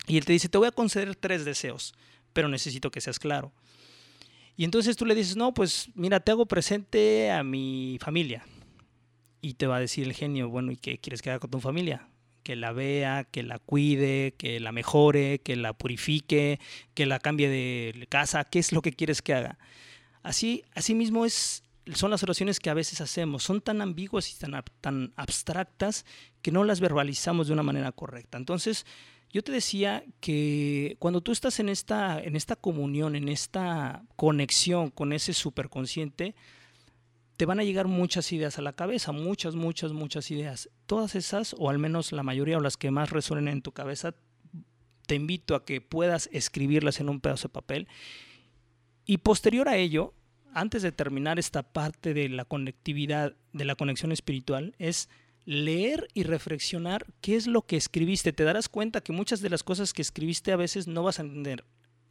y 0.08 0.18
él 0.18 0.24
te 0.24 0.32
dice, 0.32 0.48
te 0.48 0.58
voy 0.58 0.66
a 0.66 0.72
conceder 0.72 1.14
tres 1.14 1.44
deseos, 1.44 1.94
pero 2.32 2.48
necesito 2.48 2.90
que 2.90 3.00
seas 3.00 3.20
claro. 3.20 3.52
Y 4.57 4.64
entonces 4.64 4.96
tú 4.96 5.05
le 5.05 5.14
dices, 5.14 5.36
no, 5.36 5.52
pues 5.52 5.90
mira, 5.94 6.20
te 6.20 6.30
hago 6.30 6.46
presente 6.46 7.30
a 7.30 7.42
mi 7.42 7.98
familia. 8.00 8.46
Y 9.40 9.55
te 9.55 9.66
va 9.66 9.76
a 9.76 9.80
decir 9.80 10.07
el 10.07 10.14
genio, 10.14 10.48
bueno, 10.48 10.72
¿y 10.72 10.76
qué 10.76 10.98
quieres 10.98 11.22
que 11.22 11.30
haga 11.30 11.40
con 11.40 11.50
tu 11.50 11.61
familia? 11.61 12.09
Que 12.42 12.57
la 12.57 12.72
vea, 12.72 13.24
que 13.24 13.42
la 13.42 13.59
cuide, 13.59 14.34
que 14.38 14.61
la 14.61 14.72
mejore, 14.72 15.40
que 15.40 15.57
la 15.57 15.72
purifique, 15.72 16.61
que 16.94 17.07
la 17.07 17.18
cambie 17.18 17.48
de 17.48 18.07
casa, 18.09 18.44
¿qué 18.44 18.59
es 18.59 18.72
lo 18.72 18.80
que 18.80 18.92
quieres 18.92 19.22
que 19.22 19.34
haga? 19.34 19.59
Así, 20.22 20.64
mismo 20.94 21.26
es, 21.26 21.64
son 21.92 22.11
las 22.11 22.22
oraciones 22.22 22.59
que 22.59 22.70
a 22.70 22.74
veces 22.74 23.02
hacemos. 23.02 23.42
Son 23.42 23.61
tan 23.61 23.82
ambiguas 23.82 24.30
y 24.32 24.38
tan, 24.38 24.62
tan 24.80 25.12
abstractas 25.16 26.07
que 26.40 26.50
no 26.50 26.64
las 26.64 26.80
verbalizamos 26.80 27.46
de 27.46 27.52
una 27.52 27.62
manera 27.62 27.92
correcta. 27.92 28.38
Entonces, 28.38 28.86
yo 29.35 29.43
te 29.43 29.51
decía 29.51 30.05
que 30.20 30.97
cuando 31.01 31.20
tú 31.20 31.32
estás 31.32 31.59
en 31.59 31.68
esta, 31.68 32.22
en 32.22 32.37
esta 32.37 32.55
comunión, 32.55 33.16
en 33.16 33.28
esta 33.28 34.05
conexión 34.14 34.91
con 34.91 35.12
ese 35.12 35.35
superconsciente, 35.35 36.37
te 37.37 37.45
van 37.45 37.59
a 37.59 37.64
llegar 37.64 37.89
muchas 37.89 38.30
ideas 38.32 38.61
a 38.61 38.62
la 38.62 38.74
cabeza, 38.74 39.11
muchas, 39.11 39.57
muchas, 39.57 39.93
muchas 39.93 40.30
ideas. 40.30 40.70
Todas 40.87 41.16
esas, 41.16 41.57
o 41.59 41.68
al 41.68 41.80
menos 41.80 42.12
la 42.12 42.22
mayoría 42.22 42.59
o 42.59 42.61
las 42.61 42.76
que 42.76 42.93
más 42.93 43.11
resuenen 43.11 43.49
en 43.49 43.62
tu 43.62 43.72
cabeza, 43.72 44.14
te 45.09 45.16
invito 45.16 45.57
a 45.57 45.64
que 45.64 45.80
puedas 45.80 46.30
escribirlas 46.32 47.01
en 47.01 47.09
un 47.09 47.20
pedazo 47.20 47.49
de 47.49 47.55
papel 47.55 47.89
y 49.05 49.18
posterior 49.18 49.68
a 49.68 49.76
ello, 49.76 50.14
antes 50.53 50.82
de 50.82 50.93
terminar 50.93 51.41
esta 51.41 51.64
parte 51.64 52.14
de 52.14 52.28
la 52.28 52.45
conectividad, 52.45 53.35
de 53.53 53.64
la 53.64 53.74
conexión 53.74 54.12
espiritual, 54.12 54.76
es 54.78 55.09
leer 55.45 56.09
y 56.14 56.22
reflexionar 56.22 57.07
qué 57.20 57.36
es 57.36 57.47
lo 57.47 57.62
que 57.62 57.76
escribiste. 57.76 58.32
Te 58.32 58.45
darás 58.45 58.68
cuenta 58.68 59.01
que 59.01 59.12
muchas 59.12 59.40
de 59.40 59.51
las 59.51 59.62
cosas 59.62 59.92
que 59.92 60.03
escribiste 60.03 60.53
a 60.53 60.57
veces 60.57 60.86
no 60.86 61.03
vas 61.03 61.18
a 61.18 61.22
entender 61.22 61.64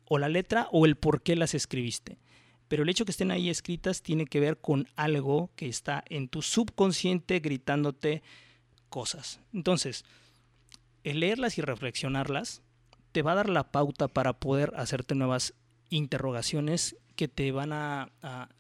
o 0.06 0.18
la 0.18 0.30
letra 0.30 0.68
o 0.72 0.86
el 0.86 0.96
por 0.96 1.22
qué 1.22 1.36
las 1.36 1.54
escribiste. 1.54 2.20
Pero 2.68 2.84
el 2.84 2.90
hecho 2.90 3.06
que 3.06 3.12
estén 3.12 3.32
ahí 3.32 3.50
escritas 3.50 4.02
tiene 4.02 4.26
que 4.26 4.40
ver 4.40 4.60
con 4.60 4.88
algo 4.96 5.52
que 5.56 5.68
está 5.68 6.04
en 6.10 6.28
tu 6.28 6.42
subconsciente 6.42 7.40
gritándote 7.40 8.24
cosas. 8.90 9.40
Entonces, 9.54 10.06
el 11.04 11.20
leerlas 11.20 11.58
y 11.58 11.62
reflexionarlas 11.62 12.62
te 13.12 13.22
va 13.22 13.34
a 13.34 13.36
dar 13.36 13.50
la 13.50 13.72
pauta 13.72 14.08
para 14.08 14.34
poder 14.34 14.74
hacerte 14.76 15.16
nuevas 15.16 15.54
interrogaciones 15.90 16.96
que 17.16 17.28
te 17.28 17.52
van 17.52 17.72
a, 17.74 18.10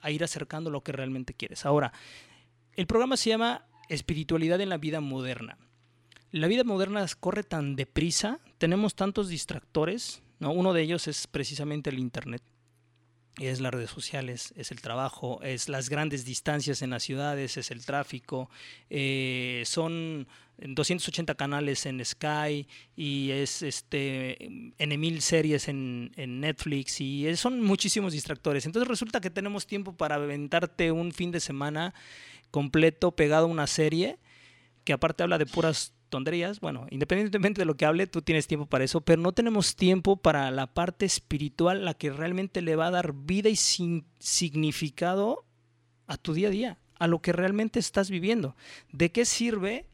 ir 0.07 0.23
acercando 0.23 0.69
lo 0.69 0.81
que 0.81 0.91
realmente 0.91 1.33
quieres. 1.33 1.65
Ahora, 1.65 1.91
el 2.73 2.85
programa 2.85 3.17
se 3.17 3.29
llama 3.29 3.65
Espiritualidad 3.93 4.61
en 4.61 4.69
la 4.69 4.77
vida 4.77 5.01
moderna. 5.01 5.57
La 6.31 6.47
vida 6.47 6.63
moderna 6.63 7.05
corre 7.19 7.43
tan 7.43 7.75
deprisa, 7.75 8.39
tenemos 8.57 8.95
tantos 8.95 9.29
distractores, 9.29 10.23
¿no? 10.39 10.51
uno 10.51 10.73
de 10.73 10.81
ellos 10.81 11.07
es 11.07 11.27
precisamente 11.27 11.89
el 11.89 11.99
Internet 11.99 12.41
es 13.39 13.61
las 13.61 13.73
redes 13.73 13.89
sociales, 13.89 14.53
es 14.55 14.71
el 14.71 14.81
trabajo, 14.81 15.41
es 15.41 15.67
las 15.67 15.89
grandes 15.89 16.23
distancias 16.23 16.81
en 16.81 16.91
las 16.91 17.03
ciudades, 17.03 17.57
es 17.57 17.71
el 17.71 17.83
tráfico, 17.83 18.49
eh, 18.89 19.63
son 19.65 20.27
280 20.59 21.33
canales 21.33 21.85
en 21.87 22.03
Sky 22.05 22.67
y 22.95 23.31
es 23.31 23.63
este 23.63 24.37
en 24.77 24.99
mil 24.99 25.21
series 25.21 25.67
en, 25.67 26.11
Netflix 26.15 27.01
y 27.01 27.35
son 27.35 27.61
muchísimos 27.61 28.13
distractores. 28.13 28.65
Entonces 28.65 28.87
resulta 28.87 29.19
que 29.19 29.31
tenemos 29.31 29.65
tiempo 29.65 29.93
para 29.93 30.15
aventarte 30.15 30.91
un 30.91 31.11
fin 31.11 31.31
de 31.31 31.39
semana 31.39 31.93
completo 32.53 33.15
pegado 33.15 33.47
a 33.47 33.49
una 33.49 33.65
serie 33.65 34.19
que 34.83 34.93
aparte 34.93 35.23
habla 35.23 35.39
de 35.39 35.47
puras 35.47 35.95
tonterías, 36.09 36.59
bueno, 36.59 36.85
independientemente 36.91 37.59
de 37.59 37.65
lo 37.65 37.75
que 37.75 37.85
hable, 37.85 38.05
tú 38.05 38.21
tienes 38.21 38.45
tiempo 38.45 38.67
para 38.67 38.83
eso, 38.83 39.01
pero 39.01 39.19
no 39.19 39.31
tenemos 39.31 39.75
tiempo 39.75 40.17
para 40.17 40.51
la 40.51 40.71
parte 40.71 41.07
espiritual, 41.07 41.83
la 41.83 41.95
que 41.95 42.11
realmente 42.11 42.61
le 42.61 42.75
va 42.75 42.87
a 42.87 42.91
dar 42.91 43.13
vida 43.13 43.49
y 43.49 43.55
significado 43.55 45.45
a 46.05 46.17
tu 46.17 46.35
día 46.35 46.49
a 46.49 46.51
día, 46.51 46.77
a 46.99 47.07
lo 47.07 47.23
que 47.23 47.33
realmente 47.33 47.79
estás 47.79 48.11
viviendo. 48.11 48.55
¿De 48.91 49.11
qué 49.11 49.25
sirve 49.25 49.87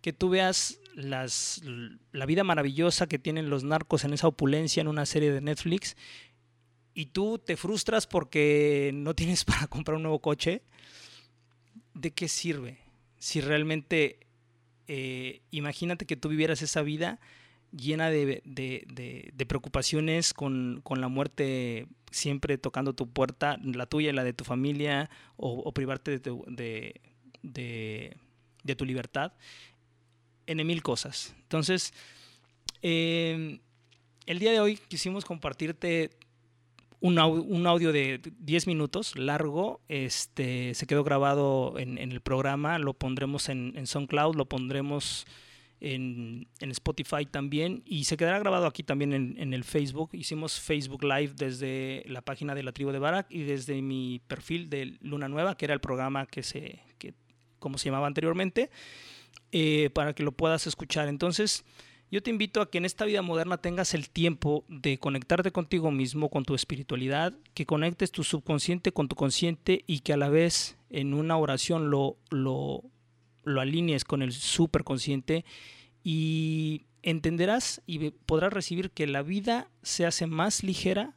que 0.00 0.12
tú 0.12 0.30
veas 0.30 0.80
las, 0.96 1.62
la 2.10 2.26
vida 2.26 2.42
maravillosa 2.42 3.06
que 3.06 3.20
tienen 3.20 3.50
los 3.50 3.62
narcos 3.62 4.02
en 4.02 4.14
esa 4.14 4.26
opulencia 4.26 4.80
en 4.80 4.88
una 4.88 5.06
serie 5.06 5.30
de 5.30 5.42
Netflix 5.42 5.96
y 6.92 7.06
tú 7.06 7.38
te 7.38 7.56
frustras 7.56 8.08
porque 8.08 8.90
no 8.94 9.14
tienes 9.14 9.44
para 9.50 9.68
comprar 9.68 9.94
un 9.94 10.02
nuevo 10.02 10.20
coche? 10.20 10.64
¿De 12.00 12.12
qué 12.12 12.28
sirve? 12.28 12.78
Si 13.18 13.42
realmente 13.42 14.20
eh, 14.88 15.42
imagínate 15.50 16.06
que 16.06 16.16
tú 16.16 16.30
vivieras 16.30 16.62
esa 16.62 16.80
vida 16.80 17.20
llena 17.76 18.08
de, 18.08 18.42
preocupaciones, 19.46 20.32
con, 20.32 20.82
la 20.88 21.08
muerte 21.08 21.88
siempre 22.10 22.56
tocando 22.56 22.94
tu 22.94 23.06
puerta, 23.10 23.58
la 23.62 23.84
tuya 23.84 24.08
y 24.08 24.12
la 24.14 24.24
de 24.24 24.32
tu 24.32 24.44
familia, 24.44 25.10
o, 25.36 25.70
privarte 25.74 26.10
de 26.10 26.20
tu, 28.76 28.84
libertad, 28.86 29.34
en 30.46 30.66
mil 30.66 30.82
cosas. 30.82 31.34
Entonces, 31.42 31.92
em, 32.80 33.60
el 34.24 34.38
día 34.38 34.52
de 34.52 34.60
hoy 34.60 34.78
quisimos 34.88 35.26
compartirte 35.26 36.12
un, 37.00 37.18
audio 37.66 37.92
de 37.92 38.20
10 38.40 38.66
minutos 38.66 39.16
largo, 39.16 39.80
este, 39.88 40.74
se 40.74 40.86
quedó 40.86 41.02
grabado 41.02 41.78
en, 41.78 41.98
el 41.98 42.20
programa, 42.20 42.78
lo 42.78 42.94
pondremos 42.94 43.48
en, 43.48 43.86
SoundCloud, 43.86 44.36
lo 44.36 44.46
pondremos 44.46 45.26
en, 45.80 46.46
Spotify 46.60 47.24
también 47.24 47.82
y 47.86 48.04
se 48.04 48.18
quedará 48.18 48.38
grabado 48.38 48.66
aquí 48.66 48.82
también 48.82 49.14
en, 49.14 49.54
el 49.54 49.64
Facebook. 49.64 50.10
Hicimos 50.12 50.60
Facebook 50.60 51.02
Live 51.02 51.32
desde 51.36 52.04
la 52.06 52.20
página 52.20 52.54
de 52.54 52.62
la 52.62 52.72
tribu 52.72 52.90
de 52.92 52.98
Barak 52.98 53.26
y 53.30 53.44
desde 53.44 53.80
mi 53.80 54.20
perfil 54.26 54.68
de 54.68 54.98
Luna 55.00 55.28
Nueva, 55.28 55.56
que 55.56 55.64
era 55.64 55.74
el 55.74 55.80
programa 55.80 56.26
que 56.26 56.42
se, 56.42 56.80
que, 56.98 57.14
como 57.58 57.78
se 57.78 57.86
llamaba 57.86 58.08
anteriormente, 58.08 58.70
eh, 59.52 59.88
para 59.94 60.12
que 60.14 60.22
lo 60.22 60.32
puedas 60.32 60.66
escuchar. 60.66 61.08
Entonces, 61.08 61.64
yo 62.10 62.22
te 62.22 62.30
invito 62.30 62.60
a 62.60 62.70
que 62.70 62.78
en 62.78 62.84
esta 62.84 63.04
vida 63.04 63.22
moderna 63.22 63.58
tengas 63.58 63.94
el 63.94 64.10
tiempo 64.10 64.64
de 64.68 64.98
conectarte 64.98 65.52
contigo 65.52 65.90
mismo, 65.90 66.28
con 66.28 66.44
tu 66.44 66.54
espiritualidad, 66.54 67.34
que 67.54 67.66
conectes 67.66 68.10
tu 68.10 68.24
subconsciente 68.24 68.92
con 68.92 69.08
tu 69.08 69.16
consciente 69.16 69.84
y 69.86 70.00
que 70.00 70.12
a 70.12 70.16
la 70.16 70.28
vez 70.28 70.76
en 70.90 71.14
una 71.14 71.36
oración 71.36 71.90
lo, 71.90 72.16
lo 72.30 72.82
lo 73.44 73.60
alinees 73.60 74.04
con 74.04 74.22
el 74.22 74.32
superconsciente 74.32 75.44
y 76.02 76.86
entenderás 77.02 77.82
y 77.86 78.10
podrás 78.10 78.52
recibir 78.52 78.90
que 78.90 79.06
la 79.06 79.22
vida 79.22 79.68
se 79.82 80.06
hace 80.06 80.26
más 80.26 80.62
ligera 80.62 81.16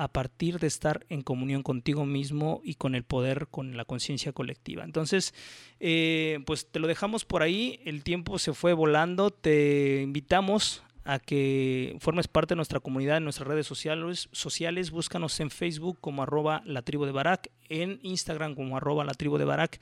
a 0.00 0.08
partir 0.08 0.58
de 0.58 0.66
estar 0.66 1.04
en 1.10 1.20
comunión 1.20 1.62
contigo 1.62 2.06
mismo 2.06 2.62
y 2.64 2.76
con 2.76 2.94
el 2.94 3.04
poder, 3.04 3.48
con 3.48 3.76
la 3.76 3.84
conciencia 3.84 4.32
colectiva. 4.32 4.82
Entonces, 4.82 5.34
eh, 5.78 6.38
pues 6.46 6.66
te 6.72 6.78
lo 6.78 6.88
dejamos 6.88 7.26
por 7.26 7.42
ahí, 7.42 7.80
el 7.84 8.02
tiempo 8.02 8.38
se 8.38 8.54
fue 8.54 8.72
volando, 8.72 9.30
te 9.30 10.00
invitamos 10.00 10.82
a 11.04 11.18
que 11.18 11.98
formes 12.00 12.28
parte 12.28 12.54
de 12.54 12.56
nuestra 12.56 12.80
comunidad 12.80 13.18
en 13.18 13.24
nuestras 13.24 13.46
redes 13.46 13.66
sociales, 13.66 14.90
búscanos 14.90 15.38
en 15.38 15.50
Facebook 15.50 15.98
como 16.00 16.22
arroba 16.22 16.62
la 16.64 16.80
tribu 16.80 17.04
de 17.04 17.12
Barak, 17.12 17.50
en 17.68 18.00
Instagram 18.02 18.54
como 18.54 18.78
arroba 18.78 19.04
la 19.04 19.12
tribu 19.12 19.36
de 19.36 19.44
Barak 19.44 19.80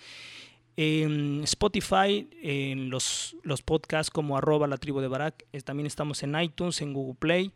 en 0.77 1.45
Spotify, 1.45 2.29
en 2.43 2.91
los, 2.91 3.37
los 3.45 3.63
podcasts 3.63 4.11
como 4.11 4.37
arroba 4.37 4.67
la 4.67 4.79
tribu 4.79 5.01
de 5.01 5.07
Barak. 5.07 5.45
También 5.65 5.87
estamos 5.87 6.25
en 6.25 6.41
iTunes, 6.41 6.83
en 6.83 6.93
Google 6.93 7.17
Play. 7.21 7.53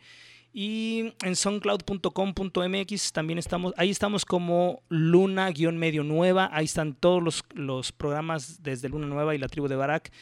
Y 0.53 1.15
en 1.23 1.35
soundcloud.com.mx 1.35 3.13
también 3.13 3.39
estamos, 3.39 3.73
ahí 3.79 3.91
estamos 3.91 4.27
como 4.27 4.83
Luna-Medio 4.91 6.05
Nueva, 6.05 6.51
ahí 6.53 6.67
están 6.67 6.95
todos 6.95 7.23
los, 7.23 7.45
los, 7.55 7.93
programas 7.93 8.63
desde 8.63 8.91
Luna 8.91 9.07
Nueva 9.07 9.35
y 9.35 9.39
la 9.39 9.49
tribu 9.49 9.69
de 9.69 9.77
Barak. 9.77 10.13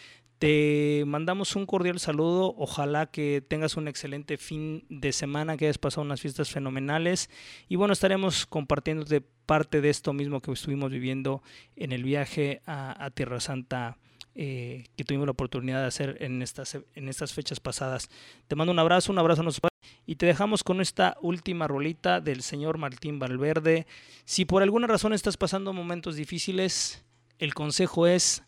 Te 0.40 1.04
mandamos 1.06 1.54
un 1.54 1.66
cordial 1.66 2.00
saludo. 2.00 2.54
Ojalá 2.56 3.04
que 3.10 3.44
tengas 3.46 3.76
un 3.76 3.88
excelente 3.88 4.38
fin 4.38 4.86
de 4.88 5.12
semana, 5.12 5.58
que 5.58 5.66
hayas 5.66 5.76
pasado 5.76 6.00
unas 6.00 6.22
fiestas 6.22 6.50
fenomenales. 6.50 7.28
Y 7.68 7.76
bueno, 7.76 7.92
estaremos 7.92 8.46
compartiendo 8.46 9.04
de 9.04 9.20
parte 9.20 9.82
de 9.82 9.90
esto 9.90 10.14
mismo 10.14 10.40
que 10.40 10.50
estuvimos 10.50 10.90
viviendo 10.90 11.42
en 11.76 11.92
el 11.92 12.04
viaje 12.04 12.62
a, 12.64 13.10
Tierra 13.12 13.38
Santa. 13.38 13.98
Eh, 14.36 14.84
que 14.96 15.04
tuvimos 15.04 15.26
la 15.26 15.32
oportunidad 15.32 15.80
de 15.80 15.88
hacer 15.88 16.16
en 16.20 16.40
estas, 16.40 16.78
en 16.94 17.08
estas 17.08 17.32
fechas 17.32 17.58
pasadas. 17.58 18.08
Te 18.46 18.54
mando 18.54 18.72
un 18.72 18.78
abrazo, 18.78 19.10
un 19.10 19.18
abrazo 19.18 19.42
a 19.42 19.44
nosotros 19.44 19.70
y 20.06 20.16
te 20.16 20.26
dejamos 20.26 20.62
con 20.62 20.80
esta 20.80 21.16
última 21.20 21.66
rolita 21.66 22.20
del 22.20 22.42
señor 22.42 22.78
Martín 22.78 23.18
Valverde. 23.18 23.86
Si 24.24 24.44
por 24.44 24.62
alguna 24.62 24.86
razón 24.86 25.12
estás 25.12 25.36
pasando 25.36 25.72
momentos 25.72 26.16
difíciles, 26.16 27.04
el 27.38 27.54
consejo 27.54 28.06
es 28.06 28.42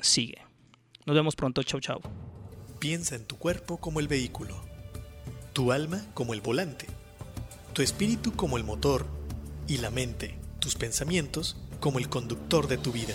sigue. 0.00 0.38
Nos 1.06 1.16
vemos 1.16 1.36
pronto, 1.36 1.62
chau 1.62 1.80
chau. 1.80 2.00
Piensa 2.78 3.16
en 3.16 3.24
tu 3.24 3.36
cuerpo 3.36 3.78
como 3.78 4.00
el 4.00 4.08
vehículo, 4.08 4.62
tu 5.52 5.72
alma 5.72 6.04
como 6.14 6.34
el 6.34 6.40
volante, 6.40 6.86
tu 7.72 7.82
espíritu 7.82 8.32
como 8.32 8.56
el 8.56 8.64
motor 8.64 9.06
y 9.66 9.78
la 9.78 9.90
mente, 9.90 10.38
tus 10.58 10.74
pensamientos 10.74 11.56
como 11.80 11.98
el 11.98 12.08
conductor 12.08 12.68
de 12.68 12.78
tu 12.78 12.92
vida. 12.92 13.14